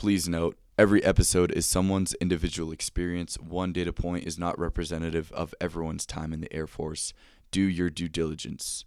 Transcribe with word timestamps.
Please 0.00 0.26
note, 0.26 0.56
every 0.78 1.04
episode 1.04 1.52
is 1.52 1.66
someone's 1.66 2.14
individual 2.22 2.72
experience. 2.72 3.36
One 3.38 3.70
data 3.70 3.92
point 3.92 4.26
is 4.26 4.38
not 4.38 4.58
representative 4.58 5.30
of 5.32 5.54
everyone's 5.60 6.06
time 6.06 6.32
in 6.32 6.40
the 6.40 6.50
Air 6.50 6.66
Force. 6.66 7.12
Do 7.50 7.60
your 7.60 7.90
due 7.90 8.08
diligence. 8.08 8.86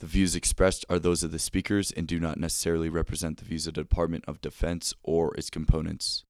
The 0.00 0.06
views 0.06 0.36
expressed 0.36 0.84
are 0.90 0.98
those 0.98 1.22
of 1.22 1.32
the 1.32 1.38
speakers 1.38 1.90
and 1.92 2.06
do 2.06 2.20
not 2.20 2.38
necessarily 2.38 2.90
represent 2.90 3.38
the 3.38 3.46
views 3.46 3.66
of 3.66 3.72
the 3.72 3.80
Department 3.80 4.26
of 4.28 4.42
Defense 4.42 4.92
or 5.02 5.34
its 5.34 5.48
components. 5.48 6.24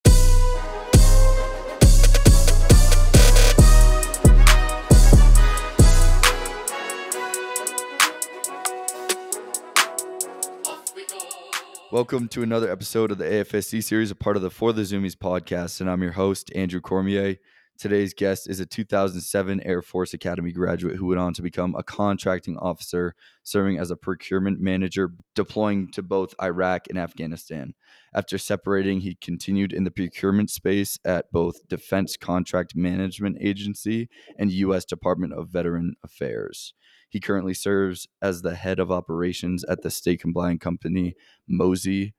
Welcome 11.93 12.29
to 12.29 12.45
another 12.45 12.71
episode 12.71 13.11
of 13.11 13.19
the 13.19 13.25
AFSC 13.25 13.83
series, 13.83 14.13
a 14.13 14.15
part 14.15 14.37
of 14.37 14.43
the 14.43 14.51
For 14.51 14.73
the 14.73 14.83
Zoomies 14.83 15.17
podcast, 15.17 15.81
and 15.81 15.91
I'm 15.91 16.05
your 16.05 16.13
host, 16.13 16.53
Andrew 16.55 16.81
Cormier. 16.81 17.35
Today's 17.79 18.15
guest 18.15 18.49
is 18.49 18.61
a 18.61 18.67
2007 18.67 19.61
Air 19.67 19.83
Force 19.83 20.15
Academy 20.15 20.53
graduate 20.53 20.95
who 20.95 21.07
went 21.07 21.19
on 21.19 21.35
to 21.35 21.43
become 21.43 21.75
a 21.75 21.83
contracting 21.83 22.57
officer, 22.59 23.17
serving 23.43 23.77
as 23.77 23.91
a 23.91 23.97
procurement 23.97 24.61
manager, 24.61 25.11
deploying 25.35 25.91
to 25.91 26.01
both 26.01 26.33
Iraq 26.41 26.83
and 26.89 26.97
Afghanistan. 26.97 27.75
After 28.15 28.39
separating, 28.39 29.01
he 29.01 29.17
continued 29.17 29.73
in 29.73 29.83
the 29.83 29.91
procurement 29.91 30.51
space 30.51 30.97
at 31.05 31.33
both 31.33 31.67
Defense 31.67 32.17
Contract 32.17 32.77
Management 32.77 33.39
Agency 33.41 34.09
and 34.39 34.53
U.S. 34.53 34.85
Department 34.85 35.33
of 35.33 35.49
Veteran 35.49 35.95
Affairs. 36.05 36.73
He 37.11 37.21
currently 37.21 37.55
serves 37.55 38.09
as 38.23 38.41
the 38.41 38.55
head 38.55 38.79
of 38.79 38.91
operations 38.91 39.65
at 39.65 39.83
the 39.83 39.91
state 39.91 40.21
compliant 40.21 40.61
company 40.61 41.17
Mosey. 41.47 42.15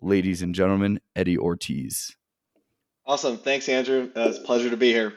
Ladies 0.00 0.42
and 0.42 0.54
gentlemen, 0.54 1.00
Eddie 1.16 1.38
Ortiz. 1.38 2.14
Awesome. 3.06 3.38
Thanks, 3.38 3.68
Andrew. 3.68 4.10
Uh, 4.14 4.28
it's 4.28 4.38
a 4.38 4.42
pleasure 4.42 4.70
to 4.70 4.76
be 4.76 4.92
here. 4.92 5.14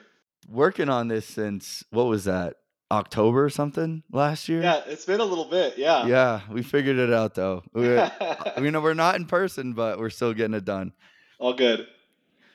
Working 0.48 0.90
on 0.90 1.10
this 1.10 1.28
since 1.28 1.84
what 1.92 2.06
was 2.06 2.24
that? 2.24 2.56
October 2.90 3.46
or 3.46 3.50
something 3.50 4.04
last 4.12 4.50
year? 4.50 4.62
Yeah, 4.62 4.82
it's 4.86 5.06
been 5.06 5.20
a 5.20 5.26
little 5.26 5.46
bit. 5.46 5.78
Yeah. 5.78 6.08
Yeah, 6.08 6.42
we 6.50 6.64
figured 6.64 6.98
it 6.98 7.14
out 7.14 7.36
though. 7.36 7.64
We're, 7.74 8.12
you 8.58 8.72
know, 8.72 8.82
we're 8.82 8.94
not 8.94 9.16
in 9.16 9.26
person, 9.26 9.74
but 9.74 10.00
we're 10.00 10.10
still 10.10 10.34
getting 10.34 10.54
it 10.54 10.66
done. 10.66 10.94
All 11.38 11.54
good. 11.54 11.88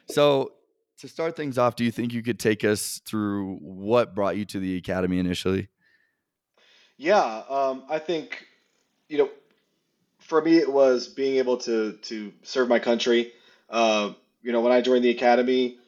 So, 0.08 0.52
to 0.98 1.08
start 1.08 1.36
things 1.36 1.58
off, 1.58 1.76
do 1.76 1.84
you 1.84 1.90
think 1.90 2.12
you 2.12 2.22
could 2.22 2.38
take 2.38 2.64
us 2.64 3.00
through 3.04 3.56
what 3.60 4.14
brought 4.14 4.36
you 4.36 4.44
to 4.46 4.58
the 4.58 4.76
academy 4.76 5.18
initially? 5.18 5.68
Yeah, 6.98 7.42
um, 7.48 7.84
I 7.88 7.98
think 7.98 8.46
you 9.08 9.18
know, 9.18 9.30
for 10.20 10.42
me, 10.42 10.58
it 10.58 10.72
was 10.72 11.08
being 11.08 11.36
able 11.36 11.58
to 11.58 11.94
to 12.04 12.32
serve 12.42 12.68
my 12.68 12.78
country. 12.78 13.32
Uh, 13.70 14.12
you 14.42 14.52
know, 14.52 14.60
when 14.60 14.72
I 14.72 14.80
joined 14.80 15.04
the 15.04 15.10
academy 15.10 15.78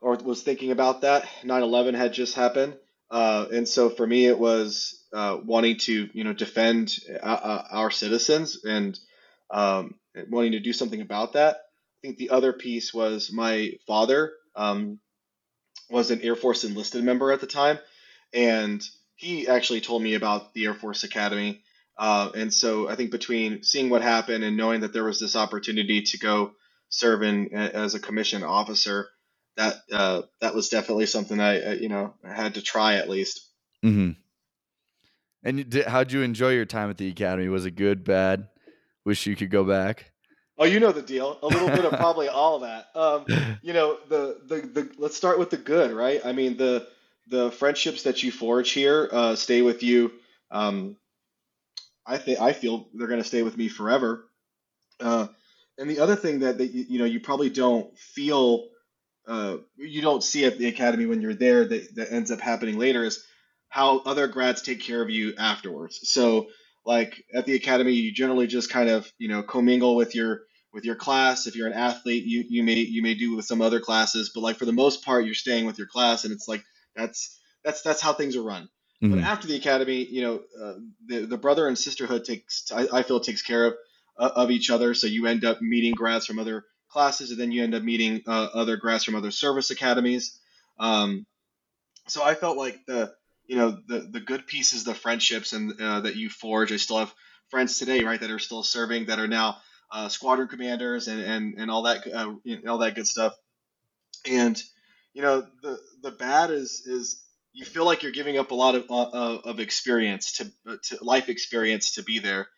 or 0.00 0.16
was 0.16 0.42
thinking 0.42 0.72
about 0.72 1.02
that, 1.02 1.28
9/11 1.44 1.94
had 1.94 2.12
just 2.12 2.34
happened, 2.36 2.76
uh, 3.10 3.46
and 3.52 3.68
so 3.68 3.90
for 3.90 4.06
me, 4.06 4.26
it 4.26 4.38
was 4.38 5.04
uh, 5.12 5.38
wanting 5.44 5.78
to 5.78 6.10
you 6.12 6.24
know 6.24 6.32
defend 6.34 6.98
uh, 7.22 7.26
uh, 7.26 7.64
our 7.72 7.90
citizens 7.90 8.64
and 8.64 8.98
um, 9.50 9.94
wanting 10.30 10.52
to 10.52 10.60
do 10.60 10.72
something 10.72 11.00
about 11.00 11.34
that. 11.34 11.56
I 11.56 12.08
think 12.08 12.18
the 12.18 12.30
other 12.30 12.52
piece 12.52 12.94
was 12.94 13.32
my 13.32 13.72
father 13.86 14.32
um, 14.56 15.00
was 15.90 16.10
an 16.10 16.22
Air 16.22 16.36
Force 16.36 16.64
enlisted 16.64 17.04
member 17.04 17.32
at 17.32 17.40
the 17.40 17.46
time, 17.46 17.78
and 18.32 18.82
he 19.20 19.46
actually 19.48 19.82
told 19.82 20.02
me 20.02 20.14
about 20.14 20.54
the 20.54 20.64
Air 20.64 20.72
Force 20.72 21.04
Academy. 21.04 21.62
Uh, 21.98 22.30
and 22.34 22.52
so 22.52 22.88
I 22.88 22.96
think 22.96 23.10
between 23.10 23.62
seeing 23.62 23.90
what 23.90 24.00
happened 24.00 24.42
and 24.44 24.56
knowing 24.56 24.80
that 24.80 24.94
there 24.94 25.04
was 25.04 25.20
this 25.20 25.36
opportunity 25.36 26.00
to 26.00 26.18
go 26.18 26.52
serve 26.88 27.22
in 27.22 27.52
as 27.52 27.94
a 27.94 28.00
commissioned 28.00 28.44
officer, 28.44 29.10
that 29.58 29.74
uh, 29.92 30.22
that 30.40 30.54
was 30.54 30.70
definitely 30.70 31.04
something 31.04 31.38
I 31.38 31.74
you 31.74 31.90
know 31.90 32.14
had 32.24 32.54
to 32.54 32.62
try 32.62 32.94
at 32.94 33.10
least. 33.10 33.46
Mm-hmm. 33.84 34.12
And 35.42 35.68
did, 35.68 35.84
how'd 35.84 36.12
you 36.12 36.22
enjoy 36.22 36.52
your 36.52 36.64
time 36.64 36.88
at 36.88 36.96
the 36.96 37.08
academy? 37.08 37.48
Was 37.48 37.66
it 37.66 37.72
good, 37.72 38.04
bad? 38.04 38.48
Wish 39.04 39.26
you 39.26 39.36
could 39.36 39.50
go 39.50 39.64
back. 39.64 40.12
Oh, 40.56 40.64
you 40.64 40.80
know 40.80 40.92
the 40.92 41.02
deal. 41.02 41.38
A 41.42 41.46
little 41.46 41.68
bit 41.68 41.84
of 41.84 41.92
probably 41.92 42.28
all 42.28 42.56
of 42.56 42.62
that. 42.62 42.86
Um, 42.98 43.58
you 43.62 43.74
know 43.74 43.98
the, 44.08 44.40
the 44.46 44.60
the 44.62 44.90
let's 44.96 45.16
start 45.16 45.38
with 45.38 45.50
the 45.50 45.58
good, 45.58 45.92
right? 45.92 46.22
I 46.24 46.32
mean 46.32 46.56
the 46.56 46.88
the 47.30 47.50
friendships 47.52 48.02
that 48.02 48.22
you 48.22 48.32
forge 48.32 48.70
here 48.72 49.08
uh, 49.10 49.36
stay 49.36 49.62
with 49.62 49.82
you. 49.82 50.12
Um, 50.50 50.96
I 52.06 52.18
think 52.18 52.40
I 52.40 52.52
feel 52.52 52.88
they're 52.92 53.08
going 53.08 53.22
to 53.22 53.28
stay 53.28 53.42
with 53.42 53.56
me 53.56 53.68
forever. 53.68 54.26
Uh, 54.98 55.28
and 55.78 55.88
the 55.88 56.00
other 56.00 56.16
thing 56.16 56.40
that, 56.40 56.58
that 56.58 56.66
you, 56.66 56.98
know 56.98 57.04
you 57.04 57.20
probably 57.20 57.48
don't 57.48 57.96
feel 57.96 58.66
uh, 59.26 59.58
you 59.76 60.02
don't 60.02 60.24
see 60.24 60.44
at 60.44 60.58
the 60.58 60.66
academy 60.66 61.06
when 61.06 61.20
you're 61.20 61.34
there 61.34 61.64
that, 61.64 61.94
that 61.94 62.12
ends 62.12 62.30
up 62.30 62.40
happening 62.40 62.78
later 62.78 63.04
is 63.04 63.24
how 63.68 64.00
other 64.00 64.26
grads 64.26 64.62
take 64.62 64.80
care 64.80 65.00
of 65.00 65.08
you 65.08 65.34
afterwards. 65.38 66.00
So 66.02 66.48
like 66.84 67.24
at 67.32 67.46
the 67.46 67.54
academy, 67.54 67.92
you 67.92 68.12
generally 68.12 68.48
just 68.48 68.70
kind 68.70 68.88
of 68.88 69.10
you 69.18 69.28
know 69.28 69.42
commingle 69.42 69.94
with 69.94 70.14
your 70.14 70.42
with 70.72 70.84
your 70.84 70.96
class. 70.96 71.46
If 71.46 71.54
you're 71.54 71.68
an 71.68 71.72
athlete, 71.74 72.24
you 72.24 72.44
you 72.48 72.64
may 72.64 72.74
you 72.74 73.02
may 73.02 73.14
do 73.14 73.36
with 73.36 73.44
some 73.44 73.62
other 73.62 73.80
classes, 73.80 74.32
but 74.34 74.42
like 74.42 74.56
for 74.56 74.66
the 74.66 74.72
most 74.72 75.04
part, 75.04 75.24
you're 75.24 75.34
staying 75.34 75.66
with 75.66 75.78
your 75.78 75.86
class, 75.86 76.24
and 76.24 76.32
it's 76.32 76.48
like 76.48 76.64
that's 76.96 77.38
that's 77.64 77.82
that's 77.82 78.00
how 78.00 78.12
things 78.12 78.36
are 78.36 78.42
run. 78.42 78.68
Mm-hmm. 79.02 79.14
But 79.14 79.24
after 79.24 79.48
the 79.48 79.56
academy, 79.56 80.04
you 80.04 80.22
know, 80.22 80.40
uh, 80.60 80.74
the 81.06 81.26
the 81.26 81.38
brother 81.38 81.68
and 81.68 81.78
sisterhood 81.78 82.24
takes 82.24 82.70
I, 82.70 82.86
I 82.92 83.02
feel 83.02 83.20
takes 83.20 83.42
care 83.42 83.66
of 83.66 83.74
uh, 84.18 84.30
of 84.36 84.50
each 84.50 84.70
other. 84.70 84.94
So 84.94 85.06
you 85.06 85.26
end 85.26 85.44
up 85.44 85.62
meeting 85.62 85.94
grads 85.94 86.26
from 86.26 86.38
other 86.38 86.64
classes, 86.90 87.30
and 87.30 87.40
then 87.40 87.52
you 87.52 87.62
end 87.62 87.74
up 87.74 87.82
meeting 87.82 88.22
uh, 88.26 88.48
other 88.52 88.76
grads 88.76 89.04
from 89.04 89.14
other 89.14 89.30
service 89.30 89.70
academies. 89.70 90.38
Um, 90.78 91.26
so 92.08 92.22
I 92.22 92.34
felt 92.34 92.56
like 92.56 92.84
the 92.86 93.12
you 93.46 93.56
know 93.56 93.78
the 93.86 94.00
the 94.00 94.20
good 94.20 94.46
pieces, 94.46 94.84
the 94.84 94.94
friendships, 94.94 95.52
and 95.52 95.80
uh, 95.80 96.00
that 96.00 96.16
you 96.16 96.28
forge. 96.28 96.72
I 96.72 96.76
still 96.76 96.98
have 96.98 97.14
friends 97.48 97.78
today, 97.78 98.04
right, 98.04 98.20
that 98.20 98.30
are 98.30 98.38
still 98.38 98.62
serving, 98.62 99.06
that 99.06 99.18
are 99.18 99.28
now 99.28 99.58
uh, 99.90 100.08
squadron 100.08 100.48
commanders, 100.48 101.08
and 101.08 101.20
and 101.22 101.54
and 101.58 101.70
all 101.70 101.82
that 101.82 102.06
uh, 102.06 102.34
you 102.44 102.62
know, 102.62 102.72
all 102.72 102.78
that 102.78 102.94
good 102.94 103.06
stuff. 103.06 103.34
And 104.30 104.60
you 105.12 105.22
know 105.22 105.46
the 105.62 105.78
the 106.02 106.10
bad 106.10 106.50
is 106.50 106.82
is 106.86 107.22
you 107.52 107.64
feel 107.64 107.84
like 107.84 108.02
you're 108.02 108.12
giving 108.12 108.38
up 108.38 108.50
a 108.52 108.54
lot 108.54 108.74
of 108.74 108.84
uh, 108.90 109.38
of 109.44 109.60
experience 109.60 110.32
to 110.38 110.78
to 110.84 111.04
life 111.04 111.28
experience 111.28 111.94
to 111.94 112.02
be 112.02 112.18
there. 112.18 112.48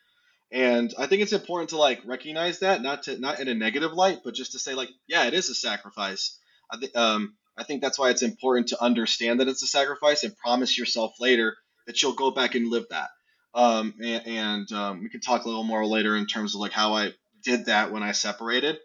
And 0.51 0.93
i 0.99 1.07
think 1.07 1.23
it's 1.23 1.33
important 1.33 1.71
to 1.71 1.79
like 1.79 2.03
recognize 2.05 2.59
that 2.59 2.83
not 2.83 3.05
to 3.05 3.19
not 3.19 3.41
in 3.41 3.49
a 3.49 3.55
negative 3.55 3.93
light 3.95 4.19
but 4.23 4.35
just 4.35 4.53
to 4.53 4.59
say 4.59 4.75
like 4.75 4.91
yeah 5.09 5.27
it 5.27 5.35
is 5.35 5.49
a 5.49 5.55
sacrifice. 5.55 6.39
I 6.71 6.77
think 6.77 6.95
um 6.97 7.35
i 7.57 7.65
think 7.65 7.81
that's 7.83 7.99
why 7.99 8.11
it's 8.11 8.23
important 8.23 8.69
to 8.69 8.83
understand 8.83 9.41
that 9.41 9.49
it's 9.49 9.63
a 9.63 9.67
sacrifice 9.67 10.25
and 10.25 10.37
promise 10.37 10.77
yourself 10.79 11.15
later 11.21 11.57
that 11.87 12.03
you'll 12.03 12.13
go 12.15 12.31
back 12.31 12.55
and 12.55 12.69
live 12.69 12.87
that. 12.91 13.09
Um 13.55 13.95
and, 14.03 14.27
and 14.27 14.73
um, 14.73 15.03
we 15.03 15.09
can 15.09 15.21
talk 15.21 15.45
a 15.45 15.49
little 15.49 15.65
more 15.65 15.87
later 15.87 16.17
in 16.17 16.27
terms 16.27 16.55
of 16.55 16.61
like 16.61 16.73
how 16.73 16.95
i 16.95 17.13
did 17.43 17.67
that 17.67 17.91
when 17.93 18.03
i 18.03 18.13
separated. 18.13 18.79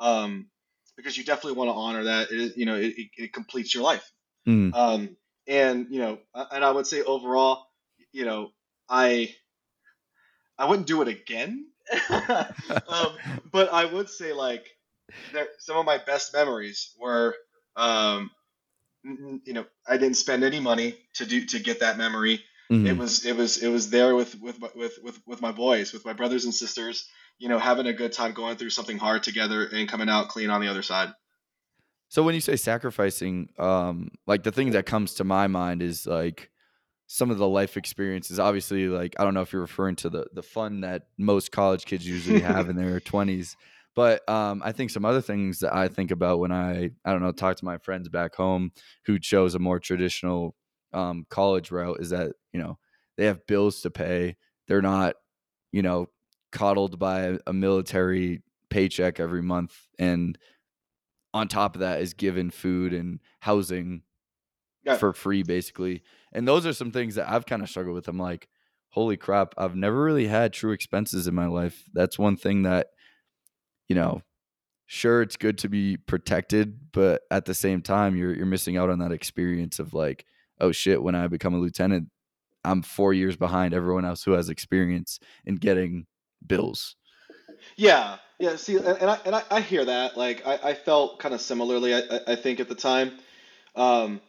Um 0.00 0.48
because 0.96 1.16
you 1.16 1.24
definitely 1.24 1.58
want 1.58 1.68
to 1.68 1.74
honor 1.74 2.04
that. 2.04 2.28
It, 2.30 2.56
you 2.56 2.66
know, 2.66 2.76
it, 2.76 2.94
it, 3.16 3.32
completes 3.32 3.74
your 3.74 3.84
life. 3.84 4.10
Mm. 4.48 4.74
Um, 4.74 5.16
and 5.46 5.86
you 5.90 6.00
know, 6.00 6.18
and 6.34 6.64
I 6.64 6.70
would 6.70 6.86
say 6.86 7.02
overall, 7.02 7.66
you 8.12 8.24
know, 8.24 8.50
I 8.88 9.34
I 10.58 10.68
wouldn't 10.68 10.86
do 10.86 11.02
it 11.02 11.08
again. 11.08 11.66
um, 12.10 13.12
but 13.52 13.72
I 13.72 13.84
would 13.84 14.08
say 14.08 14.32
like 14.32 14.66
there, 15.32 15.48
some 15.58 15.76
of 15.76 15.86
my 15.86 15.98
best 15.98 16.32
memories 16.32 16.94
were, 16.98 17.34
um, 17.76 18.30
you 19.04 19.52
know, 19.52 19.64
I 19.86 19.98
didn't 19.98 20.16
spend 20.16 20.42
any 20.42 20.58
money 20.58 20.96
to 21.14 21.26
do 21.26 21.44
to 21.46 21.58
get 21.60 21.80
that 21.80 21.98
memory. 21.98 22.42
Mm-hmm. 22.72 22.86
It 22.88 22.96
was 22.96 23.24
it 23.24 23.36
was 23.36 23.62
it 23.62 23.68
was 23.68 23.90
there 23.90 24.16
with 24.16 24.40
with 24.40 24.58
with 24.74 24.98
with 25.02 25.20
with 25.26 25.40
my 25.40 25.52
boys, 25.52 25.92
with 25.92 26.04
my 26.04 26.12
brothers 26.12 26.44
and 26.44 26.54
sisters 26.54 27.06
you 27.38 27.48
know, 27.48 27.58
having 27.58 27.86
a 27.86 27.92
good 27.92 28.12
time 28.12 28.32
going 28.32 28.56
through 28.56 28.70
something 28.70 28.98
hard 28.98 29.22
together 29.22 29.66
and 29.66 29.88
coming 29.88 30.08
out 30.08 30.28
clean 30.28 30.50
on 30.50 30.60
the 30.60 30.68
other 30.68 30.82
side. 30.82 31.12
So 32.08 32.22
when 32.22 32.34
you 32.34 32.40
say 32.40 32.56
sacrificing, 32.56 33.48
um, 33.58 34.10
like 34.26 34.44
the 34.44 34.52
thing 34.52 34.70
that 34.70 34.86
comes 34.86 35.14
to 35.14 35.24
my 35.24 35.48
mind 35.48 35.82
is 35.82 36.06
like 36.06 36.50
some 37.06 37.30
of 37.30 37.38
the 37.38 37.48
life 37.48 37.76
experiences. 37.76 38.38
Obviously, 38.38 38.88
like 38.88 39.14
I 39.18 39.24
don't 39.24 39.34
know 39.34 39.42
if 39.42 39.52
you're 39.52 39.62
referring 39.62 39.96
to 39.96 40.10
the 40.10 40.26
the 40.32 40.42
fun 40.42 40.80
that 40.80 41.08
most 41.18 41.52
college 41.52 41.84
kids 41.84 42.06
usually 42.06 42.40
have 42.42 42.68
in 42.68 42.76
their 42.76 43.00
twenties, 43.00 43.56
but 43.94 44.28
um, 44.28 44.62
I 44.64 44.72
think 44.72 44.90
some 44.90 45.04
other 45.04 45.20
things 45.20 45.60
that 45.60 45.74
I 45.74 45.88
think 45.88 46.10
about 46.10 46.38
when 46.38 46.52
I 46.52 46.90
I 47.04 47.12
don't 47.12 47.22
know 47.22 47.32
talk 47.32 47.56
to 47.56 47.64
my 47.64 47.78
friends 47.78 48.08
back 48.08 48.34
home 48.34 48.72
who 49.04 49.18
chose 49.18 49.54
a 49.54 49.58
more 49.58 49.80
traditional 49.80 50.54
um, 50.92 51.26
college 51.28 51.70
route 51.70 51.98
is 52.00 52.10
that 52.10 52.32
you 52.52 52.60
know 52.60 52.78
they 53.16 53.26
have 53.26 53.46
bills 53.46 53.80
to 53.82 53.90
pay. 53.90 54.36
They're 54.68 54.82
not 54.82 55.14
you 55.72 55.82
know 55.82 56.08
coddled 56.56 56.98
by 56.98 57.38
a 57.46 57.52
military 57.52 58.42
paycheck 58.70 59.20
every 59.20 59.42
month 59.42 59.86
and 59.98 60.38
on 61.34 61.48
top 61.48 61.76
of 61.76 61.80
that 61.80 62.00
is 62.00 62.14
given 62.14 62.50
food 62.50 62.94
and 62.94 63.20
housing 63.40 64.02
yeah. 64.84 64.96
for 64.96 65.12
free 65.12 65.42
basically. 65.42 66.02
And 66.32 66.48
those 66.48 66.64
are 66.66 66.72
some 66.72 66.90
things 66.90 67.16
that 67.16 67.28
i've 67.28 67.46
kind 67.46 67.62
of 67.62 67.68
struggled 67.68 67.94
with. 67.94 68.08
I'm 68.08 68.18
like 68.18 68.48
holy 68.88 69.18
crap 69.18 69.52
i've 69.58 69.76
never 69.76 70.02
really 70.02 70.26
had 70.26 70.54
true 70.54 70.72
expenses 70.72 71.26
in 71.26 71.34
my 71.34 71.46
life. 71.46 71.84
That's 71.92 72.18
one 72.18 72.36
thing 72.36 72.62
that 72.62 72.88
you 73.88 73.94
know 73.94 74.22
sure 74.86 75.20
it's 75.20 75.36
good 75.36 75.58
to 75.58 75.68
be 75.68 75.96
protected, 75.96 76.92
but 76.92 77.22
at 77.30 77.44
the 77.44 77.54
same 77.54 77.82
time 77.82 78.16
you're 78.16 78.34
you're 78.34 78.46
missing 78.46 78.76
out 78.76 78.88
on 78.90 79.00
that 79.00 79.12
experience 79.12 79.78
of 79.78 79.92
like, 79.92 80.24
oh 80.60 80.72
shit, 80.72 81.02
when 81.02 81.14
I 81.14 81.26
become 81.26 81.54
a 81.54 81.58
lieutenant, 81.58 82.08
I'm 82.64 82.82
4 82.82 83.12
years 83.12 83.36
behind 83.36 83.74
everyone 83.74 84.04
else 84.04 84.24
who 84.24 84.32
has 84.32 84.48
experience 84.48 85.18
in 85.44 85.56
getting 85.56 86.06
bills. 86.44 86.96
Yeah, 87.76 88.16
yeah. 88.38 88.56
See, 88.56 88.76
and, 88.76 88.86
and 88.86 89.10
I 89.10 89.18
and 89.24 89.34
I, 89.34 89.42
I 89.50 89.60
hear 89.60 89.84
that. 89.84 90.16
Like, 90.16 90.46
I, 90.46 90.70
I 90.70 90.74
felt 90.74 91.18
kind 91.18 91.34
of 91.34 91.40
similarly. 91.40 91.94
I, 91.94 92.02
I 92.26 92.36
think 92.36 92.60
at 92.60 92.68
the 92.68 92.74
time, 92.74 93.12
um, 93.74 94.20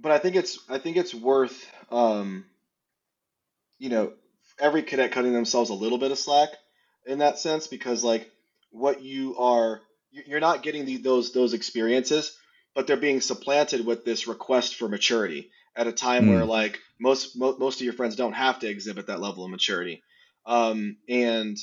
but 0.00 0.12
I 0.12 0.18
think 0.18 0.36
it's 0.36 0.58
I 0.68 0.78
think 0.78 0.96
it's 0.96 1.14
worth 1.14 1.66
um, 1.90 2.44
you 3.78 3.88
know, 3.88 4.12
every 4.58 4.82
cadet 4.82 5.12
cutting 5.12 5.32
themselves 5.32 5.70
a 5.70 5.74
little 5.74 5.98
bit 5.98 6.10
of 6.10 6.18
slack 6.18 6.50
in 7.06 7.18
that 7.18 7.38
sense 7.38 7.66
because 7.66 8.04
like 8.04 8.30
what 8.70 9.02
you 9.02 9.36
are 9.36 9.80
you're 10.10 10.40
not 10.40 10.62
getting 10.62 10.84
the, 10.84 10.96
those 10.98 11.32
those 11.32 11.54
experiences 11.54 12.36
but 12.74 12.86
they're 12.86 12.96
being 12.96 13.20
supplanted 13.20 13.84
with 13.84 14.04
this 14.04 14.26
request 14.26 14.76
for 14.76 14.88
maturity 14.88 15.50
at 15.76 15.86
a 15.86 15.92
time 15.92 16.26
mm. 16.26 16.28
where 16.30 16.44
like 16.44 16.78
most 16.98 17.36
mo- 17.36 17.56
most 17.58 17.80
of 17.80 17.84
your 17.84 17.92
friends 17.92 18.16
don't 18.16 18.32
have 18.32 18.60
to 18.60 18.68
exhibit 18.68 19.08
that 19.08 19.20
level 19.20 19.44
of 19.44 19.50
maturity 19.50 20.02
um, 20.46 20.96
and 21.08 21.56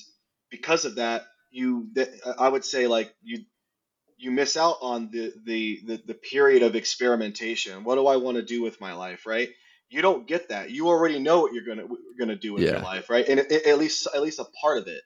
because 0.50 0.86
of 0.86 0.96
that 0.96 1.24
you 1.52 1.90
th- 1.94 2.10
i 2.40 2.48
would 2.48 2.66
say 2.66 2.88
like 2.88 3.14
you 3.22 3.44
you 4.18 4.32
miss 4.32 4.56
out 4.56 4.78
on 4.82 5.10
the, 5.12 5.34
the 5.46 5.82
the 5.86 6.02
the 6.08 6.14
period 6.14 6.64
of 6.64 6.76
experimentation 6.76 7.84
what 7.84 7.96
do 7.96 8.08
i 8.08 8.16
want 8.16 8.38
to 8.38 8.44
do 8.44 8.62
with 8.62 8.80
my 8.80 8.94
life 8.94 9.26
right 9.26 9.50
you 9.92 10.02
don't 10.02 10.26
get 10.26 10.50
that. 10.50 10.72
You 10.72 10.88
already 10.88 11.20
know 11.20 11.42
what 11.42 11.54
you're 11.54 11.66
gonna 11.66 11.88
gonna 12.18 12.38
do 12.38 12.54
with 12.54 12.64
yeah. 12.64 12.72
your 12.72 12.80
life, 12.80 13.10
right? 13.10 13.28
And 13.28 13.42
it, 13.42 13.52
it, 13.52 13.66
at 13.68 13.78
least 13.78 14.08
at 14.16 14.22
least 14.22 14.40
a 14.40 14.46
part 14.62 14.78
of 14.78 14.88
it. 14.88 15.02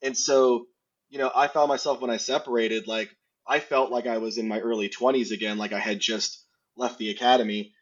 And 0.00 0.16
so, 0.16 0.66
you 1.10 1.18
know, 1.18 1.30
I 1.34 1.46
found 1.48 1.68
myself 1.68 2.00
when 2.00 2.10
I 2.10 2.16
separated, 2.16 2.88
like 2.88 3.10
I 3.46 3.60
felt 3.60 3.92
like 3.92 4.06
I 4.06 4.18
was 4.18 4.38
in 4.38 4.48
my 4.48 4.58
early 4.58 4.88
20s 4.88 5.32
again, 5.32 5.58
like 5.58 5.74
I 5.74 5.78
had 5.78 6.00
just 6.00 6.42
left 6.76 6.98
the 6.98 7.10
academy, 7.10 7.74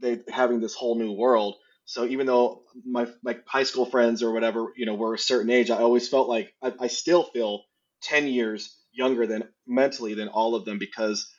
they 0.00 0.20
having 0.28 0.60
this 0.60 0.74
whole 0.74 0.96
new 0.96 1.12
world. 1.12 1.56
So 1.86 2.04
even 2.04 2.26
though 2.26 2.62
my 2.84 3.06
like 3.22 3.46
high 3.46 3.62
school 3.62 3.86
friends 3.86 4.22
or 4.22 4.32
whatever, 4.32 4.72
you 4.76 4.86
know, 4.86 4.94
were 4.94 5.14
a 5.14 5.18
certain 5.18 5.50
age, 5.50 5.70
I 5.70 5.78
always 5.78 6.08
felt 6.08 6.28
like 6.28 6.52
I, 6.62 6.72
I 6.80 6.86
still 6.88 7.22
feel 7.22 7.62
10 8.02 8.26
years 8.28 8.76
younger 8.92 9.26
than 9.26 9.44
mentally 9.66 10.14
than 10.14 10.28
all 10.28 10.54
of 10.54 10.64
them 10.64 10.78
because 10.78 11.30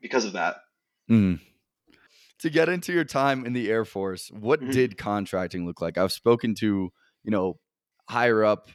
because 0.00 0.24
of 0.24 0.32
that. 0.32 0.56
Mm 1.10 1.40
to 2.40 2.50
get 2.50 2.68
into 2.68 2.92
your 2.92 3.04
time 3.04 3.44
in 3.44 3.52
the 3.52 3.70
Air 3.70 3.84
Force, 3.84 4.30
what 4.32 4.60
mm-hmm. 4.60 4.70
did 4.70 4.98
contracting 4.98 5.66
look 5.66 5.80
like? 5.80 5.98
I've 5.98 6.12
spoken 6.12 6.54
to, 6.56 6.90
you 7.22 7.30
know, 7.30 7.58
higher 8.08 8.42
up 8.44 8.68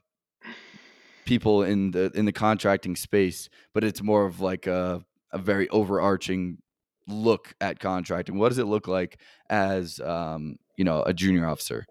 people 1.25 1.63
in 1.63 1.92
the 1.92 2.12
in 2.13 2.25
the 2.25 2.31
contracting 2.31 2.95
space, 2.95 3.50
but 3.74 3.83
it's 3.83 4.01
more 4.01 4.25
of 4.25 4.39
like 4.39 4.68
a 4.68 5.04
a 5.31 5.38
very 5.38 5.68
overarching 5.69 6.60
look 7.07 7.54
at 7.62 7.80
contracting. 7.80 8.38
What 8.38 8.50
does 8.50 8.57
it 8.57 8.66
look 8.66 8.88
like 8.88 9.19
as 9.50 10.00
um, 10.00 10.57
you 10.75 10.84
know, 10.84 11.04
a 11.04 11.13
junior 11.13 11.48
officer? 11.48 11.86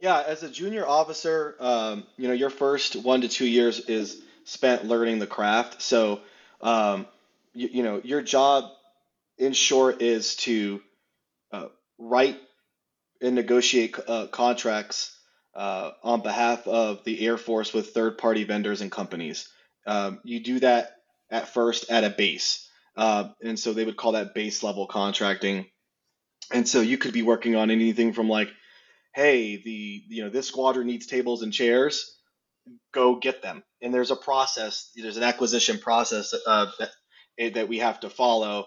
Yeah, 0.00 0.22
as 0.26 0.42
a 0.42 0.50
junior 0.50 0.86
officer, 0.86 1.56
um, 1.58 2.06
you 2.16 2.28
know, 2.28 2.34
your 2.34 2.50
first 2.50 2.96
one 2.96 3.22
to 3.22 3.28
two 3.28 3.46
years 3.46 3.80
is 3.80 4.20
spent 4.44 4.84
learning 4.84 5.18
the 5.18 5.26
craft. 5.26 5.82
So, 5.82 6.20
um, 6.60 7.06
you, 7.54 7.68
you 7.72 7.82
know, 7.82 8.00
your 8.04 8.22
job 8.22 8.70
in 9.38 9.52
short, 9.52 10.02
is 10.02 10.36
to 10.36 10.80
uh, 11.52 11.68
write 11.98 12.38
and 13.20 13.34
negotiate 13.34 13.96
uh, 14.06 14.26
contracts 14.28 15.16
uh, 15.54 15.92
on 16.02 16.22
behalf 16.22 16.66
of 16.66 17.04
the 17.04 17.26
Air 17.26 17.38
Force 17.38 17.72
with 17.72 17.90
third 17.90 18.18
party 18.18 18.44
vendors 18.44 18.80
and 18.80 18.90
companies. 18.90 19.48
Um, 19.86 20.20
you 20.24 20.40
do 20.40 20.60
that 20.60 20.96
at 21.30 21.48
first 21.48 21.90
at 21.90 22.04
a 22.04 22.10
base. 22.10 22.65
Uh, 22.96 23.30
and 23.42 23.58
so 23.58 23.72
they 23.72 23.84
would 23.84 23.96
call 23.96 24.12
that 24.12 24.34
base 24.34 24.62
level 24.62 24.86
contracting. 24.86 25.66
And 26.52 26.68
so 26.68 26.80
you 26.80 26.98
could 26.98 27.12
be 27.12 27.22
working 27.22 27.56
on 27.56 27.70
anything 27.70 28.12
from 28.12 28.28
like, 28.28 28.48
hey, 29.14 29.62
the 29.62 30.02
you 30.08 30.24
know 30.24 30.30
this 30.30 30.48
squadron 30.48 30.86
needs 30.86 31.06
tables 31.06 31.42
and 31.42 31.52
chairs, 31.52 32.18
go 32.92 33.16
get 33.16 33.42
them. 33.42 33.62
And 33.82 33.92
there's 33.92 34.10
a 34.10 34.16
process. 34.16 34.90
There's 34.96 35.16
an 35.16 35.22
acquisition 35.22 35.78
process 35.78 36.34
uh, 36.46 36.66
that 36.78 37.54
that 37.54 37.68
we 37.68 37.78
have 37.78 38.00
to 38.00 38.10
follow 38.10 38.66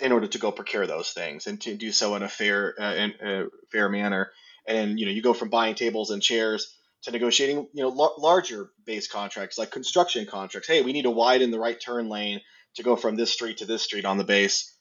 in 0.00 0.12
order 0.12 0.26
to 0.26 0.38
go 0.38 0.52
procure 0.52 0.86
those 0.86 1.10
things 1.10 1.46
and 1.46 1.60
to 1.62 1.74
do 1.76 1.92
so 1.92 2.14
in 2.14 2.22
a 2.22 2.28
fair 2.28 2.74
uh, 2.80 2.94
in 2.94 3.14
a 3.22 3.44
fair 3.72 3.88
manner. 3.88 4.30
And 4.66 4.98
you 5.00 5.06
know, 5.06 5.12
you 5.12 5.22
go 5.22 5.34
from 5.34 5.48
buying 5.48 5.74
tables 5.74 6.10
and 6.10 6.22
chairs 6.22 6.74
to 7.02 7.10
negotiating, 7.10 7.68
you 7.72 7.82
know, 7.82 7.90
l- 7.90 8.16
larger 8.18 8.70
base 8.84 9.08
contracts 9.08 9.58
like 9.58 9.70
construction 9.70 10.26
contracts. 10.26 10.68
Hey, 10.68 10.82
we 10.82 10.92
need 10.92 11.02
to 11.02 11.10
widen 11.10 11.50
the 11.50 11.58
right 11.58 11.80
turn 11.80 12.08
lane 12.08 12.40
to 12.78 12.82
go 12.82 12.96
from 12.96 13.14
this 13.16 13.30
street 13.30 13.58
to 13.58 13.66
this 13.66 13.82
street 13.82 14.04
on 14.04 14.18
the 14.18 14.24
base. 14.24 14.74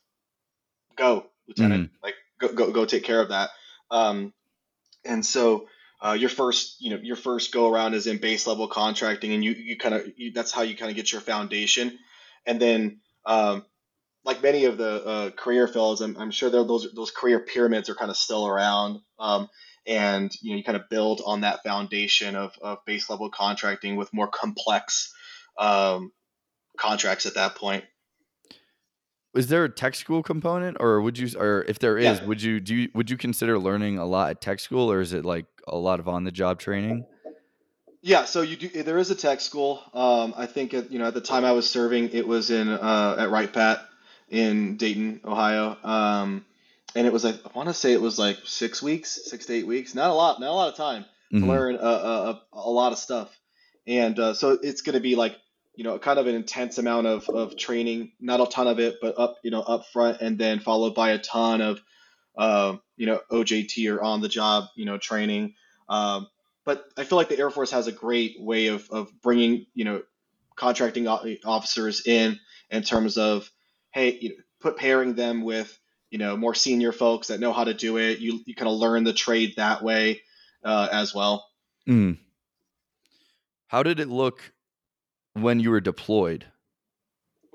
Go, 0.95 1.25
lieutenant. 1.47 1.91
Mm-hmm. 1.91 2.03
Like, 2.03 2.15
go, 2.39 2.53
go, 2.53 2.71
go, 2.71 2.85
take 2.85 3.03
care 3.03 3.21
of 3.21 3.29
that. 3.29 3.49
Um, 3.91 4.33
and 5.05 5.25
so. 5.25 5.67
Uh, 5.99 6.13
your 6.13 6.29
first, 6.29 6.79
you 6.79 6.91
know, 6.91 6.99
your 7.01 7.15
first 7.15 7.51
go 7.51 7.73
around 7.73 7.95
is 7.95 8.05
in 8.05 8.19
base 8.19 8.45
level 8.45 8.67
contracting, 8.67 9.33
and 9.33 9.43
you, 9.43 9.53
you 9.53 9.77
kind 9.77 9.95
of 9.95 10.05
that's 10.31 10.51
how 10.51 10.61
you 10.61 10.77
kind 10.77 10.91
of 10.91 10.95
get 10.95 11.11
your 11.11 11.21
foundation, 11.21 11.97
and 12.45 12.61
then 12.61 12.99
um, 13.25 13.65
like 14.23 14.43
many 14.43 14.65
of 14.65 14.77
the 14.77 15.03
uh, 15.03 15.29
career 15.31 15.67
fellows, 15.67 16.01
I'm, 16.01 16.15
I'm 16.17 16.29
sure 16.29 16.51
those 16.51 16.93
those 16.93 17.09
career 17.09 17.39
pyramids 17.39 17.89
are 17.89 17.95
kind 17.95 18.11
of 18.11 18.17
still 18.17 18.45
around. 18.45 18.99
Um, 19.17 19.49
and 19.87 20.31
you 20.41 20.51
know 20.51 20.57
you 20.57 20.63
kind 20.63 20.75
of 20.75 20.89
build 20.89 21.21
on 21.25 21.41
that 21.41 21.63
foundation 21.63 22.35
of, 22.35 22.53
of 22.61 22.79
base 22.85 23.09
level 23.09 23.29
contracting 23.29 23.95
with 23.95 24.13
more 24.13 24.27
complex 24.27 25.13
um, 25.57 26.11
contracts 26.77 27.25
at 27.25 27.35
that 27.35 27.55
point. 27.55 27.83
Is 29.35 29.47
there 29.47 29.65
a 29.65 29.69
tech 29.69 29.93
school 29.95 30.23
component, 30.23 30.77
or 30.79 31.01
would 31.01 31.17
you, 31.17 31.29
or 31.37 31.63
if 31.67 31.79
there 31.79 31.97
is, 31.97 32.19
yeah. 32.19 32.25
would 32.25 32.41
you 32.41 32.59
do? 32.59 32.75
You, 32.75 32.89
would 32.95 33.09
you 33.09 33.17
consider 33.17 33.59
learning 33.59 33.99
a 33.99 34.05
lot 34.05 34.31
at 34.31 34.41
tech 34.41 34.59
school, 34.59 34.91
or 34.91 34.99
is 35.01 35.13
it 35.13 35.25
like 35.25 35.45
a 35.67 35.77
lot 35.77 35.99
of 35.99 36.07
on 36.07 36.23
the 36.23 36.31
job 36.31 36.59
training? 36.59 37.05
Yeah, 38.01 38.25
so 38.25 38.41
you 38.41 38.55
do. 38.55 38.83
There 38.83 38.97
is 38.97 39.11
a 39.11 39.15
tech 39.15 39.41
school. 39.41 39.81
Um, 39.93 40.33
I 40.37 40.45
think 40.45 40.73
at, 40.73 40.91
you 40.91 40.97
know 40.97 41.07
at 41.07 41.13
the 41.13 41.21
time 41.21 41.45
I 41.45 41.51
was 41.51 41.69
serving, 41.69 42.09
it 42.13 42.27
was 42.27 42.49
in 42.49 42.67
uh, 42.67 43.15
at 43.19 43.29
Wright 43.29 43.51
Pat 43.51 43.85
in 44.29 44.77
Dayton, 44.77 45.21
Ohio. 45.23 45.77
Um, 45.83 46.45
and 46.95 47.05
it 47.05 47.13
was 47.13 47.23
like 47.23 47.35
I 47.45 47.55
want 47.55 47.69
to 47.69 47.73
say 47.73 47.93
it 47.93 48.01
was 48.01 48.17
like 48.17 48.37
six 48.45 48.81
weeks, 48.81 49.19
six 49.25 49.45
to 49.47 49.53
eight 49.53 49.67
weeks. 49.67 49.93
Not 49.93 50.09
a 50.09 50.13
lot, 50.13 50.39
not 50.39 50.49
a 50.49 50.53
lot 50.53 50.69
of 50.69 50.75
time 50.75 51.05
mm-hmm. 51.31 51.41
to 51.41 51.51
learn 51.51 51.75
a, 51.75 51.79
a, 51.79 52.41
a, 52.53 52.69
lot 52.69 52.91
of 52.91 52.97
stuff. 52.97 53.37
And 53.85 54.17
uh, 54.19 54.33
so 54.33 54.57
it's 54.61 54.81
going 54.81 54.95
to 54.95 54.99
be 55.01 55.15
like 55.15 55.37
you 55.77 55.83
know 55.83 55.99
kind 55.99 56.17
of 56.17 56.25
an 56.25 56.33
intense 56.33 56.79
amount 56.79 57.05
of, 57.05 57.29
of 57.29 57.55
training, 57.55 58.11
not 58.19 58.41
a 58.41 58.47
ton 58.47 58.67
of 58.67 58.79
it, 58.79 58.95
but 58.99 59.17
up 59.17 59.37
you 59.43 59.51
know 59.51 59.61
up 59.61 59.85
front, 59.85 60.21
and 60.21 60.37
then 60.37 60.59
followed 60.59 60.95
by 60.95 61.11
a 61.11 61.19
ton 61.19 61.61
of 61.61 61.79
uh, 62.35 62.75
you 62.97 63.05
know 63.05 63.21
OJT 63.31 63.95
or 63.95 64.01
on 64.01 64.19
the 64.19 64.27
job 64.27 64.65
you 64.75 64.85
know 64.85 64.97
training. 64.97 65.53
Um, 65.87 66.27
but 66.65 66.83
I 66.97 67.03
feel 67.03 67.17
like 67.17 67.29
the 67.29 67.37
Air 67.37 67.51
Force 67.51 67.71
has 67.71 67.87
a 67.87 67.91
great 67.91 68.41
way 68.41 68.67
of, 68.67 68.89
of 68.89 69.11
bringing 69.21 69.67
you 69.75 69.85
know 69.85 70.01
contracting 70.55 71.07
officers 71.07 72.07
in 72.07 72.39
in 72.71 72.81
terms 72.81 73.19
of 73.19 73.49
hey, 73.91 74.17
you 74.19 74.29
know, 74.29 74.35
put 74.59 74.77
pairing 74.77 75.13
them 75.13 75.43
with 75.43 75.77
you 76.09 76.17
know 76.17 76.35
more 76.35 76.55
senior 76.55 76.91
folks 76.91 77.27
that 77.27 77.39
know 77.39 77.53
how 77.53 77.65
to 77.65 77.75
do 77.75 77.97
it. 77.97 78.17
You 78.17 78.39
you 78.47 78.55
kind 78.55 78.67
of 78.67 78.79
learn 78.79 79.03
the 79.03 79.13
trade 79.13 79.53
that 79.57 79.83
way 79.83 80.23
uh, 80.63 80.89
as 80.91 81.13
well. 81.13 81.47
Mm. 81.87 82.17
How 83.67 83.83
did 83.83 83.99
it 83.99 84.07
look 84.07 84.41
when 85.41 85.59
you 85.59 85.71
were 85.71 85.81
deployed? 85.81 86.45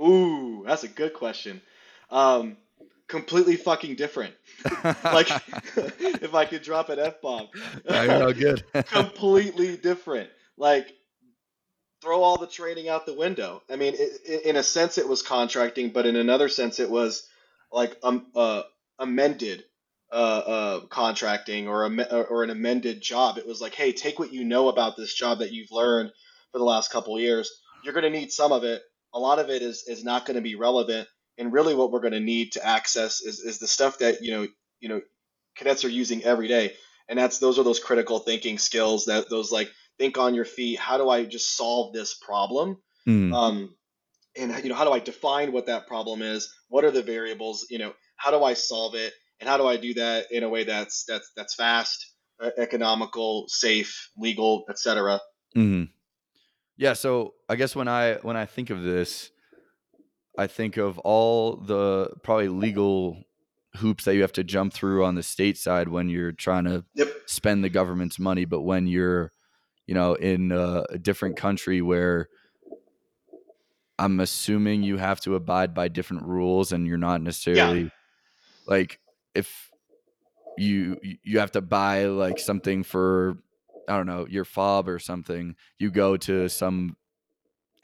Ooh, 0.01 0.65
that's 0.67 0.85
a 0.85 0.89
good 0.89 1.15
question. 1.15 1.61
Um, 2.11 2.57
completely 3.09 3.57
fucking 3.57 3.97
different. 3.97 4.35
like 5.05 5.29
if 5.77 6.35
I 6.35 6.45
could 6.45 6.63
drop 6.63 6.89
an 6.89 6.99
f 6.99 7.21
bomb. 7.21 7.49
I 7.89 8.07
know, 8.07 8.33
good. 8.33 8.65
completely 8.87 9.77
different. 9.77 10.31
Like 10.57 10.93
throw 12.01 12.23
all 12.23 12.39
the 12.39 12.47
training 12.47 12.89
out 12.89 13.07
the 13.07 13.15
window. 13.15 13.63
I 13.71 13.77
mean, 13.77 13.95
it, 13.95 14.21
it, 14.25 14.47
in 14.47 14.57
a 14.57 14.63
sense, 14.63 14.99
it 14.99 15.09
was 15.09 15.23
contracting, 15.23 15.91
but 15.91 16.07
in 16.07 16.17
another 16.17 16.49
sense, 16.49 16.81
it 16.81 16.91
was 16.91 17.29
like 17.71 17.97
um, 18.03 18.27
uh, 18.35 18.63
amended 18.99 19.65
uh, 20.11 20.15
uh, 20.15 20.81
contracting 20.87 21.69
or 21.69 21.87
a, 21.87 22.05
or 22.25 22.45
an 22.45 22.51
amended 22.51 23.01
job. 23.01 23.39
It 23.39 23.47
was 23.47 23.61
like, 23.61 23.75
hey, 23.75 23.93
take 23.93 24.19
what 24.19 24.33
you 24.33 24.45
know 24.45 24.69
about 24.69 24.97
this 24.97 25.15
job 25.15 25.39
that 25.39 25.53
you've 25.53 25.73
learned 25.73 26.13
for 26.51 26.59
the 26.59 26.65
last 26.65 26.91
couple 26.91 27.19
years. 27.19 27.62
You're 27.85 27.95
going 27.95 28.11
to 28.11 28.19
need 28.19 28.33
some 28.33 28.53
of 28.53 28.65
it. 28.65 28.83
A 29.15 29.19
lot 29.19 29.39
of 29.39 29.51
it 29.51 29.63
is 29.63 29.85
is 29.87 30.05
not 30.05 30.27
going 30.27 30.37
to 30.37 30.43
be 30.43 30.55
relevant. 30.55 31.09
And 31.39 31.53
really, 31.53 31.75
what 31.75 31.91
we're 31.91 32.01
going 32.01 32.13
to 32.13 32.21
need 32.21 32.53
to 32.53 32.67
access 32.67 33.21
is, 33.21 33.41
is 33.41 33.59
the 33.59 33.67
stuff 33.67 33.99
that 33.99 34.23
you 34.23 34.33
know 34.33 34.47
you 34.81 34.89
know 34.89 35.01
cadets 35.57 35.85
are 35.85 35.91
using 35.91 36.25
every 36.25 36.49
day. 36.49 36.75
And 37.09 37.19
that's 37.19 37.39
those 37.39 37.59
are 37.59 37.65
those 37.65 37.81
critical 37.81 38.21
thinking 38.21 38.59
skills 38.59 39.07
that 39.07 39.29
those 39.29 39.53
like 39.53 39.71
think 39.99 40.19
on 40.19 40.35
your 40.35 40.45
feet. 40.45 40.79
How 40.79 40.99
do 40.99 41.09
I 41.09 41.25
just 41.25 41.57
solve 41.57 41.93
this 41.93 42.15
problem? 42.15 42.79
Mm. 43.07 43.35
Um, 43.35 43.75
and 44.37 44.53
you 44.63 44.71
know, 44.71 44.77
how 44.77 44.85
do 44.85 44.93
I 44.93 44.99
define 44.99 45.53
what 45.53 45.67
that 45.67 45.87
problem 45.87 46.23
is? 46.23 46.53
What 46.69 46.85
are 46.85 46.91
the 46.91 47.03
variables? 47.03 47.67
You 47.71 47.79
know, 47.79 47.93
how 48.17 48.31
do 48.31 48.43
I 48.43 48.55
solve 48.55 48.95
it? 48.95 49.13
And 49.41 49.49
how 49.49 49.57
do 49.57 49.67
I 49.67 49.77
do 49.77 49.95
that 49.95 50.27
in 50.31 50.45
a 50.45 50.49
way 50.49 50.65
that's 50.65 51.05
that's 51.05 51.31
that's 51.37 51.55
fast, 51.55 52.07
economical, 52.57 53.47
safe, 53.49 54.11
legal, 54.17 54.65
etc. 54.71 55.21
Mm-hmm. 55.57 55.85
Yeah, 56.83 56.95
so 56.95 57.35
I 57.49 57.55
guess 57.55 57.77
when 57.77 57.87
I 57.87 58.15
when 58.23 58.37
I 58.37 58.45
think 58.45 58.71
of 58.71 58.83
this, 58.83 59.31
I 60.37 60.49
think 60.49 60.79
of 60.79 60.99
all 60.99 61.55
the 61.55 62.11
probably 62.25 62.49
legal 62.49 63.23
hoops 63.77 64.05
that 64.05 64.17
you 64.17 64.23
have 64.23 64.33
to 64.33 64.43
jump 64.43 64.73
through 64.73 65.05
on 65.05 65.15
the 65.15 65.23
state 65.23 65.57
side 65.57 65.87
when 65.87 66.09
you're 66.09 66.33
trying 66.33 66.65
to 66.65 66.85
Yep. 66.97 67.09
spend 67.27 67.63
the 67.63 67.69
government's 67.69 68.19
money, 68.19 68.47
but 68.47 68.63
when 68.63 68.89
you're, 68.89 69.31
you 69.87 69.95
know, 69.95 70.15
in 70.15 70.51
a, 70.51 70.85
a 70.91 70.99
different 70.99 71.37
country 71.37 71.81
where 71.81 72.29
I'm 73.97 74.19
assuming 74.19 74.83
you 74.83 74.97
have 74.97 75.21
to 75.21 75.37
abide 75.37 75.75
by 75.75 75.87
different 75.87 76.25
rules 76.25 76.73
and 76.73 76.85
you're 76.85 76.99
not 76.99 77.23
necessarily 77.23 77.93
like 78.67 78.99
if 79.37 79.71
you 80.59 80.99
you 81.23 81.39
have 81.39 81.53
to 81.53 81.61
buy 81.61 82.07
like 82.07 82.41
something 82.41 82.83
for 82.83 83.39
I 83.89 83.97
don't 83.97 84.07
know, 84.07 84.27
your 84.29 84.45
fob 84.45 84.89
or 84.89 84.99
something, 84.99 85.57
you 85.79 85.91
go 85.91 86.17
to 86.19 86.49
some 86.49 86.97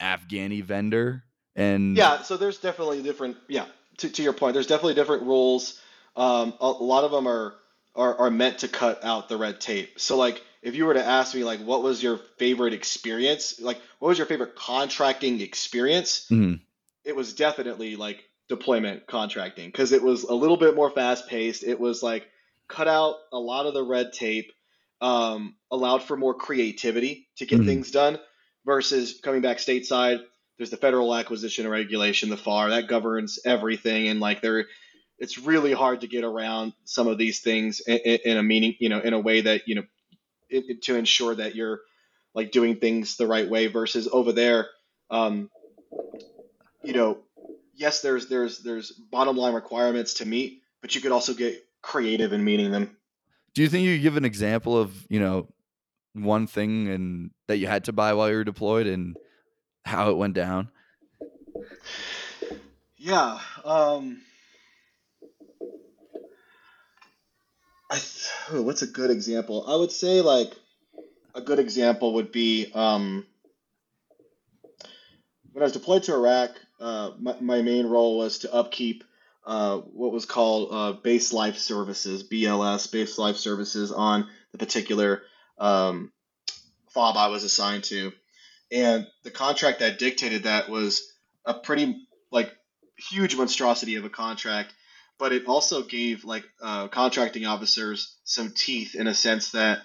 Afghani 0.01 0.63
vendor 0.63 1.23
and 1.55 1.97
Yeah, 1.97 2.21
so 2.21 2.37
there's 2.37 2.57
definitely 2.57 3.01
different. 3.03 3.37
Yeah, 3.47 3.65
to, 3.97 4.09
to 4.09 4.23
your 4.23 4.33
point, 4.33 4.53
there's 4.53 4.67
definitely 4.67 4.93
different 4.93 5.23
rules. 5.23 5.79
Um, 6.15 6.53
a, 6.61 6.65
a 6.65 6.83
lot 6.83 7.03
of 7.03 7.11
them 7.11 7.27
are, 7.27 7.55
are 7.95 8.17
are 8.17 8.31
meant 8.31 8.59
to 8.59 8.67
cut 8.67 9.03
out 9.03 9.29
the 9.29 9.37
red 9.37 9.59
tape. 9.59 9.99
So 9.99 10.17
like, 10.17 10.41
if 10.61 10.75
you 10.75 10.85
were 10.85 10.93
to 10.93 11.03
ask 11.03 11.35
me 11.35 11.43
like, 11.43 11.59
what 11.59 11.83
was 11.83 12.01
your 12.01 12.17
favorite 12.37 12.73
experience? 12.73 13.59
Like, 13.59 13.79
what 13.99 14.09
was 14.09 14.17
your 14.17 14.27
favorite 14.27 14.55
contracting 14.55 15.41
experience? 15.41 16.27
Mhm. 16.31 16.61
It 17.03 17.15
was 17.15 17.33
definitely 17.33 17.95
like 17.95 18.23
deployment 18.47 19.05
contracting 19.07 19.67
because 19.69 19.91
it 19.91 20.01
was 20.03 20.23
a 20.23 20.33
little 20.33 20.57
bit 20.57 20.75
more 20.75 20.89
fast 20.89 21.27
paced. 21.27 21.63
It 21.63 21.79
was 21.79 22.01
like 22.03 22.27
cut 22.67 22.87
out 22.87 23.15
a 23.31 23.39
lot 23.39 23.65
of 23.65 23.73
the 23.73 23.83
red 23.83 24.13
tape, 24.13 24.51
um, 25.01 25.55
allowed 25.71 26.03
for 26.03 26.17
more 26.17 26.33
creativity 26.33 27.27
to 27.37 27.45
get 27.45 27.61
Mhm. 27.61 27.65
things 27.65 27.91
done 27.91 28.19
versus 28.65 29.19
coming 29.23 29.41
back 29.41 29.57
stateside 29.57 30.21
there's 30.59 30.69
the 30.71 30.77
federal 30.77 31.15
acquisition 31.15 31.63
and 31.65 31.71
regulation, 31.71 32.29
the 32.29 32.35
FAR, 32.35 32.71
that 32.71 32.89
governs 32.89 33.39
everything, 33.45 34.09
and 34.09 34.19
like 34.19 34.41
there, 34.41 34.67
it's 35.17 35.37
really 35.39 35.71
hard 35.71 36.01
to 36.01 36.07
get 36.07 36.25
around 36.25 36.73
some 36.83 37.07
of 37.07 37.17
these 37.17 37.39
things 37.39 37.79
in, 37.79 37.97
in 37.97 38.37
a 38.37 38.43
meaning, 38.43 38.75
you 38.77 38.89
know, 38.89 38.99
in 38.99 39.13
a 39.13 39.19
way 39.19 39.39
that 39.39 39.69
you 39.69 39.75
know, 39.75 39.83
it- 40.49 40.81
to 40.83 40.95
ensure 40.97 41.33
that 41.33 41.55
you're 41.55 41.79
like 42.35 42.51
doing 42.51 42.75
things 42.75 43.15
the 43.15 43.25
right 43.25 43.49
way. 43.49 43.67
Versus 43.67 44.09
over 44.11 44.33
there, 44.33 44.67
um, 45.09 45.49
you 46.83 46.91
know, 46.91 47.19
yes, 47.73 48.01
there's 48.01 48.27
there's 48.27 48.59
there's 48.59 48.91
bottom 48.91 49.37
line 49.37 49.53
requirements 49.53 50.15
to 50.15 50.25
meet, 50.25 50.61
but 50.81 50.93
you 50.93 50.99
could 50.99 51.13
also 51.13 51.33
get 51.33 51.63
creative 51.81 52.33
in 52.33 52.43
meeting 52.43 52.69
them. 52.69 52.97
Do 53.53 53.61
you 53.61 53.69
think 53.69 53.85
you 53.85 53.99
give 53.99 54.17
an 54.17 54.25
example 54.25 54.77
of, 54.77 54.93
you 55.09 55.19
know, 55.19 55.47
one 56.13 56.47
thing 56.47 56.89
and 56.89 57.31
that 57.47 57.57
you 57.57 57.67
had 57.67 57.85
to 57.85 57.93
buy 57.93 58.13
while 58.13 58.29
you 58.29 58.35
were 58.35 58.43
deployed 58.43 58.87
and 58.87 59.15
how 59.85 60.09
it 60.09 60.17
went 60.17 60.33
down? 60.33 60.69
Yeah. 62.97 63.39
Um, 63.63 64.21
I 67.89 67.99
what's 68.51 68.81
a 68.81 68.87
good 68.87 69.09
example? 69.09 69.65
I 69.67 69.75
would 69.75 69.91
say 69.91 70.21
like 70.21 70.53
a 71.33 71.41
good 71.41 71.59
example 71.59 72.13
would 72.15 72.31
be 72.31 72.71
um, 72.73 73.25
when 75.53 75.63
I 75.63 75.65
was 75.65 75.73
deployed 75.73 76.03
to 76.03 76.13
Iraq. 76.13 76.51
Uh, 76.79 77.11
my, 77.19 77.35
my 77.41 77.61
main 77.61 77.87
role 77.87 78.17
was 78.17 78.39
to 78.39 78.53
upkeep 78.53 79.03
uh, 79.49 79.79
what 79.79 80.11
was 80.11 80.25
called 80.25 80.69
uh, 80.71 80.91
base 81.01 81.33
life 81.33 81.57
services 81.57 82.23
(BLS), 82.23 82.91
base 82.91 83.17
life 83.17 83.35
services 83.35 83.91
on 83.91 84.27
the 84.51 84.59
particular 84.59 85.23
um, 85.57 86.11
fob 86.91 87.17
I 87.17 87.29
was 87.29 87.43
assigned 87.43 87.83
to, 87.85 88.13
and 88.71 89.07
the 89.23 89.31
contract 89.31 89.79
that 89.79 89.97
dictated 89.97 90.43
that 90.43 90.69
was 90.69 91.11
a 91.45 91.55
pretty 91.55 92.07
like 92.31 92.55
huge 92.95 93.35
monstrosity 93.35 93.95
of 93.95 94.05
a 94.05 94.09
contract, 94.09 94.71
but 95.17 95.33
it 95.33 95.47
also 95.47 95.81
gave 95.81 96.25
like 96.25 96.43
uh, 96.61 96.87
contracting 96.87 97.47
officers 97.47 98.17
some 98.25 98.53
teeth 98.55 98.93
in 98.93 99.07
a 99.07 99.15
sense 99.15 99.53
that 99.53 99.79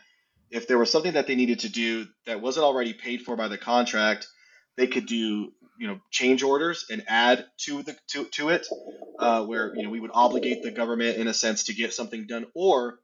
if 0.50 0.68
there 0.68 0.76
was 0.76 0.92
something 0.92 1.14
that 1.14 1.26
they 1.26 1.36
needed 1.36 1.60
to 1.60 1.70
do 1.70 2.06
that 2.26 2.42
wasn't 2.42 2.66
already 2.66 2.92
paid 2.92 3.22
for 3.22 3.34
by 3.34 3.48
the 3.48 3.56
contract, 3.56 4.26
they 4.76 4.88
could 4.88 5.06
do 5.06 5.52
you 5.78 5.86
know 5.86 6.00
change 6.10 6.42
orders 6.42 6.86
and 6.90 7.04
add 7.08 7.46
to 7.58 7.82
the 7.82 7.96
to, 8.08 8.24
to 8.24 8.48
it, 8.50 8.66
uh, 9.18 9.44
where 9.44 9.74
you 9.76 9.82
know 9.82 9.90
we 9.90 10.00
would 10.00 10.10
obligate 10.14 10.62
the 10.62 10.70
government 10.70 11.16
in 11.18 11.26
a 11.26 11.34
sense 11.34 11.64
to 11.64 11.74
get 11.74 11.92
something 11.92 12.26
done, 12.26 12.46
or 12.54 12.98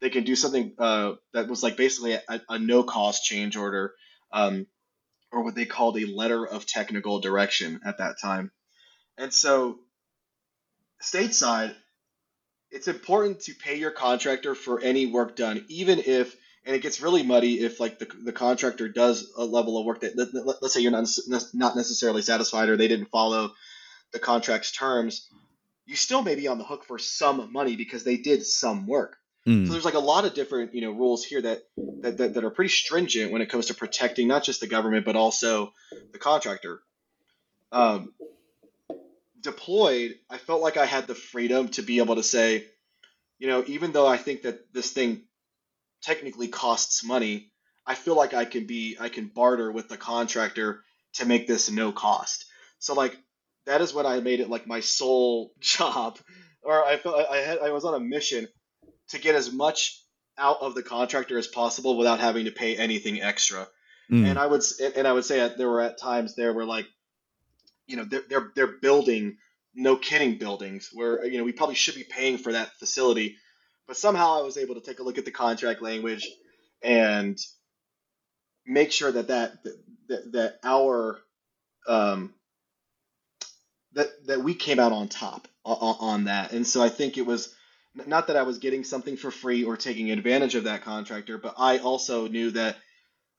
they 0.00 0.10
can 0.10 0.24
do 0.24 0.36
something 0.36 0.74
uh, 0.78 1.12
that 1.32 1.48
was 1.48 1.62
like 1.62 1.76
basically 1.76 2.12
a, 2.12 2.40
a 2.48 2.58
no 2.58 2.82
cost 2.82 3.24
change 3.24 3.56
order. 3.56 3.94
Um, 4.32 4.66
or 5.32 5.42
what 5.42 5.54
they 5.54 5.66
called 5.66 5.98
a 5.98 6.06
letter 6.06 6.46
of 6.46 6.66
technical 6.66 7.20
direction 7.20 7.80
at 7.84 7.98
that 7.98 8.16
time. 8.20 8.50
And 9.18 9.32
so, 9.32 9.78
stateside, 11.02 11.74
it's 12.70 12.88
important 12.88 13.40
to 13.42 13.54
pay 13.54 13.76
your 13.76 13.90
contractor 13.90 14.54
for 14.54 14.80
any 14.80 15.06
work 15.06 15.36
done, 15.36 15.64
even 15.68 15.98
if, 15.98 16.34
and 16.66 16.74
it 16.74 16.82
gets 16.82 17.00
really 17.00 17.22
muddy 17.22 17.60
if 17.60 17.78
like 17.80 17.98
the, 17.98 18.08
the 18.24 18.32
contractor 18.32 18.88
does 18.88 19.32
a 19.36 19.44
level 19.44 19.78
of 19.78 19.86
work 19.86 20.00
that, 20.00 20.16
let, 20.16 20.34
let, 20.34 20.56
let's 20.60 20.74
say 20.74 20.80
you're 20.80 20.90
not, 20.90 21.08
not 21.54 21.76
necessarily 21.76 22.22
satisfied 22.22 22.68
or 22.68 22.76
they 22.76 22.88
didn't 22.88 23.06
follow 23.06 23.52
the 24.12 24.18
contract's 24.18 24.72
terms, 24.72 25.28
you 25.86 25.94
still 25.96 26.22
may 26.22 26.34
be 26.34 26.48
on 26.48 26.58
the 26.58 26.64
hook 26.64 26.84
for 26.84 26.98
some 26.98 27.52
money 27.52 27.76
because 27.76 28.02
they 28.02 28.16
did 28.16 28.44
some 28.44 28.86
work. 28.86 29.16
So 29.44 29.52
Mm. 29.52 29.70
there's 29.70 29.84
like 29.84 29.94
a 29.94 30.00
lot 30.00 30.24
of 30.24 30.34
different 30.34 30.74
you 30.74 30.80
know 30.80 30.90
rules 30.90 31.24
here 31.24 31.40
that, 31.40 31.62
that 32.02 32.18
that 32.18 32.34
that 32.34 32.44
are 32.44 32.50
pretty 32.50 32.68
stringent 32.70 33.30
when 33.30 33.42
it 33.42 33.48
comes 33.48 33.66
to 33.66 33.74
protecting 33.74 34.26
not 34.26 34.42
just 34.42 34.60
the 34.60 34.66
government 34.66 35.04
but 35.06 35.14
also 35.14 35.72
the 36.12 36.18
contractor. 36.18 36.80
Um, 37.70 38.12
deployed, 39.40 40.16
I 40.28 40.38
felt 40.38 40.62
like 40.62 40.76
I 40.76 40.86
had 40.86 41.06
the 41.06 41.14
freedom 41.14 41.68
to 41.70 41.82
be 41.82 41.98
able 41.98 42.16
to 42.16 42.22
say, 42.22 42.64
you 43.38 43.46
know, 43.46 43.62
even 43.66 43.92
though 43.92 44.06
I 44.06 44.16
think 44.16 44.42
that 44.42 44.72
this 44.72 44.90
thing 44.90 45.22
technically 46.06 46.48
costs 46.48 47.04
money, 47.04 47.50
I 47.84 47.94
feel 47.94 48.16
like 48.16 48.32
I 48.32 48.44
can 48.44 48.66
be 48.66 48.96
I 48.98 49.08
can 49.08 49.26
barter 49.26 49.70
with 49.72 49.88
the 49.88 49.96
contractor 49.96 50.82
to 51.14 51.26
make 51.26 51.46
this 51.46 51.70
no 51.70 51.92
cost. 51.92 52.46
So 52.78 52.94
like 52.94 53.16
that 53.66 53.80
is 53.80 53.92
when 53.92 54.06
I 54.06 54.20
made 54.20 54.40
it 54.40 54.48
like 54.48 54.66
my 54.66 54.80
sole 54.80 55.52
job, 55.60 56.18
or 56.62 56.84
I 56.84 56.96
felt 56.96 57.28
I 57.28 57.38
had 57.38 57.58
I 57.58 57.70
was 57.70 57.84
on 57.84 57.94
a 57.94 58.00
mission 58.00 58.48
to 59.08 59.18
get 59.18 59.34
as 59.34 59.52
much 59.52 60.00
out 60.38 60.60
of 60.60 60.74
the 60.74 60.82
contractor 60.82 61.38
as 61.38 61.46
possible 61.46 61.96
without 61.96 62.20
having 62.20 62.44
to 62.44 62.52
pay 62.52 62.76
anything 62.76 63.20
extra. 63.20 63.66
Mm. 64.10 64.26
And 64.26 64.38
I 64.38 64.46
would 64.46 64.62
and 64.96 65.08
I 65.08 65.12
would 65.12 65.24
say 65.24 65.38
that 65.38 65.58
there 65.58 65.68
were 65.68 65.80
at 65.80 65.98
times 65.98 66.36
there 66.36 66.52
were 66.52 66.64
like, 66.64 66.86
you 67.86 67.96
know, 67.96 68.04
they're 68.04 68.22
they're, 68.28 68.52
they're 68.54 68.78
building 68.80 69.38
no 69.74 69.96
kidding 69.96 70.38
buildings 70.38 70.90
where 70.92 71.24
you 71.26 71.38
know 71.38 71.44
we 71.44 71.52
probably 71.52 71.74
should 71.74 71.96
be 71.96 72.04
paying 72.04 72.38
for 72.38 72.52
that 72.52 72.76
facility, 72.78 73.36
but 73.86 73.96
somehow 73.96 74.38
I 74.38 74.42
was 74.42 74.56
able 74.56 74.74
to 74.74 74.80
take 74.80 74.98
a 74.98 75.02
look 75.02 75.18
at 75.18 75.24
the 75.24 75.30
contract 75.30 75.82
language 75.82 76.28
and 76.82 77.38
make 78.66 78.92
sure 78.92 79.10
that 79.10 79.28
that 79.28 79.64
that, 80.08 80.32
that 80.32 80.58
our 80.64 81.18
um, 81.88 82.34
that 83.92 84.08
that 84.26 84.42
we 84.42 84.54
came 84.54 84.78
out 84.78 84.92
on 84.92 85.08
top 85.08 85.48
on, 85.64 85.96
on 86.00 86.24
that. 86.24 86.52
And 86.52 86.66
so 86.66 86.82
I 86.82 86.88
think 86.88 87.18
it 87.18 87.26
was 87.26 87.54
not 88.06 88.26
that 88.26 88.36
I 88.36 88.42
was 88.42 88.58
getting 88.58 88.84
something 88.84 89.16
for 89.16 89.30
free 89.30 89.64
or 89.64 89.76
taking 89.76 90.10
advantage 90.10 90.54
of 90.54 90.64
that 90.64 90.82
contractor, 90.82 91.38
but 91.38 91.54
I 91.56 91.78
also 91.78 92.28
knew 92.28 92.50
that 92.50 92.76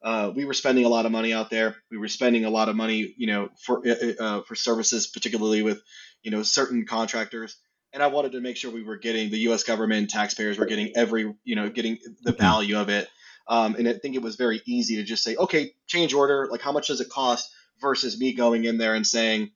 uh, 0.03 0.31
we 0.35 0.45
were 0.45 0.53
spending 0.53 0.85
a 0.85 0.89
lot 0.89 1.05
of 1.05 1.11
money 1.11 1.33
out 1.33 1.49
there. 1.49 1.75
We 1.91 1.97
were 1.97 2.07
spending 2.07 2.45
a 2.45 2.49
lot 2.49 2.69
of 2.69 2.75
money, 2.75 3.13
you 3.17 3.27
know, 3.27 3.49
for 3.63 3.87
uh, 3.87 4.13
uh, 4.19 4.41
for 4.41 4.55
services, 4.55 5.07
particularly 5.07 5.61
with 5.61 5.81
you 6.23 6.31
know 6.31 6.43
certain 6.43 6.85
contractors. 6.85 7.57
And 7.97 8.03
I 8.03 8.07
wanted 8.09 8.33
to 8.33 8.41
make 8.41 8.57
sure 8.57 8.69
we 8.69 8.83
were 8.83 8.97
getting 8.97 9.31
the 9.31 9.39
U.S. 9.39 9.63
government, 9.63 10.11
taxpayers 10.11 10.59
were 10.59 10.67
getting 10.67 10.95
every, 10.95 11.33
you 11.43 11.55
know, 11.55 11.67
getting 11.67 11.97
the 12.21 12.31
Mhm. 12.31 12.37
value 12.37 12.77
of 12.79 12.89
it. 12.89 13.09
Um, 13.47 13.73
and 13.73 13.89
I 13.89 13.93
think 13.93 14.13
it 14.13 14.21
was 14.21 14.35
very 14.35 14.61
easy 14.67 14.97
to 14.97 15.03
just 15.03 15.23
say, 15.23 15.35
okay, 15.35 15.73
change 15.87 16.13
order. 16.13 16.47
Like, 16.51 16.61
how 16.61 16.71
much 16.71 16.89
does 16.89 17.01
it 17.01 17.09
cost? 17.09 17.49
Versus 17.81 18.19
me 18.19 18.33
going 18.33 18.65
in 18.65 18.77
there 18.77 18.93
and 18.93 19.05
saying, 19.05 19.49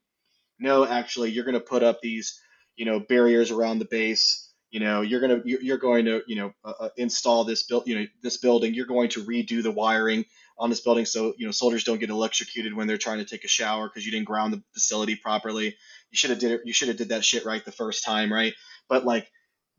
no, 0.57 0.87
actually, 0.87 1.29
you're 1.29 1.43
going 1.45 1.53
to 1.53 1.59
put 1.59 1.83
up 1.83 2.01
these, 2.01 2.41
you 2.75 2.85
know, 2.85 2.99
barriers 2.99 3.51
around 3.51 3.77
the 3.77 3.85
base. 3.85 4.51
You 4.71 4.79
know, 4.79 5.01
you're 5.01 5.21
gonna 5.21 5.41
you're, 5.45 5.61
you're 5.61 5.77
going 5.77 6.05
to 6.05 6.23
you 6.25 6.37
know 6.37 6.53
uh, 6.65 6.73
uh, 6.79 6.89
install 6.97 7.43
this 7.43 7.61
build 7.61 7.85
you 7.85 7.93
know 7.99 8.07
this 8.23 8.37
building. 8.37 8.73
You're 8.73 8.87
going 8.87 9.09
to 9.09 9.23
redo 9.23 9.61
the 9.61 9.69
wiring 9.71 10.25
on 10.61 10.69
this 10.69 10.79
building 10.79 11.05
so 11.05 11.33
you 11.37 11.45
know 11.45 11.51
soldiers 11.51 11.83
don't 11.83 11.99
get 11.99 12.09
electrocuted 12.09 12.73
when 12.73 12.87
they're 12.87 12.97
trying 12.97 13.17
to 13.17 13.25
take 13.25 13.43
a 13.43 13.49
shower 13.49 13.89
because 13.89 14.05
you 14.05 14.11
didn't 14.11 14.27
ground 14.27 14.53
the 14.53 14.61
facility 14.73 15.15
properly. 15.15 15.75
You 16.11 16.17
should 16.17 16.29
have 16.29 16.39
did 16.39 16.51
it. 16.51 16.61
You 16.65 16.71
should 16.71 16.87
have 16.87 16.97
did 16.97 17.09
that 17.09 17.25
shit 17.25 17.45
right 17.45 17.65
the 17.65 17.71
first 17.71 18.05
time, 18.05 18.31
right? 18.31 18.53
But 18.87 19.03
like 19.05 19.29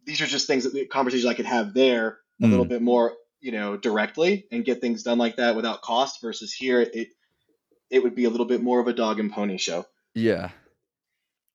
these 0.04 0.20
are 0.20 0.26
just 0.26 0.46
things 0.46 0.64
that 0.64 0.74
the 0.74 0.84
conversations 0.86 1.26
I 1.26 1.34
could 1.34 1.46
have 1.46 1.72
there 1.72 2.18
a 2.42 2.46
little 2.46 2.66
Mm. 2.66 2.70
bit 2.70 2.82
more 2.82 3.14
you 3.40 3.52
know 3.52 3.76
directly 3.76 4.46
and 4.50 4.64
get 4.64 4.80
things 4.80 5.02
done 5.04 5.18
like 5.18 5.36
that 5.36 5.54
without 5.56 5.82
cost. 5.82 6.20
Versus 6.20 6.52
here, 6.52 6.80
it 6.80 7.08
it 7.90 8.02
would 8.02 8.14
be 8.14 8.24
a 8.24 8.30
little 8.30 8.46
bit 8.46 8.62
more 8.62 8.80
of 8.80 8.88
a 8.88 8.92
dog 8.92 9.20
and 9.20 9.32
pony 9.32 9.58
show. 9.58 9.86
Yeah. 10.14 10.50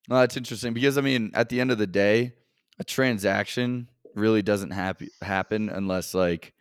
Well, 0.08 0.20
that's 0.20 0.36
interesting 0.38 0.72
because 0.72 0.96
I 0.96 1.02
mean, 1.02 1.32
at 1.34 1.50
the 1.50 1.60
end 1.60 1.70
of 1.70 1.78
the 1.78 1.86
day, 1.86 2.32
a 2.78 2.84
transaction 2.84 3.90
really 4.14 4.40
doesn't 4.42 4.70
happen 4.70 5.68
unless 5.68 6.14
like 6.14 6.54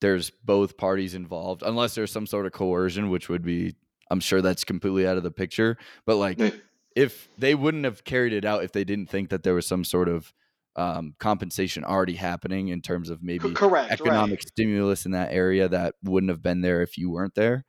there's 0.00 0.30
both 0.30 0.76
parties 0.76 1.14
involved, 1.14 1.62
unless 1.62 1.94
there's 1.94 2.12
some 2.12 2.26
sort 2.26 2.46
of 2.46 2.52
coercion, 2.52 3.10
which 3.10 3.28
would 3.28 3.42
be, 3.42 3.74
I'm 4.10 4.20
sure 4.20 4.40
that's 4.42 4.64
completely 4.64 5.06
out 5.06 5.16
of 5.16 5.22
the 5.22 5.30
picture. 5.30 5.76
But 6.06 6.16
like, 6.16 6.38
Yeah. 6.38 6.50
if 6.96 7.28
they 7.38 7.54
wouldn't 7.54 7.84
have 7.84 8.04
carried 8.04 8.32
it 8.32 8.44
out 8.44 8.64
if 8.64 8.72
they 8.72 8.84
didn't 8.84 9.08
think 9.10 9.30
that 9.30 9.42
there 9.42 9.54
was 9.54 9.66
some 9.66 9.84
sort 9.84 10.08
of 10.08 10.32
um, 10.76 11.14
compensation 11.18 11.84
already 11.84 12.14
happening 12.14 12.68
in 12.68 12.80
terms 12.82 13.10
of 13.10 13.22
maybe 13.22 13.54
correct, 13.54 13.90
economic 13.90 14.40
right? 14.40 14.42
stimulus 14.42 15.06
in 15.06 15.12
that 15.12 15.32
area 15.32 15.68
that 15.68 15.94
wouldn't 16.02 16.30
have 16.30 16.42
been 16.42 16.60
there 16.60 16.82
if 16.82 16.96
you 16.98 17.10
weren't 17.10 17.34
there. 17.34 17.64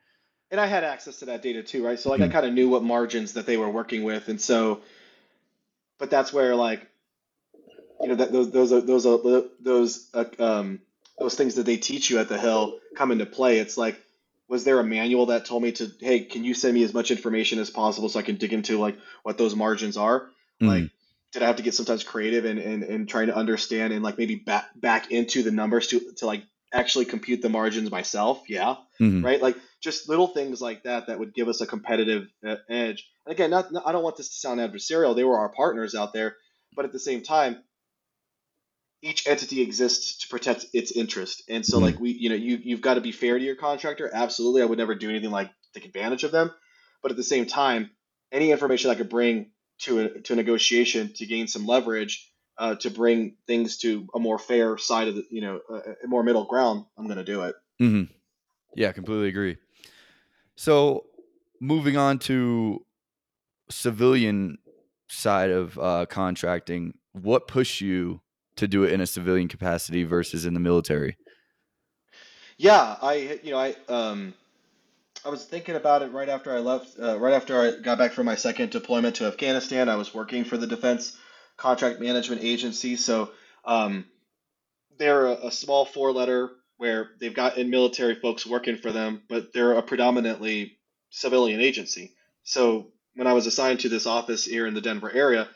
And 0.51 0.59
I 0.59 0.65
had 0.65 0.83
access 0.83 1.19
to 1.19 1.25
that 1.25 1.41
data 1.41 1.61
too, 1.63 1.85
right? 1.85 1.99
So 1.99 2.09
like 2.09 2.21
I 2.21 2.27
Mhm. 2.27 2.31
kind 2.31 2.45
of 2.45 2.53
knew 2.53 2.69
what 2.69 2.83
margins 2.83 3.33
that 3.33 3.45
they 3.45 3.57
were 3.57 3.69
working 3.69 4.03
with, 4.03 4.29
and 4.29 4.39
so, 4.41 4.81
but 5.99 6.09
that's 6.09 6.33
where 6.33 6.55
like, 6.55 6.89
you 8.01 8.07
know, 8.07 8.15
that 8.15 8.31
those 8.31 8.51
those 8.51 8.71
are 8.71 8.81
those 8.81 9.05
are 9.05 9.19
those 9.59 10.09
uh, 10.13 10.25
um 10.39 10.81
those 11.19 11.35
things 11.35 11.55
that 11.55 11.65
they 11.65 11.77
teach 11.77 12.09
you 12.09 12.19
at 12.19 12.29
the 12.29 12.39
Hill 12.39 12.79
come 12.95 13.11
into 13.11 13.25
play. 13.25 13.59
It's 13.59 13.77
like, 13.77 13.99
was 14.47 14.63
there 14.63 14.79
a 14.79 14.83
manual 14.83 15.27
that 15.27 15.45
told 15.45 15.61
me 15.61 15.71
to, 15.73 15.91
hey, 15.99 16.21
can 16.21 16.43
you 16.43 16.53
send 16.53 16.73
me 16.73 16.83
as 16.83 16.93
much 16.93 17.11
information 17.11 17.59
as 17.59 17.69
possible 17.69 18.09
so 18.09 18.19
I 18.19 18.23
can 18.23 18.35
dig 18.37 18.53
into 18.53 18.79
like 18.79 18.97
what 19.23 19.37
those 19.37 19.55
margins 19.55 19.97
are? 19.97 20.29
Like, 20.59 20.83
Mhm. 20.83 20.91
did 21.33 21.43
I 21.43 21.47
have 21.47 21.57
to 21.57 21.63
get 21.63 21.75
sometimes 21.75 22.03
creative 22.03 22.45
and 22.45 22.59
and, 22.59 22.83
and 22.83 23.07
trying 23.07 23.27
to 23.27 23.35
understand 23.35 23.93
and 23.93 24.03
like 24.03 24.17
maybe 24.17 24.35
back 24.35 24.69
back 24.75 25.11
into 25.11 25.43
the 25.43 25.51
numbers 25.51 25.87
to 25.87 25.99
to 26.17 26.25
like 26.25 26.43
actually 26.73 27.05
compute 27.05 27.41
the 27.41 27.49
margins 27.49 27.91
myself? 27.91 28.43
Yeah 28.49 28.77
Mhm. 28.99 29.23
right? 29.23 29.41
Like 29.41 29.57
just 29.81 30.09
little 30.09 30.27
things 30.27 30.59
like 30.61 30.83
that 30.83 31.07
that 31.07 31.19
would 31.19 31.33
give 31.33 31.47
us 31.47 31.61
a 31.61 31.67
competitive 31.67 32.27
uh, 32.45 32.55
edge. 32.67 33.07
And 33.25 33.31
again, 33.33 33.49
not, 33.51 33.71
not- 33.71 33.87
I 33.87 33.91
don't 33.93 34.03
want 34.03 34.17
this 34.17 34.29
to 34.29 34.35
sound 34.35 34.59
adversarial. 34.59 35.15
They 35.15 35.23
were 35.23 35.37
our 35.37 35.49
partners 35.49 35.95
out 35.95 36.11
there, 36.11 36.35
but 36.75 36.83
at 36.85 36.91
the 36.91 36.99
same 36.99 37.21
time, 37.23 37.63
each 39.01 39.27
entity 39.27 39.61
exists 39.61 40.17
to 40.19 40.27
protect 40.27 40.65
its 40.73 40.91
interest. 40.91 41.43
And 41.49 41.65
so, 41.65 41.77
Mhm. 41.79 41.81
like 41.81 41.99
we, 41.99 42.11
you 42.11 42.29
know, 42.29 42.35
you 42.35 42.59
you've 42.61 42.81
got 42.81 42.95
to 42.95 43.01
be 43.01 43.11
fair 43.11 43.37
to 43.37 43.43
your 43.43 43.55
contractor. 43.55 44.09
Absolutely, 44.13 44.61
I 44.61 44.65
would 44.65 44.77
never 44.77 44.95
do 44.95 45.09
anything 45.09 45.31
like 45.31 45.51
take 45.73 45.85
advantage 45.85 46.23
of 46.23 46.31
them. 46.31 46.51
But 47.01 47.11
at 47.11 47.17
the 47.17 47.23
same 47.23 47.45
time, 47.45 47.91
any 48.31 48.51
information 48.51 48.91
I 48.91 48.95
could 48.95 49.09
bring 49.09 49.51
to 49.79 49.99
a 49.99 50.21
to 50.21 50.33
a 50.33 50.35
negotiation 50.35 51.13
to 51.13 51.25
gain 51.25 51.47
some 51.47 51.65
leverage. 51.65 52.25
Uh, 52.57 52.75
to 52.75 52.89
bring 52.89 53.37
things 53.47 53.77
to 53.77 54.05
a 54.13 54.19
more 54.19 54.37
fair 54.37 54.77
side 54.77 55.07
of 55.07 55.15
the, 55.15 55.25
you 55.31 55.39
know, 55.39 55.61
a, 55.69 55.75
a 56.03 56.07
more 56.07 56.23
middle 56.23 56.43
ground, 56.43 56.83
I'm 56.97 57.05
going 57.05 57.15
to 57.17 57.23
do 57.23 57.43
it. 57.43 57.55
Mm-hmm. 57.79 58.11
Yeah, 58.75 58.91
completely 58.91 59.29
agree. 59.29 59.55
So, 60.57 61.05
moving 61.61 61.95
on 61.95 62.19
to 62.19 62.85
civilian 63.69 64.57
side 65.07 65.51
of 65.51 65.79
uh, 65.79 66.05
contracting, 66.07 66.97
what 67.13 67.47
pushed 67.47 67.79
you 67.79 68.19
to 68.59 68.67
do 68.67 68.83
it 68.83 68.93
in 68.93 69.01
a 69.01 69.07
civilian 69.07 69.47
capacity 69.47 70.03
versus 70.03 70.45
in 70.45 70.53
the 70.53 70.59
military? 70.59 71.17
Yeah, 72.57 72.97
I 73.01 73.39
you 73.43 73.51
know 73.51 73.59
I 73.59 73.75
um 73.87 74.33
I 75.25 75.29
was 75.29 75.43
thinking 75.43 75.75
about 75.75 76.01
it 76.01 76.11
right 76.11 76.29
after 76.29 76.53
I 76.53 76.59
left, 76.59 76.97
uh, 76.99 77.19
right 77.19 77.33
after 77.33 77.59
I 77.59 77.81
got 77.81 77.97
back 77.97 78.13
from 78.13 78.25
my 78.25 78.35
second 78.35 78.71
deployment 78.71 79.15
to 79.15 79.25
Afghanistan. 79.25 79.89
I 79.89 79.95
was 79.95 80.13
working 80.13 80.45
for 80.45 80.57
the 80.57 80.67
Defense 80.67 81.17
Contract 81.57 81.99
Management 81.99 82.41
Agency, 82.41 82.95
so 82.95 83.31
um, 83.65 84.05
they're 84.97 85.25
a, 85.25 85.47
a 85.47 85.51
small 85.51 85.85
four-letter 85.85 86.51
where 86.77 87.09
they've 87.19 87.33
got 87.33 87.57
in 87.57 87.69
military 87.69 88.15
folks 88.15 88.45
working 88.45 88.77
for 88.77 88.93
them, 88.93 89.21
but 89.27 89.51
they're 89.51 89.73
a 89.73 89.81
predominantly 89.81 90.77
civilian 91.09 91.59
agency. 91.59 92.13
So 92.43 92.87
when 93.15 93.27
I 93.27 93.33
was 93.33 93.45
assigned 93.45 93.81
to 93.81 93.89
this 93.89 94.05
office 94.05 94.45
here 94.45 94.65
in 94.65 94.73
the 94.73 94.81
Denver 94.81 95.11
area, 95.11 95.49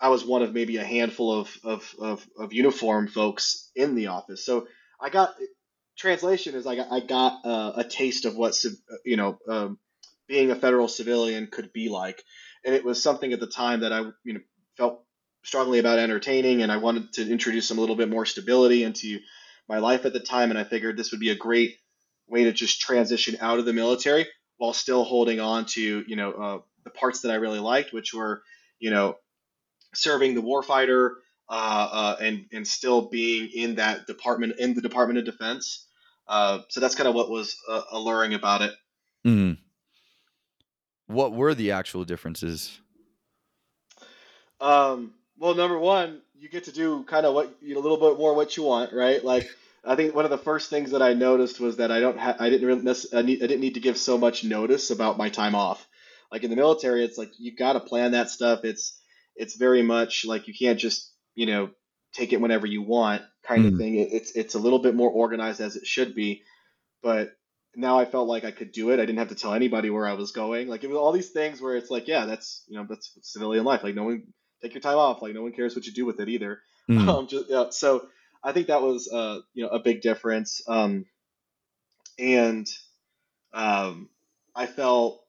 I 0.00 0.08
was 0.08 0.24
one 0.24 0.42
of 0.42 0.54
maybe 0.54 0.78
a 0.78 0.84
handful 0.84 1.40
of 1.40 1.58
of 1.62 1.94
of, 1.98 2.26
of 2.38 2.52
uniform 2.52 3.08
folks 3.08 3.70
in 3.74 3.94
the 3.94 4.08
office. 4.08 4.44
So 4.44 4.66
I 5.00 5.10
got 5.10 5.34
translation 5.96 6.54
is 6.54 6.66
I 6.66 6.76
got 6.76 6.90
I 6.90 7.00
got 7.00 7.44
uh, 7.44 7.72
a 7.76 7.84
taste 7.84 8.24
of 8.24 8.36
what 8.36 8.56
you 9.04 9.16
know 9.16 9.38
um, 9.48 9.78
being 10.26 10.50
a 10.50 10.56
federal 10.56 10.88
civilian 10.88 11.48
could 11.48 11.72
be 11.72 11.88
like, 11.88 12.22
and 12.64 12.74
it 12.74 12.84
was 12.84 13.02
something 13.02 13.32
at 13.32 13.40
the 13.40 13.46
time 13.46 13.80
that 13.80 13.92
I 13.92 14.00
you 14.24 14.34
know 14.34 14.40
felt 14.76 15.04
strongly 15.42 15.78
about 15.78 15.98
entertaining, 15.98 16.62
and 16.62 16.72
I 16.72 16.78
wanted 16.78 17.12
to 17.14 17.30
introduce 17.30 17.68
some 17.68 17.78
a 17.78 17.80
little 17.80 17.96
bit 17.96 18.08
more 18.08 18.26
stability 18.26 18.82
into 18.82 19.18
my 19.68 19.78
life 19.78 20.04
at 20.06 20.12
the 20.12 20.20
time, 20.20 20.50
and 20.50 20.58
I 20.58 20.64
figured 20.64 20.96
this 20.96 21.12
would 21.12 21.20
be 21.20 21.30
a 21.30 21.36
great 21.36 21.76
way 22.26 22.44
to 22.44 22.52
just 22.52 22.80
transition 22.80 23.36
out 23.40 23.58
of 23.58 23.64
the 23.64 23.72
military 23.72 24.26
while 24.56 24.72
still 24.72 25.04
holding 25.04 25.40
on 25.40 25.66
to 25.66 26.04
you 26.06 26.16
know 26.16 26.32
uh, 26.32 26.58
the 26.84 26.90
parts 26.90 27.20
that 27.20 27.32
I 27.32 27.36
really 27.36 27.58
liked, 27.58 27.92
which 27.92 28.14
were 28.14 28.42
you 28.78 28.90
know 28.90 29.16
serving 29.94 30.34
the 30.34 30.42
warfighter 30.42 31.14
uh, 31.48 31.88
uh, 31.92 32.16
and 32.20 32.46
and 32.52 32.66
still 32.66 33.08
being 33.08 33.50
in 33.54 33.74
that 33.76 34.06
department 34.06 34.58
in 34.58 34.74
the 34.74 34.80
Department 34.80 35.18
of 35.18 35.24
Defense. 35.24 35.86
Uh, 36.28 36.60
so 36.68 36.80
that's 36.80 36.94
kind 36.94 37.08
of 37.08 37.14
what 37.14 37.28
was 37.28 37.56
uh, 37.68 37.82
alluring 37.90 38.34
about 38.34 38.62
it. 38.62 38.72
Mhm. 39.26 39.58
What 41.08 41.32
were 41.32 41.54
the 41.54 41.72
actual 41.72 42.04
differences? 42.04 42.80
Um, 44.60 45.14
well, 45.38 45.54
number 45.54 45.78
one, 45.78 46.22
you 46.38 46.48
get 46.48 46.64
to 46.64 46.72
do 46.72 47.02
kind 47.04 47.26
of 47.26 47.34
what 47.34 47.56
you 47.60 47.74
know, 47.74 47.80
a 47.80 47.82
little 47.82 47.96
bit 47.98 48.18
more 48.18 48.34
what 48.34 48.56
you 48.56 48.62
want, 48.62 48.92
right? 48.92 49.24
Like 49.24 49.50
I 49.84 49.96
think 49.96 50.14
one 50.14 50.24
of 50.24 50.30
the 50.30 50.38
first 50.38 50.70
things 50.70 50.90
that 50.92 51.02
I 51.02 51.14
noticed 51.14 51.58
was 51.58 51.78
that 51.78 51.90
I 51.90 52.00
don't 52.00 52.18
ha- 52.18 52.36
I 52.38 52.50
didn't 52.50 52.66
really 52.68 52.94
I, 53.12 53.22
need, 53.22 53.42
I 53.42 53.46
didn't 53.46 53.60
need 53.60 53.74
to 53.74 53.80
give 53.80 53.96
so 53.96 54.18
much 54.18 54.44
notice 54.44 54.90
about 54.90 55.18
my 55.18 55.30
time 55.30 55.54
off. 55.54 55.86
Like 56.30 56.44
in 56.44 56.50
the 56.50 56.56
military, 56.56 57.04
it's 57.04 57.18
like 57.18 57.32
you've 57.38 57.56
got 57.56 57.72
to 57.72 57.80
plan 57.80 58.12
that 58.12 58.30
stuff. 58.30 58.64
It's 58.64 58.99
it's 59.40 59.56
very 59.56 59.82
much 59.82 60.24
like 60.24 60.48
you 60.48 60.54
can't 60.54 60.78
just 60.78 61.12
you 61.34 61.46
know 61.46 61.70
take 62.12 62.32
it 62.32 62.40
whenever 62.40 62.66
you 62.66 62.82
want 62.82 63.22
kind 63.42 63.64
of 63.66 63.72
Mhm. 63.74 63.78
thing. 63.78 63.94
It, 63.96 64.08
it's 64.12 64.32
it's 64.32 64.54
a 64.54 64.58
little 64.58 64.80
bit 64.80 64.94
more 64.94 65.10
organized 65.10 65.60
as 65.60 65.76
it 65.76 65.86
should 65.86 66.14
be, 66.14 66.42
but 67.02 67.32
now 67.74 67.98
I 68.00 68.04
felt 68.04 68.28
like 68.28 68.44
I 68.44 68.50
could 68.50 68.72
do 68.72 68.90
it. 68.90 69.00
I 69.00 69.06
didn't 69.06 69.18
have 69.18 69.28
to 69.28 69.34
tell 69.42 69.54
anybody 69.54 69.90
where 69.90 70.06
I 70.06 70.14
was 70.14 70.32
going. 70.32 70.68
Like 70.68 70.84
it 70.84 70.88
was 70.88 70.98
all 70.98 71.12
these 71.12 71.30
things 71.30 71.60
where 71.62 71.76
it's 71.76 71.90
like, 71.90 72.08
yeah, 72.08 72.26
that's 72.26 72.64
you 72.68 72.76
know 72.76 72.86
that's 72.88 73.16
civilian 73.22 73.64
life. 73.64 73.82
Like 73.84 73.94
no 73.94 74.04
one 74.04 74.24
take 74.62 74.74
your 74.74 74.82
time 74.82 74.98
off. 74.98 75.22
Like 75.22 75.34
no 75.34 75.42
one 75.42 75.52
cares 75.52 75.74
what 75.76 75.86
you 75.86 75.92
do 75.92 76.06
with 76.06 76.20
it 76.20 76.28
either. 76.28 76.60
Mhm. 76.88 77.08
Um, 77.08 77.26
just, 77.28 77.46
yeah, 77.48 77.70
so 77.70 78.08
I 78.42 78.52
think 78.52 78.66
that 78.68 78.82
was 78.82 79.10
uh, 79.12 79.40
you 79.54 79.62
know 79.64 79.70
a 79.70 79.78
big 79.78 80.02
difference. 80.02 80.62
Um, 80.66 81.06
and 82.18 82.68
um, 83.52 84.08
I 84.54 84.66
felt 84.66 85.22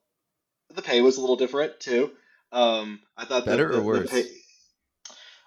the 0.74 0.82
pay 0.82 1.00
was 1.00 1.16
a 1.16 1.20
little 1.20 1.36
different 1.36 1.80
too. 1.80 2.10
Um, 2.52 3.00
I 3.16 3.24
thought 3.24 3.46
Better 3.46 3.68
the, 3.68 3.80
or 3.80 3.98
the, 3.98 4.06
the 4.06 4.12
worse? 4.12 4.28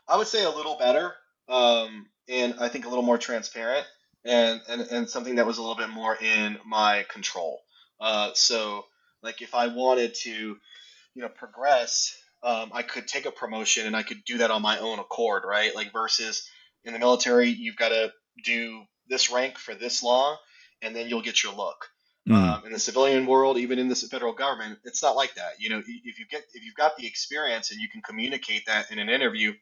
I 0.07 0.17
would 0.17 0.27
say 0.27 0.43
a 0.43 0.49
little 0.49 0.77
better, 0.77 1.13
um, 1.47 2.07
and 2.27 2.55
I 2.59 2.67
think 2.67 2.85
a 2.85 2.89
little 2.89 3.03
more 3.03 3.17
transparent, 3.17 3.85
and, 4.23 4.61
and 4.67 4.81
and 4.81 5.09
something 5.09 5.35
that 5.35 5.45
was 5.45 5.57
a 5.57 5.61
little 5.61 5.77
bit 5.77 5.89
more 5.89 6.15
in 6.15 6.57
my 6.65 7.05
control. 7.09 7.61
Uh, 7.99 8.31
so 8.33 8.85
like 9.25 9.41
if 9.41 9.55
I 9.55 9.67
wanted 9.67 10.13
to, 10.23 10.31
you 10.31 11.21
know, 11.21 11.29
progress, 11.29 12.15
um, 12.43 12.69
I 12.73 12.83
could 12.83 13.07
take 13.07 13.25
a 13.25 13.31
promotion 13.31 13.87
and 13.87 13.95
I 13.95 14.03
could 14.03 14.23
do 14.25 14.37
that 14.37 14.51
on 14.51 14.61
my 14.61 14.77
own 14.77 14.99
accord, 14.99 15.43
right? 15.45 15.73
Like 15.75 15.91
versus 15.91 16.47
in 16.83 16.93
the 16.93 16.99
military, 16.99 17.49
you've 17.49 17.75
got 17.75 17.89
to 17.89 18.13
do 18.43 18.83
this 19.09 19.31
rank 19.31 19.57
for 19.57 19.73
this 19.73 20.03
long, 20.03 20.37
and 20.81 20.95
then 20.95 21.09
you'll 21.09 21.21
get 21.21 21.43
your 21.43 21.53
look. 21.53 21.89
Mhm. 22.27 22.57
Um, 22.57 22.65
in 22.65 22.71
the 22.71 22.79
civilian 22.79 23.27
world, 23.27 23.57
even 23.57 23.77
in 23.77 23.88
the 23.88 23.95
federal 23.95 24.33
government, 24.33 24.79
it's 24.83 25.03
not 25.03 25.15
like 25.15 25.35
that. 25.35 25.59
You 25.59 25.69
know, 25.69 25.79
if 25.79 25.88
you 25.88 26.25
get 26.25 26.43
if 26.53 26.65
you've 26.65 26.75
got 26.75 26.97
the 26.97 27.05
experience 27.05 27.71
and 27.71 27.79
you 27.79 27.88
can 27.88 28.01
communicate 28.01 28.65
that 28.65 28.91
in 28.91 28.97
an 28.97 29.09
interview, 29.09 29.53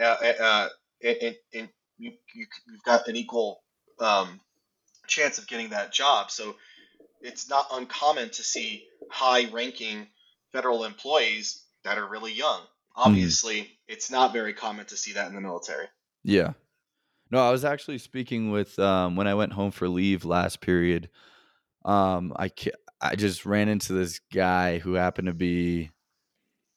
uh, 0.00 0.04
uh, 0.04 0.68
and, 1.04 1.36
and 1.54 1.68
you, 1.98 2.12
you 2.34 2.46
you've 2.66 2.82
got 2.82 3.06
an 3.06 3.14
equal 3.14 3.62
um, 4.00 4.40
chance 5.06 5.38
of 5.38 5.46
getting 5.46 5.70
that 5.70 5.92
job. 5.92 6.32
So 6.32 6.56
it's 7.20 7.48
not 7.48 7.66
uncommon 7.72 8.30
to 8.30 8.42
see 8.42 8.86
high-ranking 9.10 10.08
federal 10.52 10.84
employees 10.84 11.62
that 11.84 11.96
are 11.96 12.08
really 12.08 12.32
young. 12.32 12.60
Obviously, 12.96 13.70
it's 13.86 14.10
not 14.10 14.32
very 14.32 14.52
common 14.52 14.86
to 14.86 14.96
see 14.96 15.12
that 15.12 15.28
in 15.28 15.34
the 15.34 15.40
military. 15.40 15.86
Yeah. 16.22 16.54
No, 17.30 17.40
I 17.40 17.50
was 17.50 17.64
actually 17.64 17.98
speaking 17.98 18.50
with 18.50 18.78
um, 18.78 19.16
when 19.16 19.26
I 19.26 19.34
went 19.34 19.52
home 19.52 19.70
for 19.70 19.88
leave 19.88 20.24
last 20.24 20.60
period. 20.60 21.08
Um, 21.84 22.32
I 22.38 22.50
I 23.00 23.16
just 23.16 23.44
ran 23.46 23.68
into 23.68 23.92
this 23.92 24.20
guy 24.32 24.78
who 24.78 24.94
happened 24.94 25.26
to 25.28 25.34
be 25.34 25.90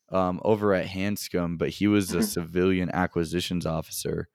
um, 0.10 0.40
over 0.44 0.74
at 0.74 0.88
Hanscom, 0.88 1.58
but 1.58 1.70
he 1.70 1.88
was 1.88 2.14
a 2.14 2.22
Mhm. 2.22 2.24
civilian 2.24 2.90
acquisitions 2.94 3.66
officer. 3.66 4.30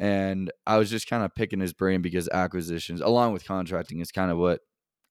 And 0.00 0.52
I 0.66 0.78
was 0.78 0.90
just 0.90 1.08
kind 1.08 1.24
of 1.24 1.34
picking 1.34 1.60
his 1.60 1.74
brain 1.74 2.02
because 2.02 2.28
acquisitions, 2.30 3.00
along 3.00 3.32
with 3.34 3.44
contracting, 3.46 4.00
is 4.00 4.12
kind 4.12 4.30
of 4.30 4.38
what 4.38 4.60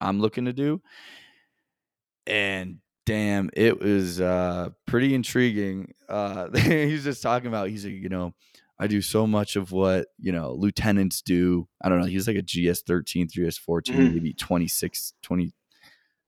I'm 0.02 0.20
looking 0.22 0.46
to 0.46 0.54
do. 0.54 0.82
And 2.28 2.80
damn, 3.06 3.50
it 3.54 3.80
was 3.80 4.22
uh, 4.22 4.70
pretty 4.86 5.14
intriguing. 5.16 5.94
Uh, 6.08 6.50
he's 6.58 7.04
just 7.04 7.22
talking 7.22 7.48
about, 7.48 7.70
he's 7.70 7.86
like, 7.86 7.94
you 7.96 8.10
know, 8.10 8.34
I 8.82 8.88
do 8.88 9.02
so 9.02 9.28
much 9.28 9.56
of 9.56 9.72
what, 9.72 10.08
you 10.18 10.32
know, 10.32 10.54
lieutenants 10.54 11.22
do. 11.22 11.68
I 11.82 11.88
don't 11.88 12.00
know. 12.00 12.08
He's 12.08 12.28
like 12.28 12.36
a 12.36 12.42
GS 12.42 12.82
13, 12.82 13.28
3S 13.30 13.58
14, 13.58 13.96
Mhm. 13.96 14.12
maybe 14.14 14.34
26, 14.34 15.14
20, 15.22 15.54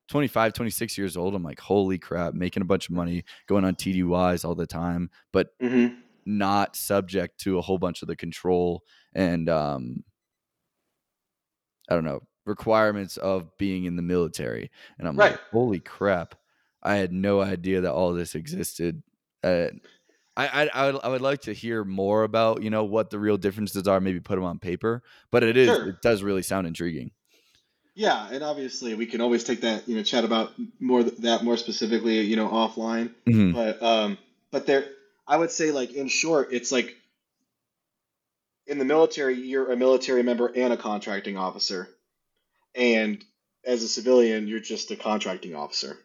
25, 0.08 0.54
26 0.54 0.98
years 0.98 1.18
old. 1.18 1.34
I'm 1.34 1.44
like, 1.44 1.60
holy 1.60 1.98
crap, 1.98 2.36
making 2.36 2.62
a 2.62 2.66
bunch 2.66 2.90
of 2.90 2.96
money, 2.96 3.24
going 3.48 3.66
on 3.66 3.76
TDYs 3.76 4.46
all 4.46 4.56
the 4.56 4.68
time, 4.68 5.10
but 5.32 5.50
Mm-hmm. 5.62 5.96
not 6.26 6.76
subject 6.76 7.40
to 7.42 7.58
a 7.58 7.62
whole 7.62 7.80
bunch 7.80 8.02
of 8.04 8.08
the 8.08 8.16
control 8.16 8.84
and 9.14 9.50
um 9.50 10.04
I 11.90 11.96
don't 11.96 12.06
know 12.06 12.22
requirements 12.46 13.18
of 13.18 13.58
being 13.58 13.86
in 13.86 13.96
the 13.96 14.02
military, 14.02 14.70
and 15.00 15.08
I'm 15.08 15.16
Right. 15.18 15.32
like, 15.32 15.42
holy 15.52 15.80
crap! 15.80 16.36
I 16.82 16.96
had 16.98 17.12
no 17.14 17.42
idea 17.42 17.82
that 17.82 17.92
all 17.94 18.14
this 18.14 18.36
existed. 18.36 19.02
Uh, 19.44 19.70
I, 20.36 20.48
I 20.48 20.70
I 20.74 20.92
would 20.92 21.02
I 21.04 21.08
would 21.10 21.22
like 21.22 21.42
to 21.42 21.54
hear 21.54 21.84
more 21.84 22.24
about 22.24 22.64
you 22.64 22.70
know 22.70 22.84
what 22.84 23.10
the 23.10 23.20
real 23.20 23.38
differences 23.38 23.88
are. 23.88 24.00
Maybe 24.00 24.20
put 24.20 24.36
them 24.36 24.44
on 24.44 24.60
paper, 24.60 25.04
but 25.32 25.44
it 25.44 25.58
is 25.58 25.68
Sure. 25.68 25.90
it 25.90 26.02
does 26.02 26.24
really 26.24 26.42
sound 26.44 26.68
intriguing. 26.68 27.12
Yeah, 27.96 28.28
and 28.32 28.44
obviously 28.44 28.96
we 28.96 29.06
can 29.06 29.22
always 29.22 29.44
take 29.44 29.62
that, 29.62 29.88
you 29.88 29.96
know, 29.96 30.02
chat 30.04 30.24
about 30.24 30.54
more 30.80 31.04
that 31.04 31.44
more 31.44 31.58
specifically, 31.58 32.22
you 32.22 32.36
know, 32.36 32.48
offline. 32.48 33.14
Mhm. 33.28 33.54
But 33.54 33.84
um, 33.84 34.18
but 34.50 34.66
there, 34.66 34.86
I 35.28 35.38
would 35.38 35.52
say 35.52 35.72
like 35.72 35.94
in 35.94 36.08
short, 36.08 36.50
it's 36.52 36.72
like 36.72 36.96
in 38.66 38.80
the 38.80 38.86
military, 38.86 39.36
you're 39.36 39.72
a 39.72 39.78
military 39.78 40.24
member 40.24 40.48
and 40.48 40.74
a 40.74 40.78
contracting 40.78 41.38
officer, 41.38 41.88
and 42.74 43.24
as 43.64 43.84
a 43.84 43.88
civilian, 43.88 44.48
you're 44.48 44.60
just 44.60 44.90
a 44.92 44.96
contracting 44.96 45.54
officer. 45.56 45.98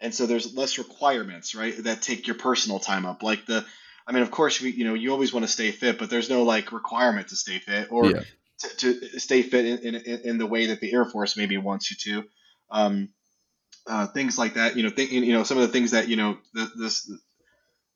And 0.00 0.14
so 0.14 0.26
there's 0.26 0.54
less 0.54 0.78
requirements, 0.78 1.54
right, 1.54 1.76
that 1.84 2.02
take 2.02 2.26
your 2.26 2.36
personal 2.36 2.78
time 2.78 3.04
up. 3.04 3.22
Like 3.22 3.46
the, 3.46 3.64
I 4.06 4.12
mean, 4.12 4.22
of 4.22 4.30
course, 4.30 4.60
we, 4.60 4.70
you 4.70 4.84
know, 4.84 4.94
you 4.94 5.12
always 5.12 5.32
want 5.32 5.44
to 5.44 5.52
stay 5.52 5.70
fit, 5.70 5.98
but 5.98 6.10
there's 6.10 6.30
no 6.30 6.42
like 6.42 6.72
requirement 6.72 7.28
to 7.28 7.36
stay 7.36 7.58
fit 7.58 7.88
or 7.92 8.06
Yeah. 8.06 8.20
to, 8.60 8.76
to 8.76 9.20
stay 9.20 9.42
fit 9.42 9.66
in, 9.66 9.94
in, 9.94 10.20
in 10.24 10.38
the 10.38 10.46
way 10.46 10.66
that 10.66 10.80
the 10.80 10.92
Air 10.92 11.04
Force 11.04 11.36
maybe 11.36 11.56
wants 11.58 11.90
you 11.90 11.96
to. 12.22 12.28
Um, 12.70 13.10
uh, 13.86 14.06
things 14.06 14.38
like 14.38 14.54
that, 14.54 14.76
you 14.76 14.82
know, 14.82 14.90
th- 14.90 15.10
you 15.10 15.32
know, 15.32 15.42
some 15.42 15.58
of 15.58 15.62
the 15.62 15.72
things 15.72 15.92
that 15.92 16.08
you 16.08 16.16
know 16.16 16.38
th- 16.54 16.68
this 16.78 17.10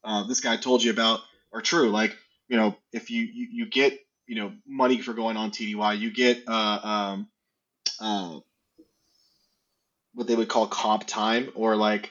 uh, 0.03 0.27
this 0.27 0.41
guy 0.41 0.57
told 0.57 0.83
you 0.83 0.91
about 0.91 1.21
are 1.53 1.61
true. 1.61 1.91
Like, 1.91 2.17
you 2.49 2.57
know, 2.57 2.77
if 2.93 3.11
you, 3.11 3.23
you, 3.23 3.49
you 3.53 3.67
get 3.71 3.99
you 4.27 4.37
know 4.37 4.53
money 4.67 5.01
for 5.01 5.13
going 5.13 5.37
on 5.37 5.51
TDY, 5.51 5.99
you 5.99 6.13
get 6.13 6.43
uh, 6.47 6.81
um, 6.83 7.29
uh, 8.01 8.39
what 10.15 10.27
they 10.27 10.37
would 10.37 10.49
call 10.49 10.67
comp 10.67 11.07
time, 11.07 11.51
or 11.55 11.77
like 11.77 12.11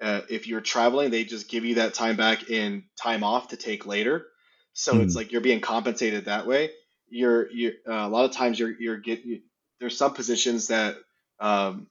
uh, 0.00 0.22
if 0.30 0.46
you're 0.46 0.60
traveling, 0.60 1.10
they 1.10 1.24
just 1.24 1.48
give 1.48 1.64
you 1.64 1.76
that 1.76 1.94
time 1.94 2.16
back 2.16 2.50
in 2.50 2.84
time 2.96 3.24
off 3.24 3.48
to 3.48 3.56
take 3.56 3.86
later. 3.86 4.26
So 4.74 5.00
it's 5.00 5.14
Mhm. 5.14 5.16
like 5.16 5.32
you're 5.32 5.40
being 5.40 5.60
compensated 5.60 6.26
that 6.26 6.46
way. 6.46 6.70
You're 7.08 7.50
you 7.50 7.72
uh, 7.88 7.92
a 7.92 8.08
lot 8.08 8.24
of 8.26 8.32
times 8.32 8.58
you're 8.58 8.80
you're 8.80 8.98
get 8.98 9.24
you, 9.24 9.42
there's 9.80 9.96
some 9.96 10.14
positions 10.14 10.68
that 10.68 10.96
um, 11.40 11.88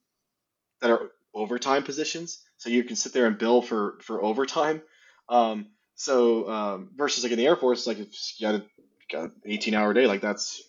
that 0.82 0.92
are 0.92 1.12
overtime 1.34 1.84
positions, 1.84 2.44
so 2.58 2.70
you 2.70 2.84
can 2.84 2.96
sit 2.96 3.14
there 3.14 3.26
and 3.28 3.38
bill 3.38 3.62
for 3.62 4.00
for 4.02 4.24
overtime. 4.24 4.82
Um, 5.30 5.68
so 5.96 6.50
um, 6.50 6.92
versus 6.96 7.24
like 7.24 7.32
in 7.32 7.38
the 7.38 7.48
Air 7.48 7.56
Force, 7.56 7.88
like 7.88 8.00
if 8.00 8.08
you 8.40 8.48
got 8.48 8.56
a, 8.56 8.66
got 9.12 9.24
an 9.26 9.34
18 9.46 9.74
hour 9.74 9.94
day, 9.94 10.08
like 10.08 10.22
that's 10.22 10.62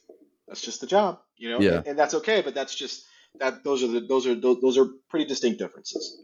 that's 0.46 0.62
just 0.62 0.80
the 0.80 0.86
job, 0.86 1.20
you 1.36 1.50
know, 1.50 1.60
Yeah. 1.60 1.70
and, 1.76 1.86
and 1.86 1.98
that's 1.98 2.14
okay. 2.14 2.40
But 2.42 2.54
that's 2.54 2.74
just 2.74 3.04
that 3.36 3.64
those 3.64 3.82
are 3.82 3.88
the 3.88 4.00
those 4.00 4.26
are 4.26 4.34
those, 4.34 4.60
those 4.60 4.78
are 4.78 4.86
pretty 5.10 5.26
distinct 5.26 5.58
differences. 5.58 6.22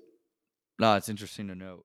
No, 0.78 0.96
it's 0.96 1.08
interesting 1.08 1.48
to 1.48 1.54
note. 1.54 1.84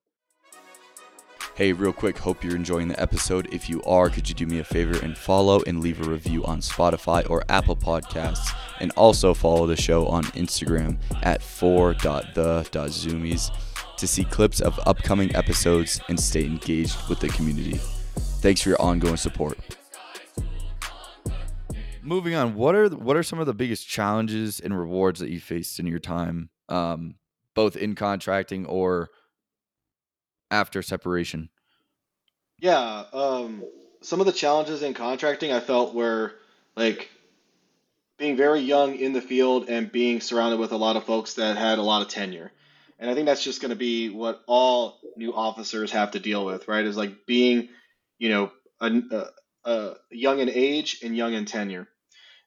Hey, 1.55 1.73
real 1.73 1.91
quick, 1.91 2.17
hope 2.17 2.43
you're 2.43 2.55
enjoying 2.55 2.87
the 2.87 3.01
episode. 3.01 3.53
If 3.53 3.69
you 3.69 3.83
are, 3.83 4.09
could 4.09 4.29
you 4.29 4.35
do 4.35 4.47
me 4.47 4.59
a 4.59 4.63
favor 4.63 4.97
and 5.03 5.17
follow 5.17 5.61
and 5.67 5.81
leave 5.81 5.99
a 5.99 6.09
review 6.09 6.45
on 6.45 6.61
Spotify 6.61 7.29
or 7.29 7.43
Apple 7.49 7.75
Podcasts? 7.75 8.55
And 8.79 8.93
also 8.93 9.33
follow 9.33 9.67
the 9.67 9.75
show 9.75 10.07
on 10.07 10.23
Instagram 10.23 10.97
at 11.21 11.43
for.the.zoomies 11.43 13.51
to 13.97 14.07
see 14.07 14.23
clips 14.23 14.61
of 14.61 14.79
upcoming 14.85 15.35
episodes 15.35 15.99
and 16.07 16.17
stay 16.17 16.45
engaged 16.45 17.09
with 17.09 17.19
the 17.19 17.27
community. 17.27 17.77
Thanks 18.41 18.61
for 18.61 18.69
your 18.69 18.81
ongoing 18.81 19.17
support. 19.17 19.57
Moving 22.09 22.33
on, 22.33 22.55
what 22.55 22.73
are 22.73 22.89
what 22.89 23.15
are 23.15 23.21
some 23.21 23.37
of 23.37 23.45
the 23.45 23.53
biggest 23.53 23.87
challenges 23.87 24.59
and 24.59 24.75
rewards 24.75 25.19
that 25.19 25.29
you 25.29 25.39
faced 25.39 25.79
in 25.79 25.85
your 25.85 25.99
time, 25.99 26.49
um, 26.67 27.13
both 27.53 27.77
in 27.77 27.93
contracting 27.93 28.65
or 28.65 29.09
after 30.49 30.81
separation? 30.81 31.49
Yeah, 32.57 33.03
um, 33.13 33.63
some 34.01 34.21
of 34.21 34.25
the 34.25 34.31
challenges 34.31 34.81
in 34.81 34.95
contracting 34.95 35.51
I 35.51 35.59
felt 35.59 35.93
were 35.93 36.33
like 36.75 37.11
being 38.17 38.35
very 38.35 38.61
young 38.61 38.95
in 38.95 39.13
the 39.13 39.21
field 39.21 39.69
and 39.69 39.91
being 39.91 40.19
surrounded 40.19 40.59
with 40.59 40.71
a 40.71 40.77
lot 40.77 40.95
of 40.95 41.03
folks 41.03 41.35
that 41.35 41.57
had 41.57 41.77
a 41.77 41.83
lot 41.83 42.01
of 42.01 42.07
tenure. 42.07 42.51
And 42.97 43.07
I 43.07 43.13
think 43.13 43.27
that's 43.27 43.43
just 43.43 43.61
going 43.61 43.69
to 43.69 43.77
be 43.77 44.09
what 44.09 44.41
all 44.47 44.97
new 45.15 45.35
officers 45.35 45.91
have 45.91 46.09
to 46.11 46.19
deal 46.19 46.43
with, 46.43 46.67
right? 46.67 46.85
Is 46.85 46.97
like 46.97 47.27
being, 47.27 47.69
you 48.17 48.29
know, 48.29 48.51
a, 48.81 48.99
a, 49.11 49.25
a 49.69 49.95
young 50.09 50.39
in 50.39 50.49
age 50.49 51.01
and 51.03 51.15
young 51.15 51.33
in 51.33 51.45
tenure, 51.45 51.87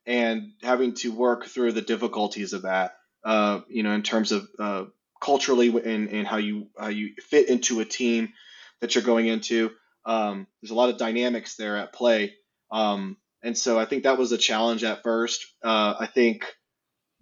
and 0.06 0.52
having 0.62 0.94
to 0.94 1.12
work 1.12 1.46
through 1.46 1.72
the 1.72 1.82
difficulties 1.82 2.52
of 2.52 2.62
that. 2.62 2.94
Uh, 3.24 3.60
you 3.68 3.82
know, 3.82 3.92
in 3.92 4.02
terms 4.02 4.32
of 4.32 4.48
uh, 4.58 4.84
culturally 5.20 5.68
and, 5.68 6.08
and 6.08 6.26
how 6.26 6.38
you 6.38 6.66
how 6.76 6.88
you 6.88 7.14
fit 7.30 7.48
into 7.48 7.80
a 7.80 7.84
team 7.84 8.32
that 8.80 8.94
you're 8.94 9.04
going 9.04 9.28
into. 9.28 9.70
Um, 10.04 10.48
there's 10.60 10.72
a 10.72 10.74
lot 10.74 10.90
of 10.90 10.98
dynamics 10.98 11.54
there 11.54 11.76
at 11.76 11.92
play. 11.92 12.34
Um, 12.70 13.16
and 13.42 13.56
so 13.56 13.78
I 13.78 13.84
think 13.84 14.02
that 14.02 14.18
was 14.18 14.32
a 14.32 14.38
challenge 14.38 14.84
at 14.84 15.02
first. 15.02 15.46
Uh, 15.62 15.94
I 15.98 16.06
think 16.06 16.44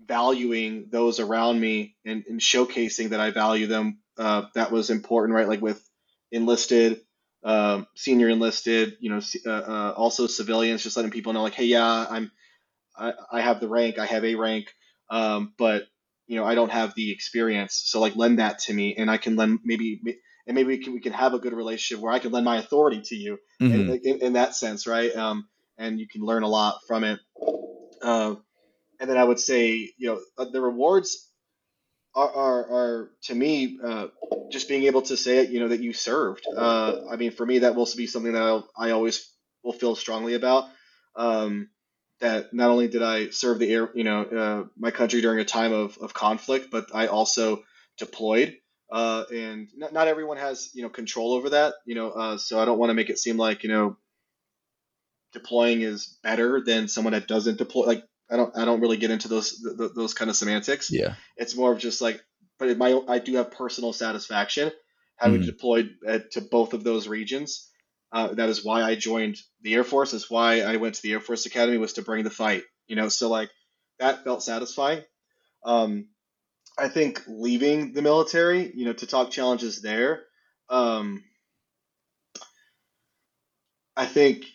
valuing 0.04 0.88
those 0.90 1.20
around 1.20 1.60
me 1.60 1.96
and, 2.04 2.24
and 2.28 2.40
showcasing 2.40 3.10
that 3.10 3.20
I 3.20 3.30
value 3.30 3.66
them, 3.66 3.98
uh, 4.18 4.44
that 4.54 4.72
was 4.72 4.90
important, 4.90 5.34
right? 5.36 5.48
Like 5.48 5.60
with 5.60 5.86
enlisted, 6.32 7.00
um, 7.44 7.86
senior 7.94 8.28
enlisted, 8.28 8.96
you 9.00 9.10
know, 9.10 9.20
uh, 9.46 9.50
uh, 9.50 9.94
also 9.96 10.26
civilians, 10.26 10.82
just 10.82 10.96
letting 10.96 11.10
people 11.10 11.32
know, 11.32 11.42
like, 11.42 11.54
hey, 11.54 11.64
yeah, 11.64 12.06
I'm, 12.08 12.30
I, 13.00 13.12
I 13.32 13.40
have 13.40 13.60
the 13.60 13.68
rank, 13.68 13.98
I 13.98 14.06
have 14.06 14.24
a 14.24 14.34
rank, 14.34 14.66
um, 15.10 15.54
but 15.58 15.84
you 16.26 16.36
know, 16.36 16.44
I 16.44 16.54
don't 16.54 16.70
have 16.70 16.94
the 16.94 17.10
experience. 17.10 17.82
So 17.86 18.00
like, 18.00 18.14
lend 18.14 18.38
that 18.38 18.60
to 18.60 18.72
me, 18.74 18.94
and 18.96 19.10
I 19.10 19.16
can 19.16 19.34
lend 19.34 19.60
maybe, 19.64 20.00
and 20.46 20.54
maybe 20.54 20.68
we 20.76 20.78
can 20.84 20.92
we 20.92 21.00
can 21.00 21.12
have 21.12 21.34
a 21.34 21.38
good 21.40 21.52
relationship 21.52 22.02
where 22.02 22.12
I 22.12 22.20
can 22.20 22.30
lend 22.30 22.44
my 22.44 22.58
authority 22.58 23.02
to 23.06 23.16
you 23.16 23.38
in, 23.60 23.68
Mhm. 23.68 24.00
in, 24.04 24.22
in 24.22 24.32
that 24.34 24.54
sense, 24.54 24.86
right? 24.86 25.14
Um, 25.16 25.48
and 25.78 25.98
you 25.98 26.06
can 26.06 26.22
learn 26.22 26.42
a 26.44 26.48
lot 26.48 26.80
from 26.86 27.04
it. 27.04 27.18
Uh, 28.02 28.36
and 29.00 29.08
then 29.10 29.16
I 29.16 29.24
would 29.24 29.40
say, 29.40 29.92
you 29.96 30.08
know, 30.08 30.20
uh, 30.38 30.44
the 30.44 30.60
rewards 30.60 31.26
are, 32.14 32.30
are, 32.30 32.72
are 32.72 33.10
to 33.24 33.34
me 33.34 33.78
uh, 33.82 34.08
just 34.50 34.68
being 34.68 34.84
able 34.84 35.02
to 35.02 35.16
say 35.16 35.38
it, 35.38 35.50
you 35.50 35.60
know, 35.60 35.68
that 35.68 35.80
you 35.80 35.92
served. 35.92 36.46
Uh, 36.46 37.02
I 37.10 37.16
mean, 37.16 37.30
for 37.30 37.46
me, 37.46 37.60
that 37.60 37.74
will 37.74 37.88
be 37.96 38.06
something 38.06 38.32
that 38.32 38.42
I'll, 38.42 38.68
I 38.76 38.90
always 38.90 39.28
will 39.62 39.72
feel 39.72 39.96
strongly 39.96 40.34
about. 40.34 40.64
Um, 41.16 41.70
that 42.20 42.52
not 42.52 42.70
only 42.70 42.88
did 42.88 43.02
I 43.02 43.30
serve 43.30 43.58
the 43.58 43.72
air, 43.72 43.90
you 43.94 44.04
know, 44.04 44.22
uh, 44.24 44.64
my 44.78 44.90
country 44.90 45.20
during 45.20 45.40
a 45.40 45.44
time 45.44 45.72
of, 45.72 45.98
of 45.98 46.12
conflict, 46.14 46.70
but 46.70 46.86
I 46.94 47.06
also 47.06 47.64
deployed. 47.98 48.56
Uh, 48.92 49.24
and 49.32 49.68
not, 49.76 49.92
not 49.92 50.08
everyone 50.08 50.36
has, 50.36 50.70
you 50.74 50.82
know, 50.82 50.88
control 50.88 51.32
over 51.32 51.50
that, 51.50 51.74
you 51.86 51.94
know, 51.94 52.10
uh, 52.10 52.36
so 52.38 52.58
I 52.60 52.64
don't 52.64 52.78
want 52.78 52.90
to 52.90 52.94
make 52.94 53.08
it 53.08 53.18
seem 53.18 53.36
like, 53.36 53.62
you 53.62 53.68
know, 53.70 53.96
deploying 55.32 55.82
is 55.82 56.18
better 56.22 56.60
than 56.60 56.88
someone 56.88 57.12
that 57.12 57.28
doesn't 57.28 57.58
deploy. 57.58 57.86
Like, 57.86 58.04
I 58.30 58.36
don't, 58.36 58.56
I 58.56 58.64
don't 58.64 58.80
really 58.80 58.96
get 58.96 59.10
into 59.10 59.28
those, 59.28 59.60
th- 59.62 59.76
th- 59.78 59.92
those 59.94 60.14
kind 60.14 60.30
of 60.30 60.36
semantics. 60.36 60.90
Yeah. 60.90 61.14
It's 61.36 61.56
more 61.56 61.72
of 61.72 61.78
just 61.78 62.00
like, 62.00 62.20
but 62.58 62.76
my, 62.76 63.00
I 63.08 63.18
do 63.18 63.36
have 63.36 63.52
personal 63.52 63.92
satisfaction 63.92 64.70
having 65.16 65.40
Mhm. 65.42 65.46
deployed 65.46 65.96
uh, 66.06 66.18
to 66.32 66.40
both 66.40 66.72
of 66.74 66.84
those 66.84 67.06
regions. 67.08 67.69
Uh, 68.12 68.34
that 68.34 68.48
is 68.48 68.64
why 68.64 68.82
I 68.82 68.96
joined 68.96 69.38
the 69.62 69.74
Air 69.74 69.84
Force. 69.84 70.14
Is 70.14 70.30
why 70.30 70.62
I 70.62 70.76
went 70.76 70.96
to 70.96 71.02
the 71.02 71.12
Air 71.12 71.20
Force 71.20 71.46
Academy 71.46 71.78
was 71.78 71.94
to 71.94 72.02
bring 72.02 72.24
the 72.24 72.30
fight. 72.30 72.64
You 72.88 72.96
know, 72.96 73.08
so 73.08 73.28
like 73.30 73.50
that 74.00 74.24
felt 74.24 74.42
satisfying. 74.42 75.02
Um, 75.64 76.08
I 76.78 76.88
think 76.88 77.22
leaving 77.28 77.92
the 77.92 78.02
military, 78.02 78.72
you 78.74 78.84
know, 78.86 78.92
to 78.94 79.06
talk 79.06 79.30
challenges 79.30 79.82
there. 79.82 80.24
Um, 80.70 81.24
I 83.96 84.06
think 84.06 84.46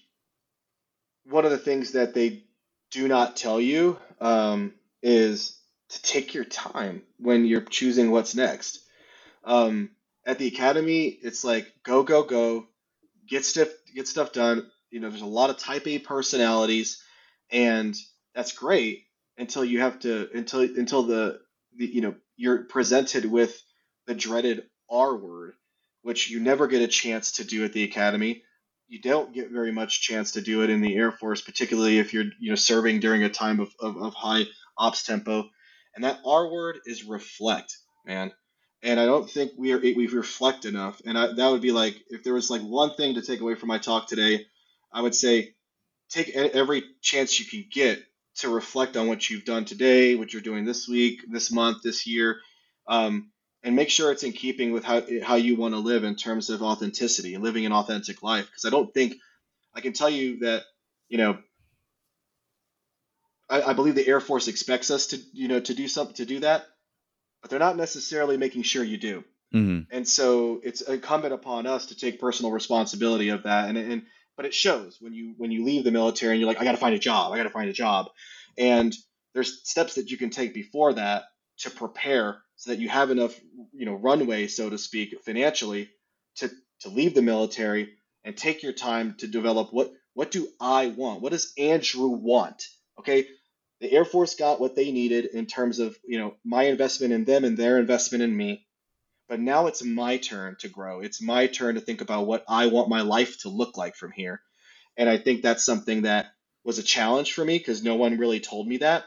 one 1.25 1.45
of 1.45 1.51
the 1.51 1.59
things 1.59 1.93
that 1.93 2.15
they 2.15 2.43
do 2.91 3.07
not 3.07 3.37
tell 3.37 3.61
you 3.61 3.99
um, 4.21 4.73
is 5.03 5.59
to 5.89 6.03
take 6.03 6.33
your 6.35 6.45
time 6.45 7.03
when 7.19 7.45
you're 7.45 7.61
choosing 7.61 8.11
what's 8.11 8.35
next. 8.35 8.81
Um, 9.43 9.91
at 10.25 10.39
the 10.39 10.47
academy, 10.47 11.07
it's 11.07 11.43
like 11.43 11.71
go, 11.83 12.03
go, 12.03 12.23
go, 12.23 12.67
get 13.27 13.45
stuff, 13.45 13.69
get 13.95 14.07
stuff 14.07 14.33
done. 14.33 14.69
You 14.91 14.99
know, 14.99 15.09
there's 15.09 15.21
a 15.21 15.25
lot 15.27 15.49
of 15.49 15.57
Type 15.57 15.87
A 15.87 15.99
personalities, 15.99 17.01
and 17.51 17.95
that's 18.35 18.53
great 18.53 19.03
until 19.37 19.65
you 19.65 19.81
have 19.81 19.99
to 19.99 20.29
until 20.33 20.61
until 20.61 21.03
the, 21.03 21.39
the 21.77 21.85
you 21.87 22.01
know 22.01 22.15
you're 22.37 22.63
presented 22.65 23.25
with 23.25 23.61
the 24.07 24.15
dreaded 24.15 24.63
R 24.89 25.15
word, 25.15 25.53
which 26.03 26.29
you 26.29 26.39
never 26.39 26.67
get 26.67 26.81
a 26.81 26.87
chance 26.87 27.33
to 27.33 27.43
do 27.43 27.65
at 27.65 27.73
the 27.73 27.83
academy. 27.83 28.43
You 28.87 29.01
don't 29.01 29.33
get 29.33 29.51
very 29.51 29.71
much 29.71 30.01
chance 30.01 30.33
to 30.33 30.41
do 30.41 30.63
it 30.63 30.69
in 30.69 30.81
the 30.81 30.95
Air 30.95 31.11
Force, 31.11 31.41
particularly 31.41 31.99
if 31.99 32.13
you're 32.13 32.25
you 32.39 32.51
know 32.51 32.55
serving 32.55 32.99
during 32.99 33.23
a 33.23 33.29
time 33.29 33.59
of, 33.59 33.69
of, 33.79 33.97
of 33.97 34.13
high 34.13 34.45
ops 34.77 35.03
tempo. 35.03 35.49
And 35.95 36.03
that 36.03 36.19
R 36.25 36.51
word 36.51 36.79
is 36.85 37.05
reflect, 37.05 37.77
man. 38.05 38.31
And 38.85 38.99
I 38.99 39.07
don't 39.07 39.27
think 39.27 39.53
we 39.57 39.73
are 39.73 39.79
we 39.79 40.05
reflect 40.07 40.65
enough. 40.65 41.01
And 41.05 41.17
I, 41.17 41.33
that 41.33 41.49
would 41.49 41.61
be 41.61 41.71
like 41.71 41.99
if 42.09 42.23
there 42.23 42.35
was 42.35 42.51
like 42.51 42.61
one 42.61 42.93
thing 42.93 43.15
to 43.15 43.23
take 43.23 43.41
away 43.41 43.55
from 43.55 43.67
my 43.67 43.79
talk 43.79 44.07
today, 44.07 44.45
I 44.93 45.01
would 45.01 45.15
say 45.15 45.55
take 46.09 46.29
every 46.35 46.83
chance 47.01 47.39
you 47.39 47.45
can 47.47 47.67
get 47.73 48.03
to 48.35 48.49
reflect 48.49 48.95
on 48.95 49.07
what 49.07 49.27
you've 49.27 49.43
done 49.43 49.65
today, 49.65 50.13
what 50.13 50.33
you're 50.33 50.41
doing 50.41 50.65
this 50.65 50.87
week, 50.87 51.21
this 51.27 51.51
month, 51.51 51.81
this 51.83 52.05
year, 52.05 52.37
um, 52.87 53.31
and 53.63 53.75
make 53.75 53.89
sure 53.89 54.11
it's 54.11 54.23
in 54.23 54.33
keeping 54.33 54.71
with 54.71 54.83
how 54.83 55.01
how 55.23 55.35
you 55.35 55.55
want 55.55 55.73
to 55.73 55.79
live 55.79 56.03
in 56.03 56.15
terms 56.15 56.51
of 56.51 56.61
authenticity 56.61 57.33
and 57.33 57.43
living 57.43 57.65
an 57.65 57.73
authentic 57.73 58.21
life. 58.21 58.45
Because 58.45 58.65
I 58.65 58.69
don't 58.69 58.93
think 58.93 59.15
I 59.73 59.81
can 59.81 59.93
tell 59.93 60.11
you 60.11 60.41
that 60.41 60.61
you 61.09 61.17
know 61.17 61.39
I, 63.49 63.63
I 63.63 63.73
believe 63.73 63.95
the 63.95 64.07
Air 64.07 64.19
Force 64.19 64.47
expects 64.47 64.91
us 64.91 65.07
to 65.07 65.17
you 65.33 65.47
know 65.47 65.59
to 65.59 65.73
do 65.73 65.87
something 65.87 66.17
to 66.17 66.25
do 66.25 66.41
that, 66.41 66.67
but 67.45 67.51
they're 67.51 67.59
not 67.59 67.77
necessarily 67.77 68.37
making 68.37 68.63
sure 68.63 68.83
you 68.83 68.97
do. 68.97 69.23
Mm-hmm. 69.53 69.81
And 69.95 70.07
so 70.07 70.61
it's 70.63 70.81
incumbent 70.81 71.31
upon 71.31 71.67
us 71.67 71.85
to 71.85 71.95
take 71.95 72.19
personal 72.19 72.51
responsibility 72.51 73.29
of 73.29 73.43
that. 73.43 73.69
And, 73.69 73.77
and 73.77 74.01
but 74.35 74.47
it 74.47 74.53
shows 74.55 74.97
when 74.99 75.13
you 75.13 75.35
when 75.37 75.51
you 75.51 75.63
leave 75.63 75.83
the 75.83 75.91
military 75.91 76.31
and 76.31 76.39
you're 76.39 76.47
like, 76.47 76.59
I 76.59 76.63
got 76.63 76.71
to 76.71 76.79
find 76.79 76.95
a 76.95 76.99
job. 76.99 77.31
I 77.31 77.37
got 77.37 77.43
to 77.43 77.51
find 77.51 77.69
a 77.69 77.73
job. 77.73 78.07
And 78.57 78.95
there's 79.35 79.61
steps 79.69 79.93
that 79.93 80.09
you 80.09 80.17
can 80.17 80.31
take 80.31 80.55
before 80.55 80.93
that 80.93 81.25
to 81.59 81.69
prepare 81.69 82.41
so 82.55 82.71
that 82.71 82.79
you 82.79 82.89
have 82.89 83.11
enough 83.11 83.39
you 83.73 83.85
know 83.85 83.93
runway, 83.93 84.47
so 84.47 84.67
to 84.67 84.79
speak, 84.79 85.13
financially 85.23 85.91
to 86.37 86.49
to 86.79 86.89
leave 86.89 87.13
the 87.13 87.21
military 87.21 87.89
and 88.23 88.35
take 88.35 88.63
your 88.63 88.73
time 88.73 89.13
to 89.19 89.27
develop 89.27 89.71
what 89.71 89.93
what 90.15 90.31
do 90.31 90.47
I 90.59 90.87
want? 90.87 91.21
What 91.21 91.31
does 91.31 91.53
Andrew 91.59 92.07
want? 92.07 92.65
Okay, 92.97 93.27
the 93.81 93.91
Air 93.91 94.05
Force 94.05 94.35
got 94.35 94.59
what 94.59 94.75
they 94.75 94.91
needed 94.91 95.25
in 95.25 95.45
terms 95.45 95.79
of 95.79 95.97
you 96.05 96.17
know 96.17 96.35
my 96.43 96.63
investment 96.63 97.13
in 97.13 97.25
them 97.25 97.43
and 97.43 97.57
their 97.57 97.79
investment 97.79 98.23
in 98.23 98.35
me 98.35 98.65
but 99.27 99.39
now 99.39 99.67
it's 99.67 99.83
my 99.83 100.17
turn 100.17 100.55
to 100.59 100.69
grow. 100.69 100.99
It's 100.99 101.21
my 101.21 101.47
turn 101.47 101.75
to 101.75 101.81
think 101.81 102.01
about 102.01 102.27
what 102.27 102.45
I 102.47 102.67
want 102.67 102.89
my 102.89 103.01
life 103.01 103.39
to 103.41 103.49
look 103.49 103.77
like 103.77 103.95
from 103.95 104.11
here. 104.11 104.41
And 104.97 105.09
I 105.09 105.17
think 105.17 105.41
that's 105.41 105.65
something 105.65 106.03
that 106.03 106.27
was 106.63 106.77
a 106.77 106.83
challenge 106.83 107.33
for 107.33 107.43
me 107.43 107.57
because 107.57 107.83
no 107.83 107.95
one 107.95 108.17
really 108.17 108.39
told 108.39 108.67
me 108.67 108.77
that. 108.77 109.03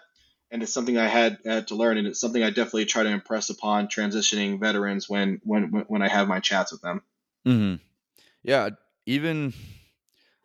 And 0.50 0.62
it's 0.62 0.72
something 0.72 0.96
I 0.96 1.06
had, 1.06 1.38
had 1.44 1.68
to 1.68 1.74
learn, 1.74 1.98
and 1.98 2.06
it's 2.06 2.20
something 2.20 2.42
I 2.42 2.48
definitely 2.48 2.86
try 2.86 3.02
to 3.02 3.10
impress 3.10 3.50
upon 3.50 3.88
transitioning 3.88 4.58
veterans 4.58 5.06
when 5.06 5.42
when 5.44 5.84
when 5.88 6.00
I 6.00 6.08
have 6.08 6.26
my 6.26 6.40
chats 6.40 6.72
with 6.72 6.80
them. 6.80 7.02
Mm-hmm. 7.46 7.82
Yeah, 8.42 8.70
even 9.04 9.52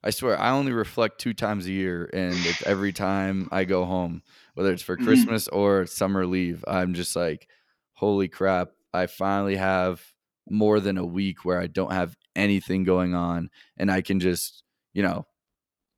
I 0.04 0.10
swear 0.10 0.38
I 0.40 0.52
only 0.52 0.74
reflect 0.74 1.20
two 1.20 1.34
times 1.34 1.66
a 1.66 1.72
year, 1.72 2.10
and 2.14 2.46
it's 2.46 2.62
every 2.66 2.92
time 2.94 3.48
I 3.52 3.64
go 3.64 3.86
home, 3.86 4.22
whether 4.56 4.72
it's 4.74 4.84
for 4.84 4.98
Mhm. 4.98 5.28
Christmas 5.28 5.48
or 5.48 5.86
summer 5.86 6.26
leave. 6.26 6.64
I'm 6.68 6.94
just 6.94 7.16
like, 7.16 7.48
holy 7.94 8.28
crap! 8.28 8.72
I 8.94 9.08
finally 9.08 9.56
have 9.56 10.04
more 10.50 10.80
than 10.80 10.98
a 10.98 11.06
week 11.06 11.46
where 11.46 11.60
I 11.60 11.68
don't 11.68 11.94
have 11.94 12.18
anything 12.36 12.84
going 12.84 13.16
on, 13.16 13.50
and 13.78 13.90
I 13.92 14.02
can 14.02 14.20
just, 14.20 14.64
you 14.94 15.04
know, 15.04 15.26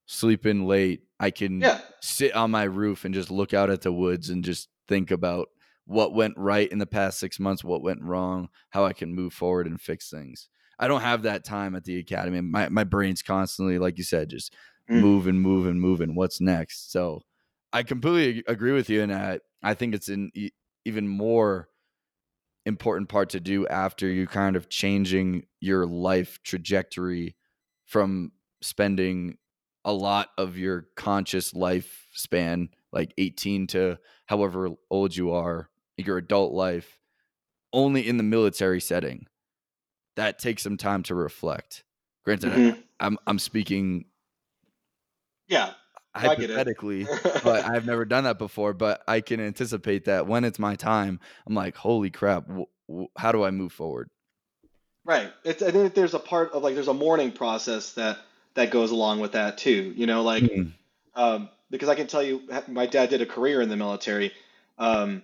sleep 0.07 0.45
in 0.45 0.65
late. 0.67 1.03
I 1.19 1.31
can 1.31 1.67
Yeah, 1.67 1.81
sit 2.01 2.33
on 2.35 2.51
my 2.51 2.63
roof 2.63 3.05
and 3.05 3.13
just 3.13 3.31
look 3.31 3.53
out 3.53 3.69
at 3.69 3.81
the 3.81 3.93
woods 3.93 4.29
and 4.29 4.43
just 4.43 4.69
think 4.87 5.11
about 5.11 5.49
what 5.85 6.13
went 6.13 6.37
right 6.37 6.71
in 6.71 6.79
the 6.79 6.87
past 6.87 7.19
six 7.19 7.39
months, 7.39 7.63
what 7.63 7.81
went 7.83 8.01
wrong, 8.03 8.49
how 8.71 8.85
I 8.85 8.93
can 8.93 9.13
move 9.13 9.33
forward 9.33 9.67
and 9.67 9.79
fix 9.79 10.09
things. 10.09 10.49
I 10.79 10.87
don't 10.87 11.01
have 11.01 11.23
that 11.23 11.43
time 11.43 11.75
at 11.75 11.83
the 11.85 11.97
academy. 11.99 12.41
My 12.41 12.69
my 12.69 12.83
brain's 12.83 13.21
constantly, 13.21 13.79
like 13.79 13.97
you 13.97 14.03
said, 14.03 14.29
just 14.29 14.53
Mm. 14.89 15.01
moving, 15.01 15.39
moving, 15.39 15.79
moving. 15.79 16.13
What's 16.15 16.39
next? 16.39 16.91
So 16.91 17.21
I 17.73 17.81
completely 17.83 18.43
agree 18.47 18.71
with 18.71 18.89
you 18.89 19.01
and 19.01 19.11
that. 19.11 19.41
I 19.63 19.73
think 19.73 19.95
it's 19.95 20.09
an 20.09 20.31
e- 20.35 20.51
even 20.85 21.07
more 21.07 21.69
important 22.65 23.09
part 23.09 23.29
to 23.29 23.39
do 23.39 23.67
after 23.67 24.07
you 24.07 24.25
kind 24.27 24.55
of 24.55 24.69
changing 24.69 25.45
your 25.59 25.85
life 25.85 26.41
trajectory 26.43 27.35
from 27.85 28.31
spending 28.61 29.37
a 29.83 29.93
lot 29.93 30.29
of 30.37 30.57
your 30.57 30.87
conscious 30.95 31.53
life 31.53 32.07
span 32.11 32.69
like 32.91 33.13
18 33.19 33.67
to 33.67 33.99
however 34.25 34.69
old 34.89 35.15
you 35.15 35.31
are 35.31 35.69
your 35.97 36.17
adult 36.17 36.53
life 36.53 36.99
only 37.73 38.07
in 38.07 38.17
the 38.17 38.23
military 38.23 38.81
setting 38.81 39.27
that 40.15 40.39
takes 40.39 40.63
some 40.63 40.77
time 40.77 41.03
to 41.03 41.15
reflect 41.15 41.83
granted 42.23 42.51
Mhm. 42.53 42.77
i'm 42.99 43.17
i'm 43.27 43.39
speaking 43.39 44.05
yeah. 45.47 45.73
I 46.13 46.19
hypothetically 46.21 47.07
but 47.43 47.65
I've 47.65 47.85
never 47.85 48.05
done 48.05 48.23
that 48.23 48.37
before. 48.39 48.73
But 48.73 49.03
I 49.07 49.21
can 49.21 49.39
anticipate 49.39 50.05
that 50.05 50.27
when 50.27 50.43
it's 50.45 50.59
my 50.59 50.75
time, 50.75 51.19
I'm 51.45 51.53
like, 51.53 51.75
holy 51.75 52.09
crap, 52.09 52.47
w- 52.47 52.67
w- 52.87 53.07
how 53.17 53.31
do 53.31 53.43
I 53.43 53.51
move 53.51 53.73
forward? 53.73 54.09
Right. 55.03 55.31
It's, 55.43 55.61
I 55.61 55.71
think 55.71 55.93
there's 55.93 56.13
a 56.13 56.19
part 56.19 56.51
of 56.53 56.63
like 56.63 56.73
there's 56.73 56.87
a 56.87 56.93
mourning 56.93 57.31
process 57.31 57.93
that 57.93 58.17
that 58.55 58.71
goes 58.71 58.91
along 58.91 59.19
with 59.19 59.33
that 59.33 59.57
too. 59.57 59.93
You 59.95 60.07
know, 60.07 60.23
like 60.23 60.43
Mm, 60.43 60.71
um, 61.13 61.49
because 61.69 61.89
I 61.89 61.95
can 61.95 62.07
tell 62.07 62.23
you, 62.23 62.41
my 62.67 62.85
dad 62.85 63.09
did 63.09 63.21
a 63.21 63.25
career 63.25 63.61
in 63.61 63.69
the 63.69 63.75
military. 63.77 64.31
Um, 64.77 65.23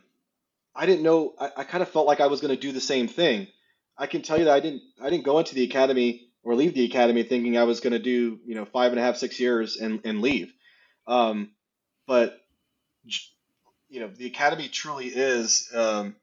I 0.75 0.85
didn't 0.85 1.03
know. 1.03 1.33
I, 1.39 1.51
I 1.57 1.63
kind 1.63 1.81
of 1.81 1.89
felt 1.89 2.05
like 2.07 2.19
I 2.19 2.27
was 2.27 2.41
going 2.41 2.53
to 2.53 2.59
do 2.59 2.71
the 2.71 2.81
same 2.81 3.07
thing. 3.07 3.47
I 4.01 4.07
can 4.07 4.23
tell 4.23 4.39
you 4.39 4.45
that 4.45 4.55
I 4.55 4.59
didn't. 4.59 4.81
I 4.99 5.11
didn't 5.11 5.25
go 5.25 5.37
into 5.37 5.53
the 5.53 5.63
academy 5.63 6.27
or 6.43 6.55
leave 6.55 6.73
the 6.73 6.85
academy 6.85 7.21
thinking 7.21 7.55
I 7.55 7.65
was 7.65 7.81
going 7.81 7.93
to 7.93 7.99
do 7.99 8.39
you 8.43 8.55
know 8.55 8.65
five 8.65 8.91
and 8.91 8.99
a 8.99 9.03
half, 9.03 9.17
six 9.17 9.39
years 9.39 9.77
and 9.77 10.01
and 10.05 10.21
leave. 10.21 10.51
Um, 11.05 11.51
but 12.07 12.35
you 13.89 13.99
know, 13.99 14.07
the 14.07 14.25
academy 14.25 14.69
truly 14.69 15.05
is 15.05 15.69
um, 15.75 16.15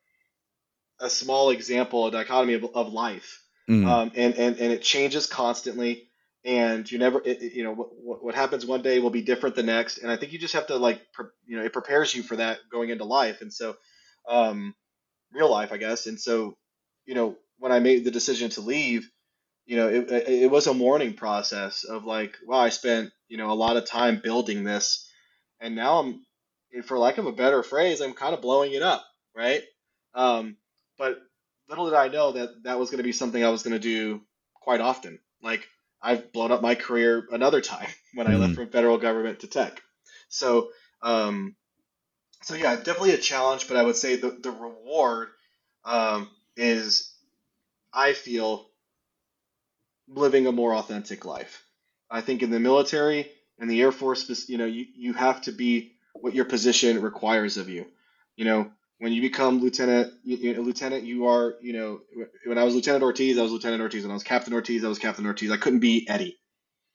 a 0.99 1.09
small 1.09 1.51
example, 1.51 2.09
a 2.09 2.11
dichotomy 2.11 2.55
of, 2.55 2.65
of 2.75 2.93
life, 2.93 3.43
mm, 3.71 3.87
um, 3.87 4.11
and 4.17 4.35
and 4.35 4.59
and 4.59 4.73
it 4.73 4.83
changes 4.83 5.27
constantly. 5.27 6.09
And 6.45 6.91
you 6.91 6.99
never, 6.99 7.21
it, 7.25 7.43
you 7.43 7.63
know, 7.63 7.75
what, 7.75 7.89
what 7.95 8.25
what 8.25 8.35
happens 8.35 8.67
one 8.67 8.83
day 8.83 8.99
will 8.99 9.11
be 9.11 9.23
different 9.23 9.55
the 9.55 9.63
next. 9.63 9.99
And 9.99 10.11
I 10.11 10.17
think 10.17 10.33
you 10.33 10.39
just 10.41 10.55
have 10.55 10.69
to 10.69 10.77
like, 10.77 11.01
you 11.47 11.57
know, 11.57 11.65
it 11.65 11.73
prepares 11.73 12.15
you 12.15 12.23
for 12.25 12.37
that 12.37 12.59
going 12.73 12.91
into 12.91 13.05
life. 13.05 13.41
And 13.41 13.53
so, 13.53 13.77
um, 14.27 14.75
real 15.33 15.51
life, 15.51 15.73
I 15.73 15.77
guess. 15.77 16.07
And 16.07 16.19
so, 16.19 16.57
you 17.07 17.15
know, 17.15 17.37
when 17.59 17.73
I 17.73 17.81
made 17.81 18.05
the 18.05 18.11
decision 18.11 18.51
to 18.51 18.61
leave, 18.61 19.11
you 19.67 19.77
know, 19.77 19.89
it, 19.89 20.11
it, 20.11 20.51
was 20.51 20.67
a 20.67 20.75
mourning 20.75 21.15
process 21.15 21.85
of 21.85 22.05
like, 22.05 22.37
wow, 22.47 22.61
I 22.61 22.71
spent, 22.71 23.11
you 23.29 23.37
know, 23.37 23.51
a 23.51 23.53
lot 23.53 23.77
of 23.77 23.85
time 23.85 24.21
building 24.23 24.65
this, 24.65 25.11
and 25.61 25.75
now 25.77 25.99
I'm, 25.99 26.25
for 26.85 26.99
lack 26.99 27.19
of 27.19 27.27
a 27.27 27.33
better 27.33 27.63
phrase, 27.63 28.01
I'm 28.01 28.15
kind 28.15 28.35
of 28.35 28.41
blowing 28.41 28.73
it 28.73 28.83
up, 28.83 29.05
right? 29.37 29.63
Um, 30.15 30.57
but 30.97 31.19
little 31.69 31.87
did 31.87 31.95
I 31.95 32.09
know 32.09 32.33
that 32.33 32.63
that 32.65 32.79
was 32.79 32.91
going 32.91 32.99
to 32.99 33.05
be 33.05 33.13
something 33.13 33.45
I 33.45 33.51
was 33.51 33.63
going 33.63 33.75
to 33.75 33.79
do 33.79 34.23
quite 34.55 34.81
often. 34.81 35.19
Like 35.43 35.67
I've 36.01 36.33
blown 36.33 36.53
up 36.53 36.63
my 36.63 36.75
career 36.75 37.27
another 37.31 37.61
time 37.61 37.89
when 38.15 38.27
I 38.27 38.37
left 38.37 38.53
mm, 38.53 38.57
from 38.57 38.71
federal 38.71 38.99
government 38.99 39.41
to 39.41 39.47
tech. 39.47 39.81
So, 40.29 40.71
um, 41.03 41.57
so 42.43 42.55
yeah, 42.55 42.77
definitely 42.77 43.13
a 43.13 43.19
challenge, 43.19 43.69
but 43.69 43.77
I 43.77 43.83
would 43.83 43.97
say 43.97 44.17
the 44.17 44.31
the 44.31 44.51
reward 44.51 45.29
um, 45.85 46.31
is 46.57 47.08
I 47.93 48.13
feel 48.13 48.69
living 50.09 50.47
a 50.47 50.53
more 50.53 50.75
authentic 50.75 51.25
life. 51.25 51.65
I 52.11 52.21
think 52.21 52.43
in 52.43 52.51
the 52.51 52.61
military 52.61 53.31
and 53.59 53.71
the 53.71 53.81
Air 53.81 53.93
Force, 53.93 54.49
you 54.49 54.59
know, 54.59 54.65
you, 54.67 54.87
you 54.95 55.13
have 55.13 55.43
to 55.43 55.53
be 55.53 55.93
what 56.15 56.35
your 56.35 56.45
position 56.47 57.03
requires 57.03 57.57
of 57.57 57.69
you. 57.69 57.87
You 58.37 58.45
know, 58.45 58.71
when 58.99 59.13
you 59.13 59.21
become 59.21 59.61
lieutenant, 59.61 60.13
you, 60.25 60.37
you, 60.37 60.63
lieutenant, 60.63 61.05
you 61.05 61.27
are, 61.27 61.55
you 61.61 61.73
know, 61.73 62.01
when 62.47 62.59
I 62.59 62.65
was 62.65 62.75
Lieutenant 62.75 63.05
Ortiz, 63.05 63.39
I 63.39 63.43
was 63.43 63.53
Lieutenant 63.53 63.83
Ortiz. 63.83 64.03
When 64.03 64.11
I 64.11 64.15
was 64.15 64.23
Captain 64.25 64.53
Ortiz, 64.55 64.85
I 64.85 64.89
was 64.89 64.99
Captain 64.99 65.27
Ortiz. 65.27 65.51
I 65.51 65.57
couldn't 65.57 65.81
be 65.81 66.07
Eddie. 66.09 66.39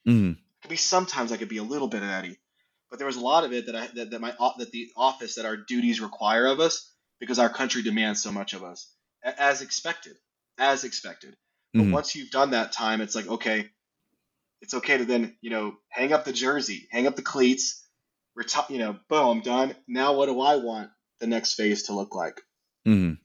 mm, 0.07 0.37
Could 0.61 0.69
be 0.69 0.75
sometimes 0.75 1.31
I 1.31 1.37
could 1.37 1.49
be 1.49 1.57
a 1.57 1.63
little 1.63 1.87
bit 1.87 2.03
of 2.03 2.09
Eddie, 2.09 2.39
but 2.89 2.97
there 2.97 3.07
was 3.07 3.15
a 3.17 3.21
lot 3.21 3.43
of 3.43 3.53
it 3.53 3.67
that 3.67 3.75
I 3.75 3.87
that, 3.95 4.11
that 4.11 4.21
my 4.21 4.33
that 4.57 4.71
the 4.71 4.89
office 4.97 5.35
that 5.35 5.45
our 5.45 5.55
duties 5.57 6.01
require 6.01 6.47
of 6.47 6.59
us 6.59 6.89
because 7.19 7.39
our 7.39 7.49
country 7.49 7.83
demands 7.83 8.21
so 8.21 8.31
much 8.31 8.53
of 8.53 8.63
us, 8.63 8.91
as 9.23 9.61
expected, 9.61 10.15
as 10.57 10.83
expected. 10.83 11.35
But 11.73 11.83
mm. 11.83 11.91
once 11.91 12.15
you've 12.15 12.31
done 12.31 12.51
that 12.51 12.71
time, 12.71 13.01
it's 13.01 13.15
like 13.15 13.27
okay, 13.27 13.69
it's 14.61 14.73
okay 14.75 14.97
to 14.97 15.05
then 15.05 15.35
you 15.41 15.49
know 15.49 15.75
hang 15.89 16.13
up 16.13 16.25
the 16.25 16.33
jersey, 16.33 16.87
hang 16.91 17.07
up 17.07 17.15
the 17.15 17.21
cleats, 17.21 17.85
retire. 18.35 18.65
You 18.69 18.79
know, 18.79 18.99
boom, 19.09 19.27
I'm 19.37 19.41
done. 19.41 19.75
Now 19.87 20.13
what 20.13 20.27
do 20.27 20.39
I 20.39 20.57
want 20.57 20.89
the 21.19 21.27
next 21.27 21.55
phase 21.55 21.83
to 21.83 21.93
look 21.93 22.15
like? 22.15 22.41
mm. 22.87 23.17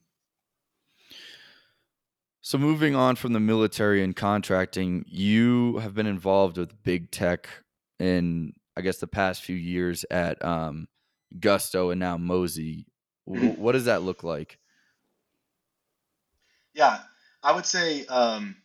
So 2.49 2.57
moving 2.57 2.95
on 2.97 3.17
from 3.17 3.35
the 3.35 3.41
military 3.41 4.03
and 4.03 4.17
contracting, 4.17 5.05
you 5.07 5.77
have 5.81 5.95
been 5.95 6.07
involved 6.07 6.57
with 6.57 6.83
big 6.83 7.11
tech 7.11 7.47
in, 7.99 8.55
I 8.75 8.81
guess, 8.81 8.97
the 8.97 9.07
past 9.07 9.43
few 9.43 9.55
years 9.55 10.07
at 10.11 10.43
um, 10.43 10.89
Gusto 11.39 11.91
and 11.91 12.01
now 12.01 12.17
Mosey. 12.17 12.87
What 13.27 13.73
does 13.73 13.85
that 13.85 14.01
look 14.01 14.25
like? 14.25 14.59
Yeah, 16.73 17.01
I 17.43 17.53
would 17.53 17.67
say 17.67 18.05
um, 18.07 18.57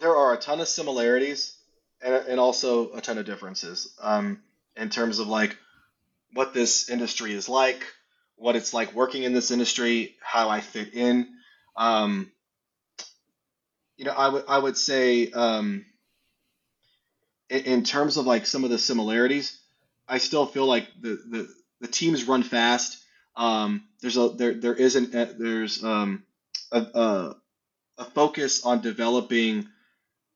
there 0.00 0.16
are 0.16 0.34
a 0.34 0.38
ton 0.38 0.60
of 0.60 0.68
similarities 0.68 1.56
and, 2.02 2.14
and 2.14 2.40
also 2.40 2.92
a 2.94 3.00
ton 3.00 3.18
of 3.18 3.26
differences 3.26 3.94
um, 4.00 4.40
in 4.76 4.88
terms 4.88 5.18
of 5.18 5.28
like 5.28 5.56
what 6.32 6.54
this 6.54 6.88
industry 6.88 7.34
is 7.34 7.48
like, 7.48 7.84
what 8.36 8.56
it's 8.56 8.72
like 8.72 8.94
working 8.94 9.24
in 9.24 9.34
this 9.34 9.50
industry, 9.50 10.16
how 10.22 10.48
I 10.48 10.60
fit 10.60 10.94
in. 10.94 11.28
Um, 11.76 12.30
you 13.96 14.06
know, 14.06 14.12
I 14.12 14.28
would 14.28 14.44
I 14.48 14.58
would 14.58 14.78
say 14.78 15.30
um, 15.30 15.84
in, 17.50 17.60
in 17.64 17.84
terms 17.84 18.16
of 18.16 18.26
like 18.26 18.46
some 18.46 18.64
of 18.64 18.70
the 18.70 18.78
similarities, 18.78 19.60
I 20.08 20.18
still 20.18 20.46
feel 20.46 20.66
like 20.66 20.88
the 21.00 21.20
the, 21.28 21.48
the 21.82 21.88
teams 21.88 22.24
run 22.24 22.42
fast. 22.42 22.98
Um, 23.36 23.84
there's 24.00 24.16
a 24.16 24.30
there 24.30 24.54
there 24.54 24.74
isn't 24.74 25.12
there's 25.12 25.84
um, 25.84 26.24
a, 26.72 26.78
a 26.78 27.36
a 28.00 28.04
focus 28.04 28.64
on 28.64 28.80
developing 28.80 29.68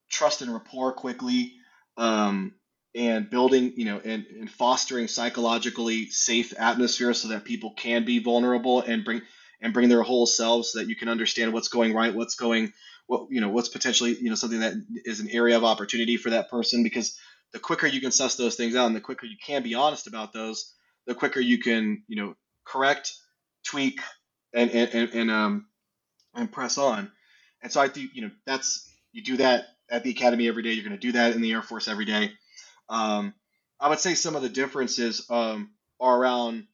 trust 0.09 0.42
and 0.42 0.53
rapport 0.53 0.92
quickly. 0.92 1.55
Um, 1.96 2.55
and 2.94 3.29
building, 3.29 3.72
you 3.77 3.85
know, 3.85 4.00
and, 4.05 4.24
and 4.27 4.50
fostering 4.50 5.09
psychologically 5.09 6.07
safe 6.07 6.55
atmosphere 6.57 7.12
so 7.12 7.29
that 7.29 7.44
people 7.44 7.72
can 7.72 8.05
be 8.05 8.20
vulnerable 8.20 8.83
and 8.83 9.05
bring 9.05 9.22
and 9.61 9.72
bring 9.72 9.88
their 9.88 10.03
whole 10.03 10.27
selves 10.27 10.70
so 10.70 10.79
that 10.79 10.88
you 10.88 10.94
can 10.94 11.09
understand 11.09 11.53
what's 11.53 11.68
going 11.68 11.92
right, 11.92 12.14
what's 12.14 12.37
going 12.37 12.72
what 13.07 13.27
you 13.31 13.40
know, 13.40 13.48
what's 13.48 13.68
potentially, 13.68 14.16
you 14.16 14.29
know, 14.31 14.35
something 14.35 14.61
that 14.61 14.74
is 15.05 15.20
an 15.20 15.29
area 15.29 15.57
of 15.57 15.64
opportunity 15.64 16.16
for 16.16 16.31
that 16.31 16.50
person 16.50 16.83
because 16.83 17.18
the 17.53 17.59
quicker 17.59 17.87
you 17.87 18.00
can 18.00 18.12
suss 18.12 18.37
those 18.37 18.57
things 18.57 18.74
out 18.77 18.87
and 18.87 18.96
the 18.96 19.00
quicker 19.00 19.27
you 19.27 19.37
can 19.44 19.62
be 19.62 19.74
honest 19.74 20.07
about 20.07 20.33
those, 20.33 20.72
the 21.07 21.14
quicker 21.14 21.40
you 21.40 21.59
can, 21.59 22.03
you 22.09 22.16
know, 22.16 22.35
correct, 22.64 23.12
tweak 23.66 24.00
and 24.55 24.70
and, 24.70 24.94
and, 24.94 25.11
and 25.14 25.31
um 25.31 25.66
and 26.35 26.50
press 26.50 26.79
on. 26.79 27.11
And 27.64 27.72
so 27.72 27.83
I 27.83 27.88
think, 27.88 28.12
you 28.14 28.22
know, 28.24 28.33
that's 28.46 28.88
you 29.12 29.24
do 29.24 29.38
that 29.38 29.66
at 29.90 30.05
the 30.05 30.12
academy 30.12 30.48
every 30.48 30.64
day, 30.64 30.72
you're 30.74 30.85
going 30.85 30.98
to 31.00 31.07
do 31.09 31.14
that 31.14 31.35
in 31.37 31.42
the 31.42 31.53
Air 31.53 31.62
Force 31.62 31.88
every 31.88 32.07
day 32.07 32.29
um, 32.90 33.35
I 33.81 33.90
would 33.90 34.00
say 34.00 34.14
some 34.14 34.37
of 34.37 34.42
the 34.42 34.50
differences 34.50 35.27
um, 35.31 35.72
are 36.00 36.18
around 36.18 36.66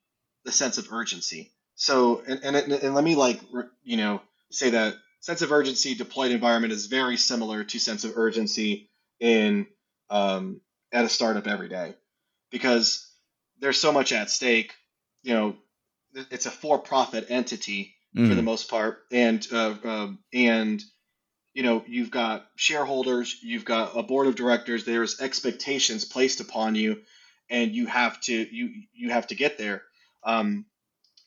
the 0.45 0.53
sense 0.53 0.79
of 0.79 0.93
urgency. 0.93 1.51
So, 1.75 2.23
and, 2.27 2.41
and, 2.43 2.73
and 2.73 2.95
let 2.95 3.05
me 3.05 3.15
like, 3.15 3.41
you 3.83 3.97
know, 3.97 4.21
say 4.51 4.71
that 4.71 4.95
sense 5.21 5.43
of 5.43 5.53
urgency 5.53 5.95
deployed 5.95 6.31
environment 6.31 6.73
is 6.73 6.87
very 6.87 7.17
similar 7.17 7.65
to 7.65 7.79
sense 7.79 8.05
of 8.05 8.17
urgency 8.17 8.89
in 9.21 9.67
um, 10.11 10.61
at 10.93 11.05
a 11.05 11.09
startup 11.09 11.47
every 11.47 11.69
day 11.69 11.95
because 12.51 13.07
there's 13.61 13.79
so 13.79 13.93
much 13.93 14.13
at 14.13 14.31
stake. 14.31 14.73
You 15.23 15.35
know, 15.35 15.57
it's 16.31 16.47
a 16.47 16.51
for-profit 16.51 17.27
entity 17.29 17.95
mm. 18.15 18.27
for 18.27 18.35
the 18.35 18.41
mm. 18.41 18.45
most 18.45 18.69
part, 18.69 18.99
and 19.11 19.45
uh, 19.51 19.75
um, 19.83 20.19
and 20.33 20.83
you 21.53 21.63
know 21.63 21.83
you've 21.87 22.11
got 22.11 22.47
shareholders 22.55 23.37
you've 23.41 23.65
got 23.65 23.97
a 23.97 24.03
board 24.03 24.27
of 24.27 24.35
directors 24.35 24.85
there's 24.85 25.19
expectations 25.19 26.05
placed 26.05 26.39
upon 26.39 26.75
you 26.75 27.01
and 27.49 27.71
you 27.71 27.85
have 27.87 28.19
to 28.21 28.33
you 28.33 28.71
you 28.93 29.09
have 29.09 29.27
to 29.27 29.35
get 29.35 29.57
there 29.57 29.83
um, 30.23 30.65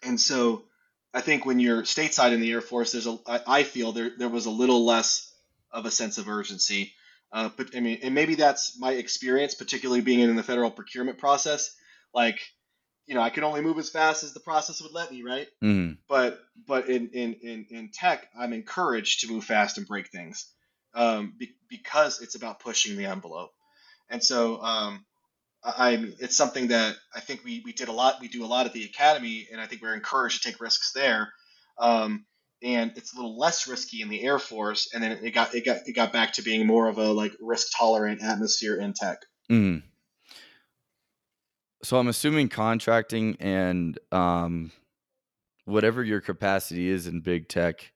and 0.03 0.21
so 0.21 0.65
i 1.13 1.21
think 1.21 1.45
when 1.45 1.61
you're 1.61 1.83
stateside 1.83 2.33
in 2.33 2.41
the 2.41 2.53
air 2.53 2.61
force 2.61 2.93
there's 2.93 3.07
a 3.07 3.19
i, 3.27 3.41
I 3.47 3.63
feel 3.63 3.93
there 3.93 4.11
there 4.17 4.29
was 4.29 4.47
a 4.47 4.51
little 4.51 4.85
less 4.85 5.31
of 5.71 5.87
a 5.87 5.91
sense 5.91 6.19
of 6.19 6.29
urgency 6.29 6.93
uh, 7.33 7.51
but 7.57 7.77
i 7.77 7.81
mean 7.81 7.99
and 8.03 8.15
maybe 8.15 8.35
that's 8.35 8.79
my 8.79 8.93
experience 8.93 9.55
particularly 9.55 10.01
being 10.01 10.21
in 10.21 10.37
the 10.37 10.43
federal 10.43 10.71
procurement 10.71 11.19
process 11.19 11.75
like 12.15 12.41
you 13.07 13.15
know, 13.15 13.21
I 13.21 13.31
can 13.31 13.45
only 13.45 13.61
move 13.61 13.79
as 13.79 13.91
fast 13.91 14.25
as 14.25 14.33
the 14.33 14.41
process 14.41 14.83
would 14.83 14.93
let 14.93 15.11
me, 15.11 15.23
right? 15.23 15.49
Mm. 15.63 15.99
But 16.09 16.41
but 16.67 16.89
in, 16.89 17.11
in 17.11 17.35
in 17.43 17.67
in 17.71 17.91
tech, 17.93 18.27
I'm 18.39 18.53
encouraged 18.53 19.21
to 19.21 19.33
move 19.33 19.45
fast 19.45 19.79
and 19.79 19.87
break 19.87 20.09
things, 20.09 20.51
um, 20.95 21.35
be, 21.39 21.55
because 21.69 22.23
it's 22.23 22.35
about 22.35 22.61
pushing 22.61 22.97
the 22.97 23.07
envelope. 23.07 23.51
And 24.09 24.23
so 24.23 24.61
um, 24.63 25.05
I, 25.63 25.73
I 25.77 26.13
it's 26.19 26.37
something 26.37 26.69
that 26.69 26.97
I 27.15 27.21
think 27.21 27.45
we 27.45 27.63
we 27.65 27.73
did 27.73 27.89
a 27.89 27.93
lot. 27.93 28.21
We 28.21 28.29
do 28.29 28.45
a 28.45 28.47
lot 28.47 28.67
at 28.67 28.73
the 28.73 28.85
academy, 28.85 29.49
and 29.53 29.61
I 29.61 29.67
think 29.67 29.83
we're 29.83 29.95
encouraged 29.95 30.43
to 30.43 30.51
take 30.51 30.61
risks 30.61 30.93
there. 30.93 31.33
Um, 31.79 32.25
and 32.63 32.93
it's 32.97 33.13
a 33.13 33.17
little 33.17 33.39
less 33.39 33.67
risky 33.67 34.01
in 34.01 34.09
the 34.09 34.23
Air 34.23 34.39
Force, 34.39 34.91
and 34.95 35.03
then 35.03 35.13
it 35.23 35.33
got 35.33 35.55
it 35.55 35.67
got 35.67 35.87
it 35.87 35.93
got 35.93 36.13
back 36.13 36.35
to 36.35 36.43
being 36.43 36.67
more 36.67 36.89
of 36.89 36.97
a 36.97 37.13
like 37.13 37.33
risk 37.41 37.67
tolerant 37.77 38.23
atmosphere 38.23 38.77
in 38.77 38.95
tech. 38.95 39.19
Mm 39.51 39.83
so 41.85 41.99
I'm 41.99 42.09
assuming 42.09 42.49
contracting 42.49 43.37
and 43.41 43.99
um, 44.11 44.73
whatever 45.67 46.03
your 46.03 46.21
capacity 46.21 46.89
is 46.89 47.07
in 47.07 47.21
big 47.21 47.49
tech 47.49 47.93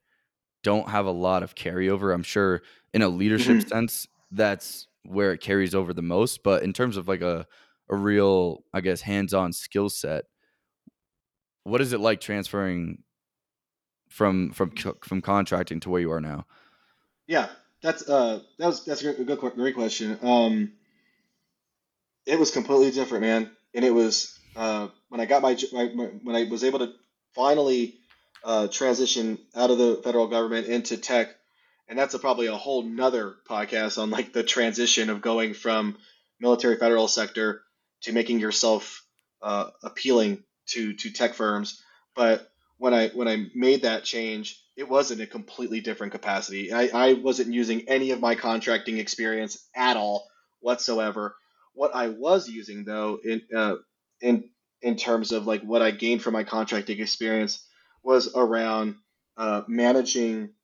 don't 0.62 0.88
have 0.88 1.06
a 1.06 1.10
lot 1.10 1.42
of 1.42 1.54
carryover. 1.54 2.12
I'm 2.12 2.22
sure 2.22 2.62
in 2.92 3.02
a 3.02 3.08
leadership 3.08 3.58
mm-hmm. 3.58 3.68
sense, 3.68 4.06
that's 4.30 4.86
where 5.04 5.32
it 5.32 5.40
carries 5.40 5.74
over 5.74 5.94
the 5.94 6.02
most. 6.02 6.42
But 6.42 6.62
in 6.62 6.72
terms 6.72 6.96
of 6.96 7.08
like 7.08 7.22
a 7.22 7.46
a 7.90 7.96
real, 7.96 8.64
I 8.74 8.82
guess, 8.82 9.00
hands-on 9.00 9.54
skill 9.54 9.88
set, 9.88 10.26
what 11.64 11.80
is 11.80 11.94
it 11.94 12.00
like 12.00 12.20
transferring 12.20 13.02
from 14.10 14.50
from 14.50 14.72
from 15.02 15.22
contracting 15.22 15.80
to 15.80 15.90
where 15.90 16.00
you 16.00 16.12
are 16.12 16.20
now? 16.20 16.44
Yeah, 17.26 17.48
that's 17.82 18.06
uh 18.08 18.40
that 18.58 18.66
was 18.66 18.84
that's 18.84 19.02
a 19.02 19.14
good, 19.14 19.38
great 19.38 19.74
question. 19.74 20.18
Um, 20.22 20.72
it 22.26 22.38
was 22.38 22.50
completely 22.50 22.90
different, 22.90 23.22
man 23.22 23.50
and 23.74 23.84
it 23.84 23.92
was 23.92 24.38
uh, 24.56 24.88
when 25.08 25.20
I 25.20 25.26
got 25.26 25.42
my, 25.42 25.56
my, 25.72 25.86
when 26.22 26.36
I 26.36 26.44
was 26.44 26.64
able 26.64 26.80
to 26.80 26.92
finally 27.34 27.98
uh, 28.44 28.68
transition 28.68 29.38
out 29.54 29.70
of 29.70 29.78
the 29.78 30.00
federal 30.02 30.26
government 30.26 30.66
into 30.66 30.96
tech, 30.96 31.34
and 31.88 31.98
that's 31.98 32.14
a, 32.14 32.18
probably 32.18 32.46
a 32.46 32.56
whole 32.56 32.82
nother 32.82 33.36
podcast 33.48 34.00
on 34.00 34.10
like 34.10 34.32
the 34.32 34.42
transition 34.42 35.10
of 35.10 35.20
going 35.20 35.54
from 35.54 35.96
military 36.40 36.76
federal 36.76 37.08
sector 37.08 37.62
to 38.02 38.12
making 38.12 38.40
yourself 38.40 39.04
uh, 39.42 39.70
appealing 39.82 40.42
to 40.66 40.94
to 40.94 41.10
tech 41.10 41.34
firms. 41.34 41.82
But 42.14 42.50
when 42.78 42.94
I 42.94 43.08
when 43.08 43.28
I 43.28 43.46
made 43.54 43.82
that 43.82 44.04
change, 44.04 44.60
it 44.76 44.88
was 44.88 45.10
in 45.10 45.20
a 45.20 45.26
completely 45.26 45.80
different 45.80 46.12
capacity. 46.12 46.72
I, 46.72 46.88
I 46.92 47.12
wasn't 47.14 47.52
using 47.52 47.88
any 47.88 48.12
of 48.12 48.20
my 48.20 48.34
contracting 48.34 48.98
experience 48.98 49.66
at 49.74 49.96
all 49.96 50.28
whatsoever. 50.60 51.36
What 51.78 51.94
I 51.94 52.08
was 52.08 52.48
using 52.48 52.84
though, 52.84 53.20
in 53.24 53.42
uh, 53.54 53.76
in 54.20 54.50
in 54.82 54.96
terms 54.96 55.30
of 55.30 55.46
like 55.46 55.62
what 55.62 55.80
I 55.80 55.92
gained 55.92 56.22
from 56.22 56.32
my 56.32 56.42
contracting 56.42 56.98
experience, 56.98 57.64
was 58.02 58.34
around 58.34 58.96
uh, 59.36 59.62
managing 59.68 60.54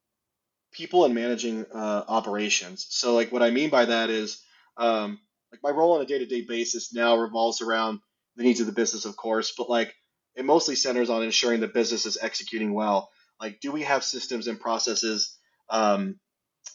people 0.72 1.04
and 1.04 1.14
managing 1.14 1.66
uh, 1.72 2.02
operations. 2.08 2.86
So 2.90 3.14
like 3.14 3.30
what 3.30 3.44
I 3.44 3.50
mean 3.50 3.70
by 3.70 3.84
that 3.84 4.10
is 4.10 4.42
um, 4.76 5.20
like 5.52 5.60
my 5.62 5.70
role 5.70 5.94
on 5.94 6.02
a 6.02 6.06
day 6.06 6.18
to 6.18 6.26
day 6.26 6.42
basis 6.42 6.92
now 6.92 7.16
revolves 7.16 7.60
around 7.62 8.00
the 8.34 8.42
needs 8.42 8.58
of 8.58 8.66
the 8.66 8.72
business, 8.72 9.04
of 9.04 9.16
course, 9.16 9.54
but 9.56 9.70
like 9.70 9.94
it 10.34 10.44
mostly 10.44 10.74
centers 10.74 11.10
on 11.10 11.22
ensuring 11.22 11.60
the 11.60 11.68
business 11.68 12.06
is 12.06 12.18
executing 12.20 12.74
well. 12.74 13.08
Like, 13.40 13.60
do 13.60 13.70
we 13.70 13.82
have 13.82 14.02
systems 14.02 14.48
and 14.48 14.58
processes 14.58 15.38
um, 15.70 16.18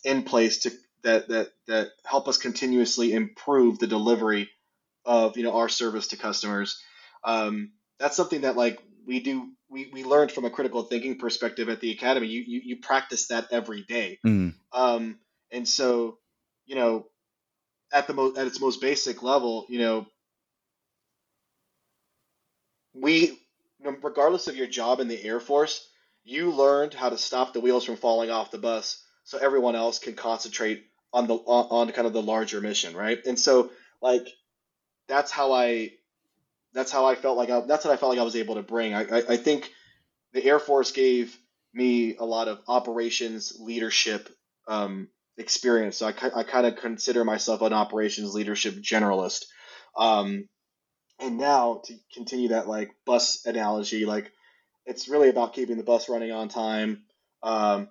in 0.05 0.23
place 0.23 0.59
to 0.59 0.71
that 1.03 1.27
that 1.29 1.49
that 1.67 1.89
help 2.05 2.27
us 2.27 2.37
continuously 2.37 3.13
improve 3.13 3.79
the 3.79 3.87
delivery 3.87 4.49
of 5.05 5.37
you 5.37 5.43
know 5.43 5.55
our 5.57 5.69
service 5.69 6.09
to 6.09 6.17
customers. 6.17 6.81
Um, 7.23 7.71
that's 7.99 8.15
something 8.15 8.41
that 8.41 8.55
like 8.55 8.79
we 9.05 9.19
do 9.19 9.49
we, 9.69 9.89
we 9.93 10.03
learned 10.03 10.31
from 10.31 10.45
a 10.45 10.49
critical 10.49 10.83
thinking 10.83 11.17
perspective 11.17 11.69
at 11.69 11.81
the 11.81 11.91
academy. 11.91 12.27
You 12.27 12.43
you, 12.45 12.61
you 12.63 12.75
practice 12.77 13.27
that 13.27 13.47
every 13.51 13.83
day. 13.83 14.19
Mm. 14.25 14.53
Um, 14.73 15.19
and 15.51 15.67
so 15.67 16.17
you 16.65 16.75
know 16.75 17.05
at 17.91 18.07
the 18.07 18.13
most 18.13 18.37
at 18.37 18.47
its 18.47 18.59
most 18.59 18.81
basic 18.81 19.23
level, 19.23 19.65
you 19.69 19.79
know 19.79 20.07
we 22.93 23.39
regardless 24.01 24.47
of 24.47 24.57
your 24.57 24.67
job 24.67 24.99
in 24.99 25.07
the 25.07 25.23
Air 25.23 25.39
Force, 25.39 25.87
you 26.23 26.51
learned 26.51 26.93
how 26.93 27.09
to 27.09 27.17
stop 27.17 27.53
the 27.53 27.61
wheels 27.61 27.85
from 27.85 27.95
falling 27.95 28.29
off 28.29 28.51
the 28.51 28.57
bus 28.57 29.03
so 29.29 29.37
everyone 29.37 29.75
else 29.75 29.99
can 29.99 30.15
concentrate 30.15 30.87
on 31.13 31.27
the 31.27 31.35
on, 31.35 31.91
kind 31.91 32.07
of 32.07 32.13
the 32.13 32.21
larger 32.21 32.61
mission, 32.61 32.95
right? 32.95 33.19
And 33.27 33.37
so 33.37 33.69
like 34.01 34.27
that's 35.07 35.29
how 35.29 35.53
I 35.53 35.91
that's 36.73 36.91
how 36.91 37.05
I 37.05 37.13
felt 37.13 37.37
like 37.37 37.51
I, 37.51 37.59
that's 37.59 37.85
what 37.85 37.93
I 37.93 37.97
felt 37.97 38.09
like 38.09 38.17
I 38.17 38.23
was 38.23 38.35
able 38.35 38.55
to 38.55 38.63
bring. 38.63 38.95
I, 38.95 39.03
I, 39.03 39.17
I 39.29 39.37
think 39.37 39.71
the 40.33 40.43
Air 40.43 40.57
Force 40.57 40.91
gave 40.93 41.37
me 41.75 42.15
a 42.15 42.25
lot 42.25 42.47
of 42.47 42.59
operations 42.67 43.55
leadership 43.59 44.29
um, 44.67 45.09
experience. 45.37 45.97
So 45.97 46.07
I, 46.07 46.13
I 46.35 46.41
kind 46.41 46.65
of 46.65 46.77
consider 46.77 47.23
myself 47.23 47.61
an 47.61 47.71
operations 47.71 48.33
leadership 48.33 48.77
generalist. 48.77 49.45
Um, 49.95 50.49
and 51.19 51.37
now 51.37 51.83
to 51.85 51.93
continue 52.15 52.49
that 52.49 52.67
like 52.67 52.95
bus 53.05 53.45
analogy, 53.45 54.07
like 54.07 54.31
it's 54.87 55.07
really 55.07 55.29
about 55.29 55.53
keeping 55.53 55.77
the 55.77 55.83
bus 55.83 56.09
running 56.09 56.31
on 56.31 56.49
time, 56.49 57.03
um, 57.43 57.89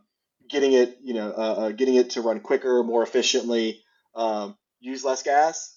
getting 0.48 0.72
it, 0.72 0.98
you 1.02 1.14
know, 1.14 1.30
uh, 1.30 1.54
uh, 1.54 1.70
getting 1.70 1.96
it 1.96 2.10
to 2.10 2.22
run 2.22 2.40
quicker, 2.40 2.82
more 2.82 3.02
efficiently, 3.02 3.82
um, 4.14 4.56
use 4.80 5.04
less 5.04 5.22
gas, 5.22 5.76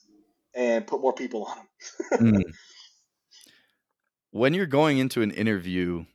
and 0.55 0.85
put 0.87 1.01
more 1.01 1.13
people 1.13 1.45
on 1.45 1.57
them. 2.19 2.33
mm. 2.33 2.43
When 4.33 4.53
you're 4.53 4.65
going 4.65 4.97
into 4.97 5.21
an 5.21 5.31
interview 5.31 6.05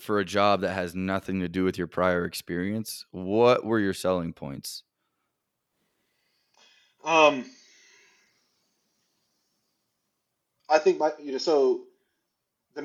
for 0.00 0.18
a 0.18 0.24
job 0.24 0.62
that 0.62 0.72
has 0.74 0.96
nothing 0.96 1.38
to 1.38 1.48
do 1.48 1.62
with 1.62 1.78
your 1.78 1.86
prior 1.86 2.24
experience, 2.24 3.06
what 3.12 3.64
were 3.64 3.78
your 3.78 3.94
selling 3.94 4.32
points? 4.32 4.82
Um, 7.04 7.44
I 10.68 10.78
think 10.78 10.98
my, 10.98 11.12
you 11.20 11.32
know, 11.32 11.38
so 11.38 11.84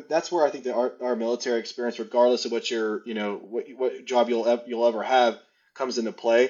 that's 0.10 0.32
where 0.32 0.46
I 0.46 0.50
think 0.50 0.64
that 0.66 0.76
our, 0.76 0.94
our 1.02 1.16
military 1.16 1.60
experience, 1.60 2.00
regardless 2.00 2.46
of 2.46 2.52
what 2.52 2.70
your 2.70 3.02
you 3.06 3.14
know 3.14 3.36
what 3.38 3.66
what 3.76 4.06
job 4.06 4.30
you'll 4.30 4.64
you'll 4.68 4.88
ever 4.88 5.04
have, 5.04 5.39
comes 5.74 5.98
into 5.98 6.12
play. 6.12 6.50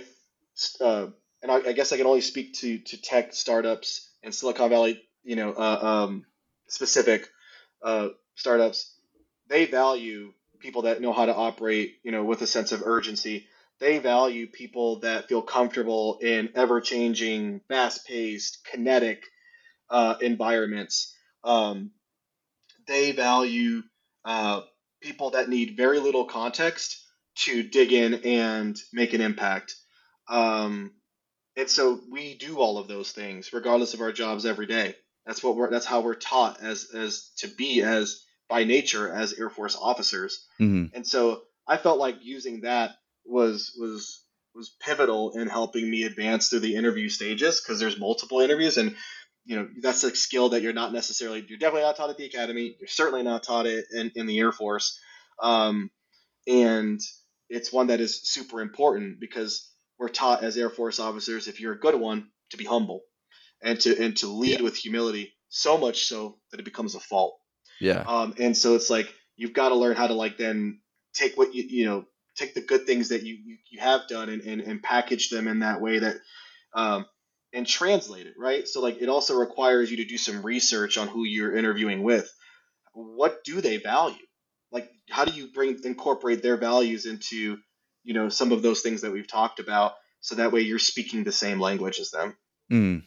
Uh, 0.79 1.07
and 1.41 1.51
I, 1.51 1.55
I, 1.55 1.73
guess 1.73 1.91
I 1.91 1.97
can 1.97 2.05
only 2.05 2.21
speak 2.21 2.53
to 2.55 2.77
to 2.77 3.01
tech 3.01 3.33
startups 3.33 4.09
and 4.23 4.33
Silicon 4.33 4.69
Valley 4.69 5.01
you 5.23 5.35
know, 5.35 5.53
uh, 5.53 5.79
um, 5.81 6.25
specific 6.67 7.29
uh, 7.81 8.09
startups, 8.35 8.93
they 9.47 9.65
value 9.65 10.33
people 10.59 10.83
that 10.83 11.01
know 11.01 11.13
how 11.13 11.25
to 11.25 11.35
operate, 11.35 11.97
you 12.03 12.11
know, 12.11 12.23
with 12.23 12.41
a 12.41 12.47
sense 12.47 12.71
of 12.71 12.83
urgency. 12.85 13.47
They 13.79 13.99
value 13.99 14.47
people 14.47 14.99
that 14.99 15.27
feel 15.27 15.41
comfortable 15.41 16.19
in 16.21 16.49
ever-changing, 16.55 17.61
fast-paced, 17.67 18.65
kinetic 18.65 19.23
uh, 19.89 20.15
environments. 20.21 21.13
Um, 21.43 21.91
they 22.87 23.11
value 23.11 23.81
uh, 24.25 24.61
people 25.01 25.31
that 25.31 25.49
need 25.49 25.77
very 25.77 25.99
little 25.99 26.25
context 26.25 27.03
to 27.35 27.63
dig 27.63 27.91
in 27.91 28.13
and 28.25 28.77
make 28.91 29.13
an 29.13 29.21
impact. 29.21 29.75
Um, 30.29 30.91
and 31.55 31.69
so 31.69 31.99
we 32.11 32.35
do 32.35 32.57
all 32.57 32.77
of 32.77 32.87
those 32.87 33.11
things 33.11 33.53
regardless 33.53 33.93
of 33.93 34.01
our 34.01 34.11
jobs 34.11 34.45
every 34.45 34.65
day. 34.65 34.95
That's 35.25 35.43
what 35.43 35.55
we're 35.55 35.69
that's 35.69 35.85
how 35.85 36.01
we're 36.01 36.15
taught 36.15 36.61
as 36.61 36.89
as 36.93 37.31
to 37.37 37.47
be 37.47 37.81
as 37.81 38.23
by 38.49 38.63
nature 38.63 39.11
as 39.11 39.33
Air 39.33 39.49
Force 39.49 39.77
officers. 39.79 40.45
Mm-hmm. 40.59 40.95
And 40.95 41.07
so 41.07 41.43
I 41.67 41.77
felt 41.77 41.99
like 41.99 42.17
using 42.21 42.61
that 42.61 42.91
was 43.25 43.73
was 43.79 44.23
was 44.55 44.75
pivotal 44.81 45.31
in 45.31 45.47
helping 45.47 45.89
me 45.89 46.03
advance 46.03 46.49
through 46.49 46.59
the 46.59 46.75
interview 46.75 47.09
stages 47.09 47.61
because 47.61 47.79
there's 47.79 47.99
multiple 47.99 48.41
interviews 48.41 48.77
and 48.77 48.95
you 49.45 49.55
know 49.55 49.67
that's 49.81 50.03
a 50.03 50.15
skill 50.15 50.49
that 50.49 50.61
you're 50.61 50.73
not 50.73 50.93
necessarily 50.93 51.45
you're 51.47 51.57
definitely 51.59 51.81
not 51.83 51.95
taught 51.95 52.09
at 52.09 52.17
the 52.17 52.25
academy 52.25 52.75
you're 52.79 52.87
certainly 52.87 53.23
not 53.23 53.43
taught 53.43 53.65
it 53.65 53.85
in, 53.93 54.11
in 54.15 54.25
the 54.27 54.39
air 54.39 54.51
force 54.51 54.99
um, 55.41 55.89
and 56.47 56.99
it's 57.49 57.71
one 57.71 57.87
that 57.87 57.99
is 58.01 58.21
super 58.23 58.61
important 58.61 59.19
because 59.19 59.69
we're 59.99 60.09
taught 60.09 60.43
as 60.43 60.57
Air 60.57 60.69
Force 60.69 60.99
officers, 60.99 61.47
if 61.47 61.59
you're 61.59 61.73
a 61.73 61.79
good 61.79 61.95
one, 61.95 62.29
to 62.49 62.57
be 62.57 62.65
humble 62.65 63.01
and 63.61 63.79
to 63.81 64.03
and 64.03 64.17
to 64.17 64.27
lead 64.27 64.59
Yeah. 64.59 64.63
with 64.63 64.75
humility. 64.75 65.33
So 65.49 65.77
much 65.77 66.05
so 66.05 66.39
that 66.51 66.59
it 66.59 66.63
becomes 66.63 66.95
a 66.95 66.99
fault. 66.99 67.37
Yeah. 67.79 68.03
Um, 68.05 68.33
and 68.39 68.57
so 68.57 68.75
it's 68.75 68.89
like 68.89 69.13
you've 69.35 69.53
got 69.53 69.69
to 69.69 69.75
learn 69.75 69.95
how 69.95 70.07
to 70.07 70.13
like 70.13 70.37
then 70.37 70.81
take 71.13 71.37
what 71.37 71.53
you 71.53 71.63
you 71.63 71.85
know 71.85 72.05
take 72.35 72.53
the 72.55 72.61
good 72.61 72.85
things 72.85 73.09
that 73.09 73.23
you 73.23 73.35
you, 73.35 73.57
you 73.69 73.79
have 73.79 74.07
done 74.07 74.29
and, 74.29 74.41
and 74.41 74.61
and 74.61 74.81
package 74.83 75.29
them 75.29 75.47
in 75.47 75.59
that 75.59 75.79
way 75.79 75.99
that 75.99 76.15
um, 76.73 77.05
and 77.53 77.67
translate 77.67 78.25
it 78.25 78.33
right. 78.37 78.67
So 78.67 78.81
like 78.81 79.01
it 79.01 79.09
also 79.09 79.35
requires 79.35 79.91
you 79.91 79.97
to 79.97 80.05
do 80.05 80.17
some 80.17 80.43
research 80.43 80.97
on 80.97 81.07
who 81.07 81.23
you're 81.23 81.55
interviewing 81.55 82.03
with. 82.03 82.31
What 82.93 83.43
do 83.43 83.61
they 83.61 83.77
value? 83.77 84.15
Like 84.71 84.89
how 85.09 85.25
do 85.25 85.33
you 85.33 85.47
bring 85.53 85.79
incorporate 85.83 86.41
their 86.41 86.57
values 86.57 87.05
into 87.05 87.57
you 88.03 88.13
know 88.13 88.29
some 88.29 88.51
of 88.51 88.61
those 88.61 88.81
things 88.81 89.01
that 89.01 89.11
we've 89.11 89.27
talked 89.27 89.59
about 89.59 89.93
so 90.23 90.35
that 90.35 90.53
way 90.53 90.61
you're 90.61 90.79
speaking 90.79 91.23
the 91.23 91.31
same 91.31 91.59
language 91.59 91.99
as 91.99 92.09
them. 92.09 92.35
Mm. 92.71 93.03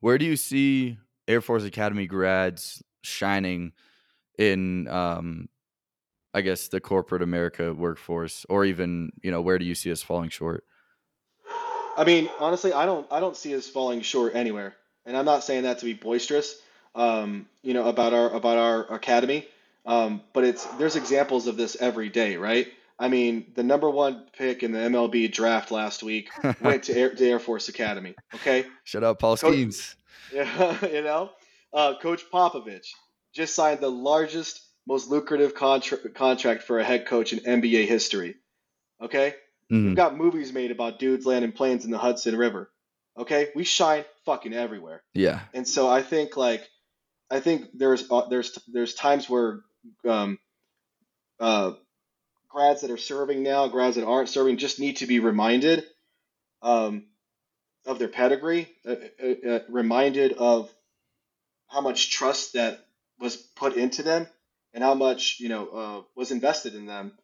Where 0.00 0.18
do 0.18 0.24
you 0.24 0.36
see 0.36 0.98
Air 1.26 1.40
Force 1.40 1.64
Academy 1.64 2.06
grads 2.06 2.82
shining 3.02 3.72
in, 4.38 4.86
um, 4.86 5.48
I 6.32 6.42
guess, 6.42 6.68
the 6.68 6.80
corporate 6.80 7.22
America 7.22 7.74
workforce, 7.74 8.46
or 8.48 8.64
even, 8.64 9.10
you 9.20 9.32
know, 9.32 9.42
where 9.42 9.58
do 9.58 9.64
you 9.64 9.74
see 9.74 9.90
us 9.90 10.02
falling 10.02 10.30
short? 10.30 10.64
I 11.96 12.04
mean, 12.04 12.28
honestly, 12.38 12.72
I 12.72 12.86
don't 12.86 13.06
I 13.10 13.20
don't 13.20 13.36
see 13.36 13.54
us 13.56 13.68
falling 13.68 14.02
short 14.02 14.34
anywhere, 14.34 14.74
and 15.06 15.16
I'm 15.16 15.24
not 15.24 15.44
saying 15.44 15.62
that 15.62 15.78
to 15.78 15.84
be 15.84 15.94
boisterous, 15.94 16.60
um, 16.94 17.48
you 17.62 17.74
know, 17.74 17.88
about 17.88 18.12
our 18.12 18.30
about 18.30 18.58
our 18.58 18.94
academy, 18.94 19.46
um, 19.86 20.20
but 20.32 20.44
it's 20.44 20.64
there's 20.76 20.96
examples 20.96 21.46
of 21.46 21.56
this 21.56 21.76
every 21.80 22.08
day, 22.08 22.36
right? 22.36 22.68
I 22.98 23.08
mean, 23.08 23.52
the 23.54 23.62
number 23.62 23.90
one 23.90 24.26
pick 24.36 24.62
in 24.62 24.72
the 24.72 24.78
MLB 24.78 25.30
draft 25.30 25.70
last 25.70 26.02
week 26.02 26.30
went 26.60 26.84
to 26.84 26.96
Air, 26.96 27.14
to 27.14 27.28
Air 27.28 27.38
Force 27.38 27.68
Academy. 27.68 28.14
Okay, 28.34 28.66
Shut 28.84 29.04
up, 29.04 29.18
Paul 29.18 29.36
Skenes. 29.36 29.94
yeah, 30.32 30.86
you 30.92 31.02
know, 31.02 31.30
uh, 31.72 31.94
Coach 32.00 32.24
Popovich 32.32 32.88
just 33.34 33.54
signed 33.54 33.80
the 33.80 33.90
largest, 33.90 34.62
most 34.86 35.10
lucrative 35.10 35.54
contra- 35.54 36.10
contract 36.10 36.62
for 36.62 36.78
a 36.78 36.84
head 36.84 37.06
coach 37.06 37.32
in 37.32 37.40
NBA 37.40 37.86
history. 37.86 38.36
Okay, 39.02 39.34
Mhm. 39.70 39.86
We've 39.86 39.96
got 39.96 40.16
movies 40.16 40.52
made 40.52 40.70
about 40.70 40.98
dudes 40.98 41.26
landing 41.26 41.52
planes 41.52 41.84
in 41.84 41.90
the 41.90 41.98
Hudson 41.98 42.36
River. 42.36 42.70
Okay, 43.18 43.50
we 43.54 43.64
shine 43.64 44.04
fucking 44.26 44.52
everywhere, 44.52 45.02
Yeah. 45.14 45.40
and 45.54 45.66
so 45.66 45.88
I 45.88 46.02
think 46.02 46.36
like, 46.36 46.68
I 47.30 47.40
think 47.40 47.70
there's 47.72 48.08
uh, 48.10 48.26
there's 48.28 48.58
there's 48.68 48.94
times 48.94 49.28
where 49.28 49.60
um, 50.06 50.38
uh, 51.40 51.72
grads 52.48 52.82
that 52.82 52.90
are 52.90 52.96
serving 52.98 53.42
now, 53.42 53.68
grads 53.68 53.96
that 53.96 54.06
aren't 54.06 54.28
serving, 54.28 54.58
just 54.58 54.78
need 54.78 54.98
to 54.98 55.06
be 55.06 55.18
reminded 55.20 55.84
um, 56.62 57.06
of 57.86 57.98
their 57.98 58.08
pedigree, 58.08 58.68
uh, 58.86 58.94
uh, 59.22 59.48
uh, 59.50 59.60
reminded 59.68 60.32
of 60.34 60.70
how 61.68 61.80
much 61.80 62.10
trust 62.10 62.52
that 62.52 62.84
was 63.18 63.36
put 63.36 63.76
into 63.76 64.02
them, 64.02 64.26
and 64.74 64.84
how 64.84 64.94
much 64.94 65.40
you 65.40 65.48
know 65.48 65.68
uh, 65.68 66.02
was 66.14 66.30
invested 66.30 66.74
in 66.74 66.84
them. 66.86 67.16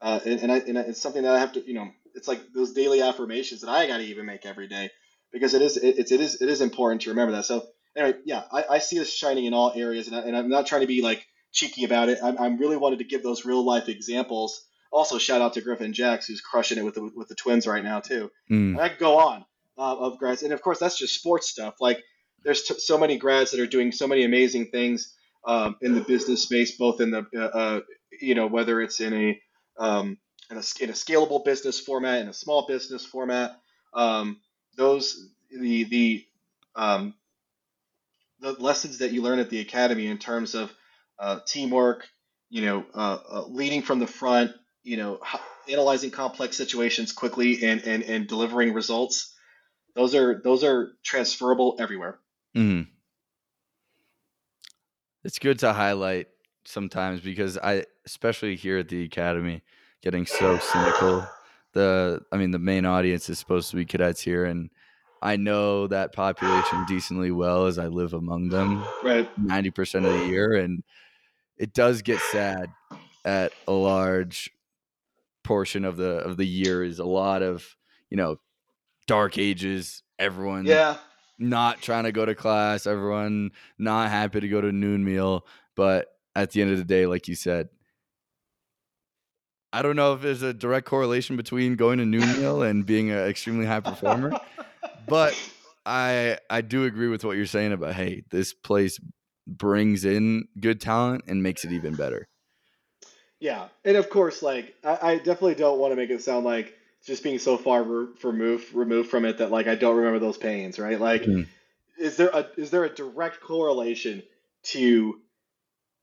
Uh, 0.00 0.20
and, 0.24 0.40
and, 0.40 0.52
I, 0.52 0.58
and 0.58 0.78
it's 0.78 1.00
something 1.00 1.22
that 1.22 1.34
I 1.34 1.40
have 1.40 1.52
to, 1.52 1.66
you 1.66 1.74
know, 1.74 1.88
it's 2.14 2.28
like 2.28 2.52
those 2.52 2.72
daily 2.72 3.02
affirmations 3.02 3.62
that 3.62 3.70
I 3.70 3.86
got 3.86 3.98
to 3.98 4.04
even 4.04 4.26
make 4.26 4.46
every 4.46 4.68
day 4.68 4.90
because 5.32 5.54
it 5.54 5.62
is, 5.62 5.76
it, 5.76 5.98
it's, 5.98 6.12
it 6.12 6.20
is, 6.20 6.40
it 6.40 6.48
is 6.48 6.60
important 6.60 7.02
to 7.02 7.10
remember 7.10 7.32
that. 7.32 7.44
So 7.44 7.66
anyway, 7.96 8.18
yeah, 8.24 8.42
I, 8.52 8.64
I 8.70 8.78
see 8.78 9.00
us 9.00 9.10
shining 9.10 9.44
in 9.44 9.54
all 9.54 9.72
areas, 9.74 10.08
and, 10.08 10.16
I, 10.16 10.20
and 10.20 10.36
I'm 10.36 10.48
not 10.48 10.66
trying 10.66 10.82
to 10.82 10.86
be 10.86 11.02
like 11.02 11.26
cheeky 11.52 11.84
about 11.84 12.08
it. 12.08 12.18
I'm, 12.22 12.38
I'm 12.38 12.58
really 12.58 12.76
wanted 12.76 13.00
to 13.00 13.04
give 13.04 13.22
those 13.22 13.44
real 13.44 13.64
life 13.64 13.88
examples. 13.88 14.64
Also, 14.90 15.18
shout 15.18 15.42
out 15.42 15.54
to 15.54 15.60
Griffin 15.60 15.92
Jax, 15.92 16.26
who's 16.26 16.40
crushing 16.40 16.78
it 16.78 16.84
with 16.84 16.94
the, 16.94 17.10
with 17.14 17.28
the 17.28 17.34
Twins 17.34 17.66
right 17.66 17.84
now 17.84 18.00
too. 18.00 18.30
Mm. 18.50 18.72
And 18.72 18.80
I 18.80 18.88
could 18.88 18.98
go 18.98 19.18
on 19.18 19.44
uh, 19.76 19.96
of 19.96 20.18
grads, 20.18 20.42
and 20.42 20.52
of 20.52 20.62
course 20.62 20.78
that's 20.78 20.98
just 20.98 21.14
sports 21.14 21.48
stuff. 21.48 21.74
Like 21.80 22.02
there's 22.44 22.62
t- 22.62 22.78
so 22.78 22.98
many 22.98 23.18
grads 23.18 23.50
that 23.50 23.60
are 23.60 23.66
doing 23.66 23.92
so 23.92 24.06
many 24.06 24.24
amazing 24.24 24.66
things 24.66 25.14
um, 25.44 25.76
in 25.82 25.94
the 25.94 26.00
business 26.00 26.42
space, 26.42 26.76
both 26.76 27.00
in 27.00 27.10
the 27.10 27.26
uh, 27.36 27.38
uh, 27.38 27.80
you 28.20 28.34
know 28.34 28.46
whether 28.46 28.80
it's 28.80 29.00
in 29.00 29.12
a 29.12 29.40
um, 29.78 30.18
in 30.50 30.56
a, 30.56 30.62
in 30.80 30.90
a 30.90 30.94
scalable 30.94 31.44
business 31.44 31.80
format, 31.80 32.20
in 32.20 32.28
a 32.28 32.32
small 32.32 32.66
business 32.66 33.04
format. 33.04 33.60
Um, 33.94 34.40
those 34.76 35.28
the 35.50 35.84
the 35.84 36.26
um, 36.76 37.14
the 38.40 38.52
lessons 38.52 38.98
that 38.98 39.12
you 39.12 39.22
learn 39.22 39.38
at 39.38 39.50
the 39.50 39.60
academy 39.60 40.06
in 40.06 40.18
terms 40.18 40.54
of 40.54 40.72
uh, 41.18 41.40
teamwork, 41.46 42.06
you 42.50 42.62
know, 42.62 42.84
uh, 42.94 43.18
uh, 43.30 43.44
leading 43.48 43.82
from 43.82 43.98
the 43.98 44.06
front, 44.06 44.52
you 44.82 44.96
know, 44.96 45.20
analyzing 45.68 46.10
complex 46.10 46.56
situations 46.56 47.12
quickly 47.12 47.64
and, 47.64 47.82
and, 47.82 48.02
and 48.04 48.26
delivering 48.26 48.72
results. 48.72 49.34
Those 49.94 50.14
are 50.14 50.40
those 50.42 50.62
are 50.62 50.92
transferable 51.02 51.76
everywhere. 51.80 52.18
Mm. 52.56 52.86
It's 55.24 55.40
good 55.40 55.58
to 55.60 55.72
highlight 55.72 56.28
sometimes 56.68 57.20
because 57.20 57.56
I, 57.58 57.84
especially 58.04 58.56
here 58.56 58.78
at 58.78 58.88
the 58.88 59.04
academy, 59.04 59.62
getting 60.02 60.26
so 60.26 60.58
cynical. 60.58 61.26
The, 61.72 62.20
I 62.32 62.36
mean, 62.36 62.50
the 62.50 62.58
main 62.58 62.84
audience 62.84 63.28
is 63.28 63.38
supposed 63.38 63.70
to 63.70 63.76
be 63.76 63.84
cadets 63.84 64.20
here, 64.20 64.44
and 64.44 64.70
I 65.20 65.36
know 65.36 65.86
that 65.88 66.12
population 66.12 66.84
decently 66.86 67.30
well 67.30 67.66
as 67.66 67.78
I 67.78 67.88
live 67.88 68.14
among 68.14 68.48
them 68.50 68.84
Right. 69.02 69.28
ninety 69.38 69.70
percent 69.70 70.06
of 70.06 70.12
the 70.12 70.26
year, 70.26 70.54
and 70.54 70.82
it 71.56 71.74
does 71.74 72.02
get 72.02 72.20
sad 72.20 72.70
at 73.24 73.52
a 73.66 73.72
large 73.72 74.50
portion 75.44 75.84
of 75.84 75.96
the 75.96 76.18
of 76.18 76.36
the 76.36 76.46
year. 76.46 76.84
Is 76.84 76.98
a 77.00 77.04
lot 77.04 77.42
of 77.42 77.76
you 78.10 78.16
know 78.16 78.36
dark 79.06 79.38
ages. 79.38 80.02
Everyone 80.18 80.64
Yeah. 80.66 80.98
not 81.38 81.80
trying 81.82 82.04
to 82.04 82.12
go 82.12 82.24
to 82.24 82.34
class, 82.34 82.86
everyone 82.86 83.50
not 83.78 84.10
happy 84.10 84.40
to 84.40 84.48
go 84.48 84.60
to 84.60 84.72
noon 84.72 85.04
meal. 85.04 85.46
But 85.74 86.06
at 86.38 86.52
the 86.52 86.62
end 86.62 86.70
of 86.70 86.78
the 86.78 86.84
day, 86.84 87.06
like 87.06 87.28
you 87.28 87.34
said, 87.34 87.68
I 89.72 89.82
don't 89.82 89.96
know 89.96 90.14
if 90.14 90.22
there's 90.22 90.42
a 90.42 90.54
direct 90.54 90.86
correlation 90.86 91.36
between 91.36 91.76
going 91.76 91.98
to 91.98 92.06
noon 92.06 92.32
meal 92.32 92.62
and 92.68 92.86
being 92.86 93.10
an 93.10 93.18
extremely 93.28 93.66
high 93.66 93.80
performer, 93.80 94.32
but 95.08 95.34
I 95.84 96.38
I 96.48 96.60
do 96.60 96.84
agree 96.84 97.08
with 97.08 97.24
what 97.24 97.36
you're 97.36 97.46
saying 97.46 97.72
about 97.72 97.94
hey, 97.94 98.24
this 98.30 98.54
place 98.54 98.98
brings 99.46 100.04
in 100.04 100.46
good 100.60 100.80
talent 100.80 101.24
and 101.26 101.42
makes 101.42 101.64
it 101.64 101.72
even 101.72 101.96
better. 101.96 102.28
Yeah, 103.40 103.68
and 103.84 103.96
of 103.96 104.10
course, 104.10 104.42
like 104.42 104.74
I, 104.84 104.98
I 105.02 105.16
definitely 105.16 105.54
don't 105.54 105.78
want 105.78 105.92
to 105.92 105.96
make 105.96 106.10
it 106.10 106.22
sound 106.22 106.44
like 106.44 106.74
just 107.04 107.22
being 107.22 107.38
so 107.38 107.56
far 107.56 107.82
re- 107.82 108.08
removed 108.22 108.74
removed 108.74 109.10
from 109.10 109.24
it 109.24 109.38
that 109.38 109.50
like 109.50 109.66
I 109.66 109.74
don't 109.76 109.96
remember 109.96 110.18
those 110.18 110.38
pains, 110.38 110.78
right? 110.78 111.00
Like, 111.00 111.22
Mhm. 111.22 111.46
is 111.98 112.16
there 112.16 112.28
a 112.30 112.48
is 112.56 112.70
there 112.70 112.84
a 112.84 112.94
direct 112.94 113.40
correlation 113.40 114.22
to 114.64 115.20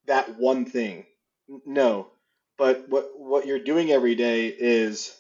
that 0.08 0.38
one 0.39 0.66
thing? 0.66 1.06
No, 1.66 2.08
but 2.58 2.89
what 2.89 3.12
what 3.20 3.47
you're 3.47 3.60
doing 3.64 3.91
every 3.91 4.16
day 4.16 4.47
is 4.47 5.16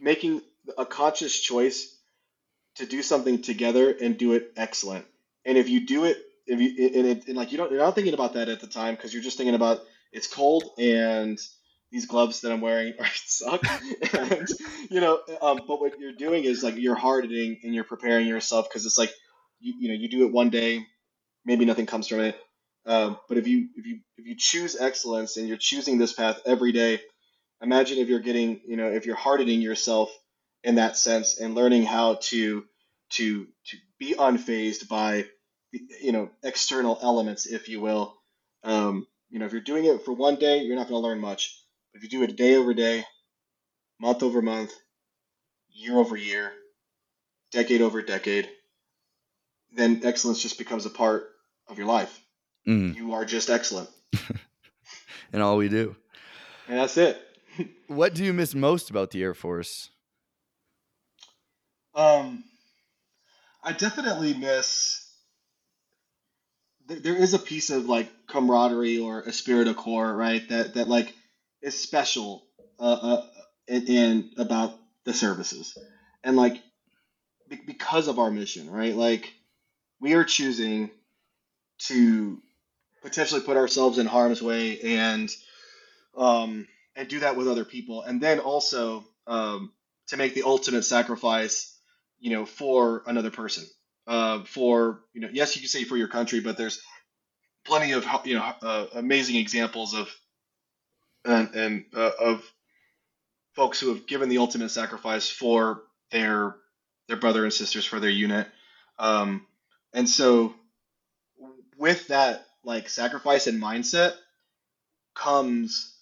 making 0.00 0.42
a 0.78 0.86
conscious 0.86 1.38
choice 1.40 1.96
to 2.76 2.86
do 2.86 3.02
something 3.02 3.42
together 3.42 3.92
and 3.92 4.18
do 4.18 4.34
it 4.34 4.52
excellent. 4.56 5.06
And 5.46 5.58
if 5.58 5.70
you 5.70 5.86
do 5.86 6.06
it, 6.06 6.18
if 6.48 6.60
you 6.60 6.70
and, 7.00 7.08
it, 7.08 7.28
and 7.28 7.38
like 7.38 7.52
you 7.52 7.58
don't, 7.58 7.72
you're 7.72 7.80
not 7.82 7.96
thinking 7.96 8.14
about 8.14 8.34
that 8.34 8.50
at 8.50 8.60
the 8.62 8.68
time 8.68 8.96
because 8.96 9.14
you're 9.14 9.24
just 9.24 9.38
thinking 9.38 9.56
about 9.56 9.82
it's 10.12 10.28
cold 10.28 10.64
and 10.78 11.38
these 11.92 12.06
gloves 12.06 12.42
that 12.42 12.52
I'm 12.52 12.62
wearing 12.62 12.94
are 13.00 13.06
suck. 13.26 13.62
and 14.14 14.48
you 14.90 15.00
know, 15.02 15.20
um, 15.42 15.62
but 15.68 15.80
what 15.82 16.00
you're 16.00 16.14
doing 16.14 16.44
is 16.44 16.64
like 16.64 16.76
you're 16.78 16.96
hardening 16.96 17.60
and 17.64 17.74
you're 17.74 17.84
preparing 17.84 18.28
yourself 18.28 18.68
because 18.70 18.86
it's 18.86 18.98
like 18.98 19.12
you, 19.60 19.74
you 19.78 19.88
know 19.90 19.94
you 19.96 20.08
do 20.10 20.26
it 20.26 20.32
one 20.32 20.50
day, 20.50 20.86
maybe 21.46 21.66
nothing 21.66 21.86
comes 21.86 22.08
from 22.08 22.20
it. 22.20 22.36
Um, 22.86 23.18
but 23.28 23.38
if 23.38 23.46
you 23.46 23.68
if 23.76 23.86
you 23.86 24.00
if 24.18 24.26
you 24.26 24.34
choose 24.36 24.76
excellence 24.76 25.36
and 25.36 25.48
you're 25.48 25.56
choosing 25.56 25.98
this 25.98 26.12
path 26.12 26.40
every 26.46 26.72
day, 26.72 27.00
imagine 27.62 27.98
if 27.98 28.08
you're 28.08 28.20
getting 28.20 28.60
you 28.66 28.76
know 28.76 28.88
if 28.88 29.06
you're 29.06 29.16
hardening 29.16 29.60
yourself 29.60 30.10
in 30.64 30.76
that 30.76 30.96
sense 30.96 31.38
and 31.38 31.54
learning 31.54 31.84
how 31.84 32.14
to 32.22 32.64
to 33.10 33.46
to 33.66 33.76
be 33.98 34.14
unfazed 34.14 34.88
by 34.88 35.26
you 36.00 36.12
know 36.12 36.30
external 36.42 36.98
elements, 37.02 37.46
if 37.46 37.68
you 37.68 37.80
will. 37.80 38.14
Um, 38.64 39.06
you 39.30 39.38
know, 39.38 39.46
if 39.46 39.52
you're 39.52 39.60
doing 39.60 39.84
it 39.84 40.04
for 40.04 40.12
one 40.12 40.36
day, 40.36 40.58
you're 40.58 40.76
not 40.76 40.88
going 40.88 41.00
to 41.00 41.06
learn 41.06 41.20
much. 41.20 41.58
But 41.92 41.98
if 41.98 42.04
you 42.04 42.10
do 42.10 42.22
it 42.24 42.36
day 42.36 42.56
over 42.56 42.74
day, 42.74 43.04
month 44.00 44.22
over 44.22 44.42
month, 44.42 44.72
year 45.70 45.96
over 45.98 46.16
year, 46.16 46.52
decade 47.52 47.82
over 47.82 48.02
decade, 48.02 48.48
then 49.72 50.02
excellence 50.04 50.42
just 50.42 50.58
becomes 50.58 50.86
a 50.86 50.90
part 50.90 51.28
of 51.68 51.78
your 51.78 51.86
life. 51.86 52.21
Mm. 52.66 52.94
You 52.94 53.14
are 53.14 53.24
just 53.24 53.50
excellent. 53.50 53.88
and 55.32 55.42
all 55.42 55.56
we 55.56 55.68
do. 55.68 55.96
And 56.68 56.78
that's 56.78 56.96
it. 56.96 57.20
what 57.88 58.14
do 58.14 58.24
you 58.24 58.32
miss 58.32 58.54
most 58.54 58.90
about 58.90 59.10
the 59.10 59.22
Air 59.22 59.34
Force? 59.34 59.90
Um, 61.94 62.44
I 63.62 63.72
definitely 63.72 64.34
miss. 64.34 64.98
There 66.86 67.16
is 67.16 67.34
a 67.34 67.38
piece 67.38 67.70
of 67.70 67.86
like 67.86 68.10
camaraderie 68.26 68.98
or 68.98 69.20
a 69.20 69.32
spirit 69.32 69.68
of 69.68 69.76
corps, 69.76 70.14
right? 70.14 70.46
That 70.48 70.74
that 70.74 70.88
like 70.88 71.14
is 71.60 71.78
special 71.78 72.44
uh, 72.78 72.82
uh 72.82 73.26
in, 73.68 73.86
in 73.86 74.30
about 74.36 74.74
the 75.04 75.14
services, 75.14 75.76
and 76.24 76.36
like 76.36 76.60
be- 77.48 77.60
because 77.66 78.08
of 78.08 78.18
our 78.18 78.30
mission, 78.30 78.70
right? 78.70 78.94
Like 78.94 79.32
we 80.00 80.14
are 80.14 80.24
choosing 80.24 80.90
to 81.80 82.42
potentially 83.02 83.40
put 83.40 83.56
ourselves 83.56 83.98
in 83.98 84.06
harm's 84.06 84.42
way 84.42 84.80
and 84.80 85.34
um, 86.16 86.66
and 86.94 87.08
do 87.08 87.20
that 87.20 87.36
with 87.36 87.48
other 87.48 87.64
people, 87.64 88.02
and 88.02 88.20
then 88.20 88.38
also 88.38 89.04
um, 89.26 89.72
to 90.08 90.16
make 90.16 90.34
the 90.34 90.42
ultimate 90.42 90.82
sacrifice, 90.82 91.76
you 92.20 92.30
know, 92.30 92.44
for 92.44 93.02
another 93.06 93.30
person. 93.30 93.64
Uh, 94.06 94.42
for 94.44 95.00
you 95.14 95.20
know, 95.20 95.28
yes, 95.32 95.54
you 95.56 95.62
can 95.62 95.68
say 95.68 95.84
for 95.84 95.96
your 95.96 96.08
country, 96.08 96.40
but 96.40 96.56
there's 96.56 96.82
plenty 97.64 97.92
of 97.92 98.04
you 98.24 98.36
know 98.36 98.52
uh, 98.62 98.86
amazing 98.94 99.36
examples 99.36 99.94
of 99.94 100.08
and, 101.24 101.54
and 101.54 101.84
uh, 101.94 102.10
of 102.20 102.42
folks 103.54 103.78
who 103.78 103.88
have 103.90 104.06
given 104.06 104.28
the 104.28 104.38
ultimate 104.38 104.70
sacrifice 104.70 105.28
for 105.30 105.82
their 106.10 106.56
their 107.08 107.16
brother 107.16 107.44
and 107.44 107.52
sisters 107.52 107.84
for 107.84 108.00
their 108.00 108.10
unit. 108.10 108.48
Um, 108.98 109.46
and 109.92 110.08
so 110.08 110.54
with 111.76 112.08
that 112.08 112.46
like 112.64 112.88
sacrifice 112.88 113.46
and 113.46 113.60
mindset 113.62 114.14
comes 115.14 115.94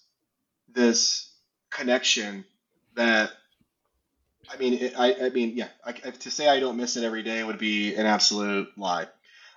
this 0.73 1.33
connection 1.69 2.45
that 2.95 3.31
I 4.51 4.57
mean, 4.57 4.91
I, 4.97 5.15
I 5.21 5.29
mean, 5.29 5.55
yeah, 5.55 5.67
I, 5.85 5.91
to 5.93 6.31
say 6.31 6.47
I 6.47 6.59
don't 6.59 6.77
miss 6.77 6.97
it 6.97 7.03
every 7.03 7.23
day 7.23 7.43
would 7.43 7.57
be 7.57 7.95
an 7.95 8.05
absolute 8.05 8.67
lie, 8.77 9.07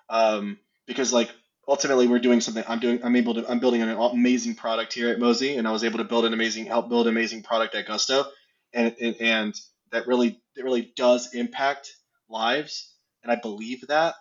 um, 0.09 0.59
because 0.86 1.12
like 1.12 1.30
ultimately 1.66 2.07
we're 2.07 2.20
doing 2.20 2.40
something. 2.40 2.62
I'm 2.68 2.78
doing. 2.78 3.00
I'm 3.02 3.16
able 3.16 3.34
to. 3.34 3.50
I'm 3.50 3.59
building 3.59 3.82
an 3.82 3.90
amazing 3.90 4.55
product 4.55 4.92
here 4.92 5.09
at 5.09 5.18
Mosey, 5.18 5.57
and 5.57 5.66
I 5.66 5.72
was 5.72 5.82
able 5.82 5.98
to 5.98 6.05
build 6.05 6.26
an 6.26 6.32
amazing, 6.32 6.66
help 6.66 6.88
build 6.88 7.07
an 7.07 7.12
amazing 7.12 7.42
product 7.42 7.74
at 7.74 7.86
Gusto, 7.86 8.24
and 8.72 8.94
and, 9.00 9.16
and 9.20 9.61
that 9.90 10.07
really, 10.07 10.40
it 10.57 10.64
really 10.64 10.92
does 10.96 11.34
impact 11.34 11.92
lives, 12.28 12.92
and 13.22 13.32
I 13.32 13.36
believe 13.36 13.86
that. 13.88 14.14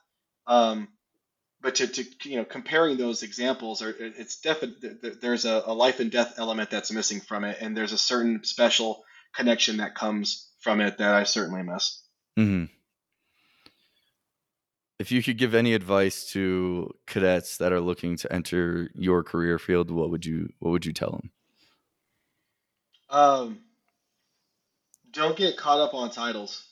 Um, 0.47 0.87
but 1.63 1.75
to, 1.75 1.87
to 1.87 2.29
you 2.29 2.37
know 2.37 2.45
comparing 2.45 2.97
those 2.97 3.23
examples 3.23 3.81
are 3.81 3.95
it's 3.97 4.39
definitely 4.41 4.89
there's 5.21 5.45
a, 5.45 5.63
a, 5.65 5.73
life 5.73 5.99
and 5.99 6.11
death 6.11 6.35
element 6.37 6.69
that's 6.69 6.91
missing 6.91 7.21
from 7.21 7.43
it 7.43 7.57
and 7.61 7.75
there's 7.75 7.93
a 7.93 7.97
certain 7.97 8.43
special 8.43 9.03
connection 9.33 9.77
that 9.77 9.95
comes 9.95 10.51
from 10.59 10.81
it 10.81 10.99
that 10.99 11.15
i 11.15 11.23
certainly 11.23 11.63
miss 11.63 12.03
mm-hmm. 12.37 12.65
if 14.99 15.11
you 15.11 15.23
could 15.23 15.37
give 15.37 15.55
any 15.55 15.73
advice 15.73 16.29
to 16.31 16.93
cadets 17.07 17.57
that 17.57 17.71
are 17.71 17.81
looking 17.81 18.17
to 18.17 18.31
enter 18.31 18.91
your 18.93 19.23
career 19.23 19.57
field 19.57 19.89
what 19.89 20.11
would 20.11 20.25
you 20.25 20.49
what 20.59 20.69
would 20.69 20.85
you 20.85 20.93
tell 20.93 21.11
them 21.11 21.31
um, 23.09 23.59
don't 25.11 25.37
get 25.37 25.55
caught 25.55 25.79
up 25.79 25.93
on 25.93 26.09
titles 26.09 26.65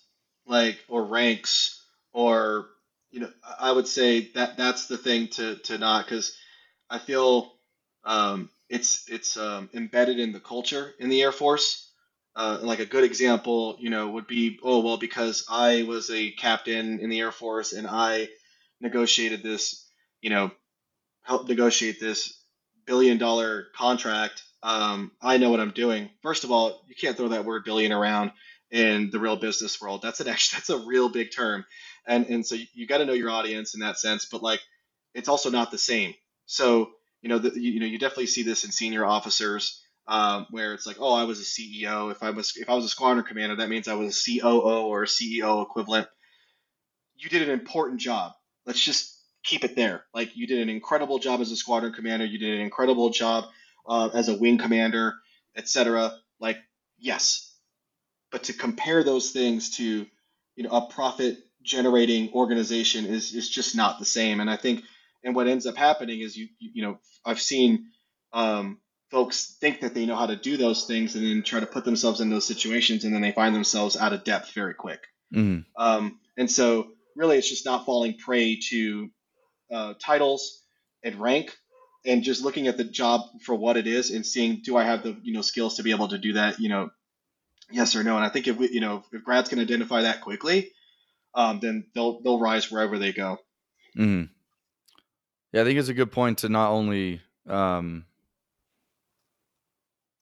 like 0.48 0.80
or 0.88 1.06
ranks 1.06 1.84
or 2.14 2.66
you 3.12 3.20
know, 3.20 3.30
I 3.60 3.72
would 3.72 3.88
say 3.88 4.32
that 4.36 4.58
that's 4.58 4.88
the 4.88 4.98
thing 4.98 5.28
to 5.30 5.58
to 5.58 5.78
not 5.78 6.06
because 6.06 6.36
I 6.90 6.98
feel 7.00 7.54
um, 8.06 8.50
it's 8.70 9.06
it's 9.10 9.38
um, 9.38 9.70
embedded 9.74 10.20
in 10.20 10.32
the 10.32 10.40
culture 10.40 10.94
in 11.00 11.10
the 11.10 11.22
Air 11.22 11.32
Force. 11.32 11.88
Uh, 12.34 12.60
like 12.62 12.80
a 12.80 12.86
good 12.86 13.04
example, 13.04 13.76
you 13.80 13.90
know, 13.90 14.12
would 14.12 14.28
be 14.28 14.58
oh 14.64 14.80
well 14.80 14.98
because 14.98 15.46
I 15.50 15.84
was 15.84 16.10
a 16.10 16.32
captain 16.32 17.00
in 17.00 17.10
the 17.10 17.20
Air 17.20 17.34
Force 17.34 17.74
and 17.74 17.86
I 17.86 18.30
negotiated 18.80 19.44
this, 19.44 19.86
you 20.22 20.30
know, 20.30 20.52
helped 21.24 21.50
negotiate 21.50 22.00
this 22.00 22.42
billion 22.86 23.18
dollar 23.18 23.68
contract. 23.76 24.44
Um, 24.64 25.12
I 25.22 25.38
know 25.38 25.50
what 25.50 25.60
I'm 25.60 25.72
doing. 25.72 26.10
First 26.22 26.46
of 26.46 26.52
all, 26.52 26.86
you 26.88 26.96
can't 26.96 27.18
throw 27.18 27.30
that 27.30 27.46
word 27.46 27.66
billion 27.66 27.92
around 27.92 28.32
in 28.72 29.10
the 29.12 29.20
real 29.20 29.36
business 29.36 29.82
world. 29.82 30.02
That's 30.02 30.22
an 30.22 30.28
actually 30.30 30.58
that's 30.60 30.70
a 30.70 30.88
real 30.88 31.10
big 31.10 31.34
term 31.36 31.66
and 32.12 32.26
and 32.28 32.46
so 32.46 32.56
you, 32.74 32.86
got 32.88 33.00
to 33.00 33.06
know 33.06 33.14
your 33.14 33.30
audience 33.30 33.74
in 33.74 33.80
that 33.80 33.98
sense 33.98 34.26
but 34.26 34.44
like 34.44 34.60
it's 35.14 35.30
also 35.30 35.50
not 35.50 35.72
the 35.72 35.78
same. 35.78 36.14
So 36.46 36.92
you 37.22 37.30
know 37.30 37.40
the, 37.40 37.52
you, 37.60 37.72
you 37.72 37.80
know 37.80 37.86
you 37.86 38.00
definitely 38.00 38.28
see 38.28 38.44
this 38.44 38.64
in 38.64 38.72
senior 38.72 39.06
officers 39.06 39.82
um, 40.08 40.48
where 40.52 40.74
it's 40.74 40.88
like 40.88 40.98
oh 41.00 41.14
i 41.14 41.24
was 41.24 41.40
a 41.40 41.44
ceo 41.44 42.12
if 42.12 42.24
i 42.24 42.32
was 42.32 42.58
if 42.58 42.70
i 42.70 42.74
was 42.74 42.86
a 42.86 42.90
squadron 42.90 43.24
commander 43.24 43.56
that 43.58 43.70
means 43.70 43.88
i 43.88 43.94
was 43.94 44.28
a 44.28 44.40
coo 44.40 44.60
or 44.60 45.04
a 45.04 45.08
ceo 45.08 45.64
equivalent. 45.64 46.08
You 47.16 47.30
did 47.30 47.44
an 47.44 47.52
important 47.52 48.02
job. 48.02 48.32
Let's 48.66 48.84
just 48.84 49.16
keep 49.44 49.64
it 49.64 49.76
there. 49.76 50.06
Like 50.12 50.36
you 50.36 50.48
did 50.48 50.60
an 50.60 50.70
incredible 50.70 51.20
job 51.20 51.40
as 51.40 51.52
a 51.52 51.56
squadron 51.56 51.94
commander. 51.94 52.26
You 52.26 52.40
did 52.40 52.56
an 52.56 52.62
incredible 52.62 53.12
job 53.12 53.46
uh, 53.88 54.10
as 54.14 54.28
a 54.28 54.38
wing 54.38 54.58
commander 54.58 55.14
etc 55.56 56.14
like 56.40 56.58
yes. 56.98 57.54
But 58.32 58.44
to 58.44 58.54
compare 58.54 59.04
those 59.04 59.32
things 59.32 59.78
to 59.78 60.06
you 60.56 60.64
know 60.64 60.72
a 60.72 60.88
profit 60.88 61.38
generating 61.64 62.32
organization 62.34 63.06
is 63.06 63.34
is 63.34 63.50
just 63.50 63.76
not 63.76 64.00
the 64.00 64.06
same. 64.06 64.40
And 64.40 64.50
I 64.50 64.56
think, 64.56 64.84
and 65.24 65.36
what 65.36 65.48
ends 65.48 65.66
up 65.66 65.76
happening 65.76 66.22
is 66.22 66.36
you 66.36 66.50
you 66.60 66.84
know 66.84 67.00
I've 67.26 67.42
seen 67.42 67.88
um, 68.34 68.80
folks 69.10 69.58
think 69.60 69.82
that 69.82 69.94
they 69.94 70.06
know 70.06 70.16
how 70.16 70.28
to 70.28 70.36
do 70.36 70.58
those 70.58 70.86
things 70.86 71.16
and 71.16 71.26
then 71.26 71.44
try 71.44 71.60
to 71.60 71.66
put 71.66 71.86
themselves 71.86 72.22
in 72.22 72.30
those 72.30 72.46
situations 72.46 73.04
and 73.04 73.14
then 73.14 73.22
they 73.22 73.32
find 73.32 73.54
themselves 73.54 73.98
out 73.98 74.14
of 74.14 74.24
depth 74.24 74.54
very 74.54 74.74
quick. 74.74 75.02
Mm-hmm. 75.34 75.62
Um, 75.78 76.20
and 76.38 76.50
so 76.50 76.88
really, 77.16 77.38
it's 77.38 77.50
just 77.50 77.66
not 77.66 77.86
falling 77.86 78.18
prey 78.18 78.60
to 78.70 79.10
uh, 79.72 79.94
titles 80.00 80.64
and 81.04 81.16
rank 81.16 81.56
and 82.06 82.24
just 82.24 82.44
looking 82.44 82.68
at 82.68 82.78
the 82.78 82.84
job 82.84 83.22
for 83.44 83.56
what 83.56 83.78
it 83.78 83.88
is 83.88 84.12
and 84.12 84.26
seeing 84.26 84.62
do 84.64 84.78
I 84.78 84.84
have 84.84 85.04
the 85.04 85.18
you 85.24 85.34
know 85.34 85.42
skills 85.42 85.76
to 85.76 85.84
be 85.84 85.92
able 85.92 86.10
to 86.10 86.18
do 86.18 86.34
that 86.34 86.60
you 86.60 86.70
know 86.70 86.90
yes 87.70 87.96
or 87.96 88.04
no 88.04 88.16
and 88.16 88.26
I 88.26 88.30
think 88.30 88.48
if 88.48 88.58
we 88.58 88.70
you 88.70 88.82
know 88.82 89.04
if 89.12 89.24
grads 89.24 89.50
can 89.50 89.60
identify 89.60 90.02
that 90.02 90.22
quickly 90.22 90.72
um, 91.34 91.60
then 91.62 91.86
they'll 91.94 92.22
they'll 92.22 92.40
rise 92.40 92.72
wherever 92.72 92.98
they 92.98 93.12
go. 93.12 93.38
Mm-hmm. 93.98 94.32
Yeah, 95.54 95.62
I 95.62 95.66
think 95.66 95.80
it's 95.80 95.90
a 95.90 95.94
good 95.94 96.12
point 96.12 96.40
to 96.40 96.50
not 96.50 96.72
only 96.72 97.22
um, 97.48 98.06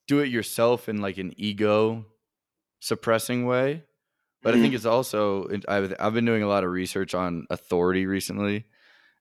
do 0.07 0.19
it 0.19 0.29
yourself 0.29 0.89
in 0.89 1.01
like 1.01 1.17
an 1.17 1.33
ego 1.37 2.05
suppressing 2.79 3.45
way, 3.45 3.83
but 4.41 4.51
mm-hmm. 4.51 4.59
I 4.59 4.61
think 4.61 4.73
it's 4.73 4.85
also 4.85 5.47
I've 5.67 5.93
I've 5.99 6.13
been 6.13 6.25
doing 6.25 6.43
a 6.43 6.47
lot 6.47 6.63
of 6.63 6.71
research 6.71 7.13
on 7.13 7.45
authority 7.49 8.05
recently, 8.05 8.65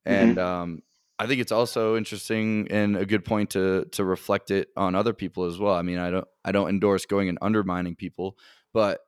and 0.04 0.36
mm-hmm. 0.36 0.46
um, 0.46 0.82
I 1.18 1.26
think 1.26 1.40
it's 1.40 1.52
also 1.52 1.96
interesting 1.96 2.68
and 2.70 2.96
a 2.96 3.04
good 3.04 3.24
point 3.24 3.50
to 3.50 3.86
to 3.92 4.04
reflect 4.04 4.50
it 4.50 4.68
on 4.76 4.94
other 4.94 5.12
people 5.12 5.44
as 5.44 5.58
well. 5.58 5.74
I 5.74 5.82
mean, 5.82 5.98
I 5.98 6.10
don't 6.10 6.28
I 6.44 6.52
don't 6.52 6.68
endorse 6.68 7.06
going 7.06 7.28
and 7.28 7.38
undermining 7.42 7.96
people, 7.96 8.38
but 8.72 9.00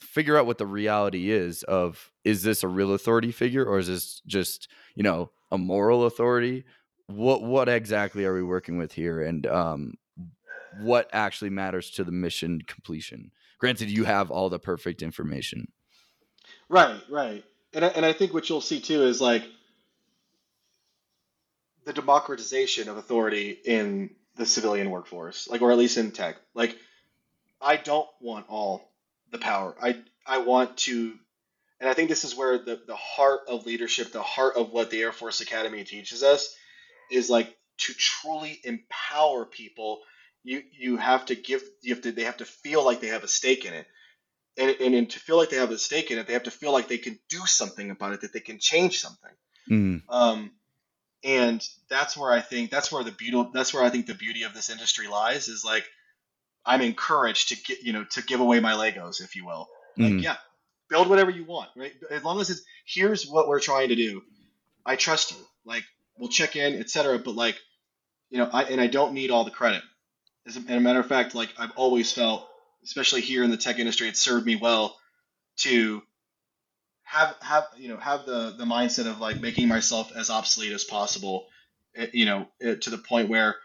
figure 0.00 0.36
out 0.36 0.46
what 0.46 0.58
the 0.58 0.66
reality 0.66 1.30
is 1.30 1.62
of 1.64 2.10
is 2.24 2.42
this 2.42 2.62
a 2.62 2.68
real 2.68 2.92
authority 2.92 3.32
figure 3.32 3.64
or 3.64 3.78
is 3.78 3.86
this 3.88 4.20
just 4.26 4.68
you 4.94 5.02
know 5.02 5.30
a 5.50 5.58
moral 5.58 6.04
authority? 6.04 6.64
What 7.06 7.42
what 7.42 7.68
exactly 7.68 8.24
are 8.24 8.34
we 8.34 8.42
working 8.42 8.78
with 8.78 8.92
here? 8.92 9.22
And 9.22 9.46
um 9.46 9.94
what 10.80 11.08
actually 11.12 11.50
matters 11.50 11.90
to 11.92 12.04
the 12.04 12.12
mission 12.12 12.60
completion? 12.66 13.30
Granted 13.58 13.90
you 13.90 14.04
have 14.04 14.30
all 14.30 14.50
the 14.50 14.58
perfect 14.58 15.02
information. 15.02 15.68
Right 16.68 17.00
right. 17.10 17.44
And 17.72 17.84
I, 17.84 17.88
and 17.88 18.06
I 18.06 18.12
think 18.12 18.32
what 18.32 18.48
you'll 18.48 18.60
see 18.60 18.80
too 18.80 19.02
is 19.04 19.20
like 19.20 19.44
the 21.84 21.92
democratization 21.92 22.88
of 22.88 22.96
authority 22.96 23.50
in 23.50 24.10
the 24.36 24.44
civilian 24.44 24.90
workforce 24.90 25.48
like 25.48 25.62
or 25.62 25.72
at 25.72 25.78
least 25.78 25.96
in 25.96 26.10
tech. 26.10 26.36
Like 26.54 26.76
i 27.60 27.76
don't 27.76 28.08
want 28.20 28.44
all 28.48 28.92
the 29.30 29.38
power. 29.38 29.74
I 29.80 29.96
I 30.26 30.38
want 30.38 30.76
to 30.78 31.14
and 31.80 31.90
I 31.90 31.94
think 31.94 32.08
this 32.08 32.24
is 32.24 32.34
where 32.34 32.58
the 32.58 32.80
the 32.86 32.96
heart 32.96 33.40
of 33.48 33.66
leadership, 33.66 34.12
the 34.12 34.22
heart 34.22 34.56
of 34.56 34.72
what 34.72 34.90
the 34.90 35.02
Air 35.02 35.12
Force 35.12 35.40
Academy 35.40 35.84
teaches 35.84 36.22
us, 36.22 36.54
is 37.10 37.28
like 37.28 37.54
to 37.78 37.94
truly 37.94 38.60
empower 38.64 39.44
people. 39.44 40.00
You 40.42 40.62
you 40.72 40.96
have 40.96 41.26
to 41.26 41.34
give 41.34 41.62
you 41.82 41.94
have 41.94 42.02
to 42.04 42.12
they 42.12 42.24
have 42.24 42.38
to 42.38 42.44
feel 42.44 42.84
like 42.84 43.00
they 43.00 43.08
have 43.08 43.24
a 43.24 43.28
stake 43.28 43.64
in 43.64 43.74
it. 43.74 43.86
And, 44.58 44.74
and, 44.80 44.94
and 44.94 45.10
to 45.10 45.20
feel 45.20 45.36
like 45.36 45.50
they 45.50 45.58
have 45.58 45.70
a 45.70 45.76
stake 45.76 46.10
in 46.10 46.16
it, 46.16 46.26
they 46.26 46.32
have 46.32 46.44
to 46.44 46.50
feel 46.50 46.72
like 46.72 46.88
they 46.88 46.96
can 46.96 47.18
do 47.28 47.40
something 47.44 47.90
about 47.90 48.14
it, 48.14 48.22
that 48.22 48.32
they 48.32 48.40
can 48.40 48.58
change 48.58 49.00
something. 49.00 49.30
Mm. 49.70 50.02
Um, 50.08 50.50
and 51.22 51.62
that's 51.90 52.16
where 52.16 52.32
I 52.32 52.40
think 52.40 52.70
that's 52.70 52.90
where 52.90 53.04
the 53.04 53.12
beauty 53.12 53.50
that's 53.52 53.74
where 53.74 53.82
I 53.82 53.90
think 53.90 54.06
the 54.06 54.14
beauty 54.14 54.44
of 54.44 54.54
this 54.54 54.70
industry 54.70 55.08
lies 55.08 55.48
is 55.48 55.64
like 55.64 55.84
I'm 56.66 56.80
encouraged 56.82 57.48
to 57.50 57.56
get 57.62 57.82
you 57.82 57.92
know 57.92 58.04
to 58.12 58.22
give 58.22 58.40
away 58.40 58.60
my 58.60 58.72
Legos, 58.72 59.20
if 59.22 59.36
you 59.36 59.46
will. 59.46 59.68
Like 59.98 60.12
Mm. 60.14 60.22
yeah, 60.22 60.36
build 60.90 61.08
whatever 61.08 61.30
you 61.30 61.44
want, 61.44 61.70
right? 61.76 61.92
As 62.10 62.22
long 62.24 62.40
as 62.40 62.50
it's 62.50 62.62
here's 62.84 63.26
what 63.26 63.48
we're 63.48 63.60
trying 63.60 63.88
to 63.88 63.96
do. 63.96 64.22
I 64.84 64.96
trust 64.96 65.32
you. 65.32 65.38
Like 65.64 65.84
we'll 66.18 66.28
check 66.28 66.56
in, 66.56 66.78
etc. 66.78 67.18
But 67.18 67.34
like 67.34 67.58
you 68.30 68.38
know, 68.38 68.50
I 68.52 68.64
and 68.64 68.80
I 68.80 68.88
don't 68.88 69.14
need 69.14 69.30
all 69.30 69.44
the 69.44 69.50
credit. 69.50 69.82
As 70.46 70.56
a, 70.56 70.60
and 70.60 70.70
a 70.70 70.80
matter 70.80 71.00
of 71.00 71.06
fact, 71.06 71.34
like 71.34 71.50
I've 71.58 71.72
always 71.76 72.12
felt, 72.12 72.48
especially 72.84 73.20
here 73.20 73.42
in 73.42 73.50
the 73.50 73.56
tech 73.56 73.78
industry, 73.78 74.08
it 74.08 74.16
served 74.16 74.46
me 74.46 74.56
well 74.56 74.96
to 75.58 76.02
have 77.04 77.36
have 77.40 77.64
you 77.76 77.88
know 77.88 77.96
have 77.96 78.26
the 78.26 78.54
the 78.58 78.64
mindset 78.64 79.06
of 79.06 79.20
like 79.20 79.40
making 79.40 79.68
myself 79.68 80.12
as 80.14 80.28
obsolete 80.28 80.72
as 80.72 80.84
possible 80.84 81.46
eh, 81.96 82.08
you 82.12 82.26
know 82.26 82.48
eh, 82.60 82.74
to 82.74 82.90
the 82.90 82.98
point 82.98 83.28
where 83.28 83.56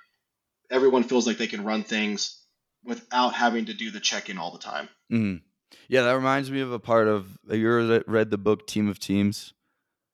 everyone 0.69 1.03
feels 1.03 1.27
like 1.27 1.37
they 1.37 1.47
can 1.47 1.63
run 1.63 1.83
things 1.83 2.40
without 2.83 3.33
having 3.33 3.65
to 3.65 3.73
do 3.73 3.91
the 3.91 3.99
check-in 3.99 4.37
all 4.37 4.51
the 4.51 4.59
time 4.59 4.89
Mm. 5.11 5.41
Yeah, 5.87 6.03
that 6.03 6.13
reminds 6.13 6.49
me 6.49 6.61
of 6.61 6.71
a 6.71 6.79
part 6.79 7.07
of. 7.07 7.37
Have 7.49 7.57
you 7.57 7.67
ever 7.67 8.03
read 8.07 8.29
the 8.31 8.37
book 8.37 8.65
Team 8.67 8.87
of 8.87 8.97
Teams? 8.99 9.53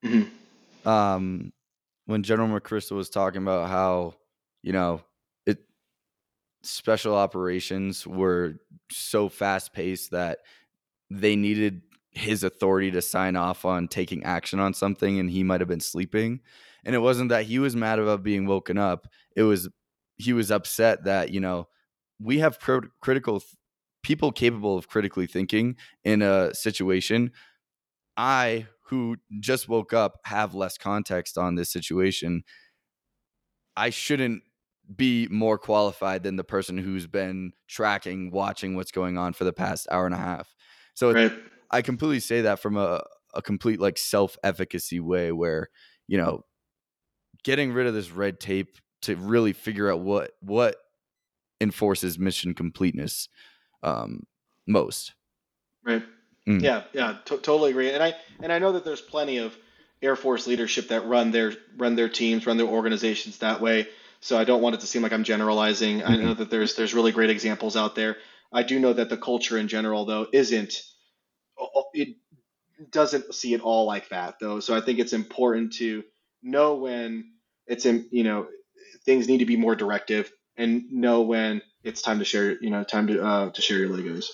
Mhm. 0.04 0.30
um, 0.86 1.52
when 2.06 2.24
General 2.24 2.48
McChrystal 2.60 2.96
was 2.96 3.10
talking 3.10 3.42
about 3.42 3.70
how 3.70 4.16
you 4.64 4.72
know 4.72 5.02
it 5.46 5.60
special 6.64 7.16
operations 7.16 8.06
were 8.08 8.56
so 8.92 9.30
fast 9.30 9.74
paced 9.74 10.12
that 10.12 10.40
they 11.10 11.36
needed 11.36 11.82
his 12.12 12.44
authority 12.44 12.92
to 12.92 13.02
sign 13.02 13.36
off 13.36 13.66
on 13.66 13.88
taking 13.88 14.24
action 14.24 14.60
on 14.60 14.74
something 14.74 15.20
and 15.20 15.30
he 15.30 15.44
might 15.44 15.62
have 15.62 15.68
been 15.68 15.80
sleeping 15.80 16.40
and 16.84 16.96
it 16.96 17.00
wasn't 17.00 17.30
that 17.30 17.46
he 17.46 17.60
was 17.60 17.76
mad 17.76 18.00
about 18.00 18.24
being 18.24 18.46
woken 18.48 18.78
up 18.78 19.08
it 19.36 19.44
was 19.44 19.70
he 20.16 20.34
was 20.34 20.50
upset 20.50 21.04
that 21.04 21.30
you 21.32 21.40
know 21.40 21.68
we 22.20 22.40
have 22.40 22.60
cri- 22.60 22.90
critical 23.02 23.40
th- 23.40 23.52
people 24.04 24.32
capable 24.32 24.78
of 24.78 24.88
critically 24.88 25.28
thinking 25.28 25.76
in 26.04 26.22
a 26.22 26.54
situation 26.54 27.32
I, 28.16 28.68
who 28.88 29.18
just 29.40 29.70
woke 29.70 29.94
up, 29.94 30.20
have 30.24 30.56
less 30.56 30.78
context 30.78 31.38
on 31.38 31.56
this 31.56 31.72
situation. 31.72 32.44
I 33.76 33.92
shouldn't 33.92 34.42
be 34.96 35.28
more 35.30 35.58
qualified 35.58 36.24
than 36.24 36.36
the 36.36 36.44
person 36.44 36.78
who's 36.78 37.06
been 37.06 37.52
tracking, 37.68 38.32
watching 38.32 38.76
what's 38.76 38.92
going 38.92 39.18
on 39.18 39.34
for 39.34 39.44
the 39.44 39.54
past 39.54 39.88
hour 39.92 40.06
and 40.06 40.16
a 40.16 40.20
half. 40.20 40.56
So 40.96 41.14
right 41.14 41.34
I 41.70 41.82
completely 41.82 42.20
say 42.20 42.42
that 42.42 42.60
from 42.60 42.78
a, 42.78 43.04
a 43.34 43.42
complete 43.42 43.80
like 43.80 43.98
self 43.98 44.38
efficacy 44.44 45.00
way 45.00 45.32
where, 45.32 45.70
you 46.08 46.18
know, 46.18 46.44
getting 47.44 47.74
rid 47.74 47.88
of 47.88 47.94
this 47.94 48.12
red 48.12 48.40
tape 48.40 48.78
to 49.04 49.16
really 49.16 49.54
figure 49.54 49.92
out 49.92 50.00
what 50.00 50.32
what 50.42 50.78
enforces 51.60 52.20
mission 52.20 52.54
completeness 52.54 53.30
um, 53.84 54.26
most. 54.66 55.14
right. 55.84 56.04
Mm. 56.48 56.62
yeah 56.62 56.84
yeah 56.94 57.18
to 57.26 57.38
totally 57.38 57.72
agree. 57.72 57.92
And 57.92 58.02
i 58.02 58.14
and 58.42 58.54
i 58.54 58.60
know 58.60 58.72
that 58.74 58.86
there's 58.86 59.02
plenty 59.02 59.40
of 59.40 59.56
air 60.02 60.16
force 60.16 60.48
leadership 60.48 60.90
that 60.90 61.06
run 61.06 61.32
their 61.32 61.54
run 61.76 61.96
their 61.96 62.10
teams 62.10 62.46
run 62.46 62.58
their 62.58 62.68
organizations 62.68 63.40
that 63.40 63.60
way. 63.62 63.88
So 64.22 64.38
i 64.38 64.46
don't 64.46 64.62
want 64.62 64.76
it 64.76 64.82
to 64.82 64.88
seem 64.88 65.02
like 65.02 65.14
i'm 65.14 65.24
generalizing. 65.24 66.04
I 66.04 66.16
know 66.16 66.34
that 66.34 66.50
there's 66.50 66.76
there's 66.76 66.94
really 66.94 67.12
great 67.12 67.30
examples 67.30 67.76
out 67.76 67.96
there. 67.96 68.18
I 68.52 68.64
do 68.64 68.80
know 68.80 68.94
that 68.94 69.10
the 69.10 69.18
culture 69.18 69.58
in 69.58 69.68
general 69.68 70.06
though 70.06 70.28
isn't 70.32 70.82
it 71.94 72.16
doesn't 72.92 73.34
see 73.34 73.54
it 73.54 73.62
all 73.62 73.86
like 73.86 74.10
that 74.10 74.36
though. 74.40 74.60
So 74.60 74.76
i 74.76 74.82
think 74.82 75.00
it's 75.00 75.14
important 75.14 75.74
to 75.74 76.04
know 76.42 76.76
when 76.76 77.32
it's 77.66 77.86
in 77.86 78.08
you 78.12 78.24
know 78.24 78.48
things 79.06 79.28
need 79.28 79.40
to 79.40 79.46
be 79.46 79.58
more 79.58 79.76
directive 79.76 80.32
and 80.58 80.84
know 80.92 81.22
when 81.22 81.62
it's 81.84 82.02
time 82.02 82.20
to 82.20 82.26
share 82.26 82.58
you 82.62 82.70
know 82.70 82.84
time 82.84 83.08
to 83.08 83.24
uh, 83.24 83.50
to 83.52 83.62
share 83.62 83.78
your 83.78 83.90
legos 83.90 84.26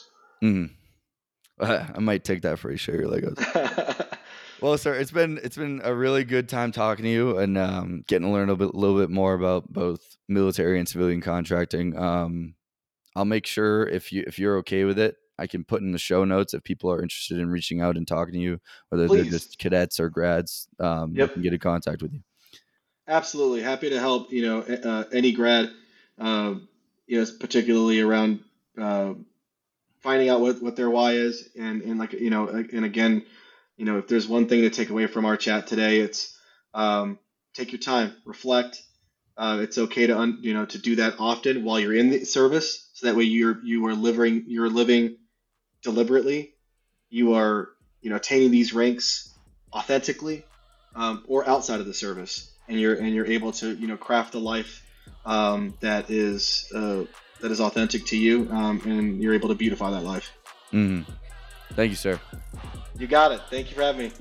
Mm. 0.44 0.72
I 1.60 2.00
might 2.00 2.26
take 2.26 2.42
that 2.42 2.60
phrase, 2.60 2.82
share 2.82 3.00
your 3.00 3.10
Legos. 3.10 4.08
Well, 4.62 4.78
sir, 4.78 4.94
it's 4.94 5.12
been 5.12 5.42
it's 5.44 5.58
been 5.58 5.82
a 5.84 5.94
really 5.94 6.24
good 6.24 6.48
time 6.48 6.72
talking 6.72 7.04
to 7.04 7.12
you 7.12 7.38
and 7.38 7.58
um, 7.58 8.06
getting 8.08 8.30
to 8.30 8.34
learn 8.34 8.50
a 8.50 8.56
bit, 8.56 8.74
little 8.74 8.98
bit 8.98 9.10
more 9.10 9.34
about 9.34 9.74
both 9.74 10.16
military 10.30 10.80
and 10.80 10.88
civilian 10.88 11.20
contracting. 11.20 11.98
Um, 11.98 12.56
I'll 13.14 13.26
make 13.26 13.46
sure 13.46 13.86
if 13.86 14.14
you 14.14 14.24
if 14.26 14.40
you're 14.40 14.56
okay 14.60 14.86
with 14.86 14.98
it, 14.98 15.18
I 15.38 15.48
can 15.48 15.66
put 15.66 15.82
in 15.82 15.92
the 15.92 15.98
show 15.98 16.24
notes 16.24 16.54
if 16.54 16.64
people 16.64 16.90
are 16.94 17.02
interested 17.02 17.40
in 17.40 17.50
reaching 17.50 17.82
out 17.82 17.98
and 17.98 18.08
talking 18.08 18.36
to 18.36 18.40
you, 18.40 18.62
whether 18.88 19.08
Please. 19.08 19.24
they're 19.24 19.32
just 19.32 19.60
cadets 19.60 20.00
or 20.00 20.10
grads. 20.10 20.70
Um, 20.80 21.14
Yep. 21.14 21.28
they 21.28 21.34
can 21.34 21.42
get 21.42 21.54
in 21.54 21.60
contact 21.60 22.02
with 22.02 22.14
you. 22.14 22.22
Absolutely, 23.10 23.62
happy 23.64 23.90
to 23.90 24.00
help. 24.00 24.32
You 24.32 24.44
know, 24.44 24.60
uh, 24.62 25.04
any 25.12 25.34
grad, 25.34 25.72
uh, 26.20 26.55
particularly 27.39 28.01
around 28.01 28.39
uh, 28.78 29.14
finding 30.01 30.30
out 30.30 30.41
what, 30.41 30.61
what 30.61 30.76
their 30.76 30.89
why 30.89 31.14
is, 31.14 31.49
and 31.57 31.82
and 31.82 31.99
like 31.99 32.14
you 32.14 32.30
know, 32.30 32.47
and 32.47 32.86
again, 32.86 33.26
you 33.78 33.86
know, 33.86 33.97
if 33.97 34.07
there's 34.07 34.28
one 34.28 34.47
thing 34.47 34.61
to 34.61 34.70
take 34.70 34.89
away 34.89 35.07
from 35.07 35.26
our 35.26 35.38
chat 35.38 35.68
today, 35.68 35.99
it's 35.99 36.38
um, 36.74 37.18
take 37.53 37.72
your 37.72 37.80
time, 37.80 38.16
reflect. 38.26 38.82
Uh, 39.36 39.59
it's 39.61 39.80
okay 39.80 40.05
to 40.05 40.18
un, 40.18 40.38
you 40.41 40.53
know 40.53 40.66
to 40.66 40.78
do 40.78 40.97
that 40.97 41.16
often 41.18 41.64
while 41.64 41.80
you're 41.80 41.95
in 41.95 42.11
the 42.11 42.24
service, 42.24 42.89
so 42.93 43.07
that 43.07 43.16
way 43.16 43.24
you're 43.24 43.59
you 43.64 43.86
are 43.88 43.95
living 43.95 44.43
you're 44.47 44.70
living 44.70 45.18
deliberately. 45.82 46.53
You 47.09 47.34
are 47.34 47.70
you 48.01 48.11
know 48.11 48.18
attaining 48.18 48.51
these 48.51 48.74
ranks 48.74 49.34
authentically, 49.74 50.45
um, 50.95 51.24
or 51.28 51.47
outside 51.49 51.80
of 51.80 51.88
the 51.88 51.95
service, 51.95 52.51
and 52.68 52.80
you're 52.80 52.93
and 52.93 53.16
you're 53.16 53.26
able 53.26 53.53
to 53.53 53.74
you 53.74 53.88
know 53.88 53.97
craft 53.97 54.36
a 54.36 54.39
life 54.39 54.83
um, 55.26 55.74
that 55.80 56.10
is 56.10 56.72
uh, 56.74 57.04
that 57.42 57.52
is 57.52 57.60
authentic 57.60 58.06
to 58.08 58.18
you, 58.18 58.50
um, 58.52 58.82
and 58.86 59.22
you're 59.22 59.34
able 59.34 59.50
to 59.50 59.56
beautify 59.56 59.92
that 59.92 60.04
life. 60.04 60.32
Mm-hmm. 60.72 61.12
Thank 61.74 61.90
you, 61.90 61.96
sir. 61.96 62.20
You 62.98 63.08
got 63.08 63.32
it. 63.32 63.42
Thank 63.50 63.70
you 63.70 63.76
for 63.76 63.82
having 63.82 64.08
me. 64.08 64.12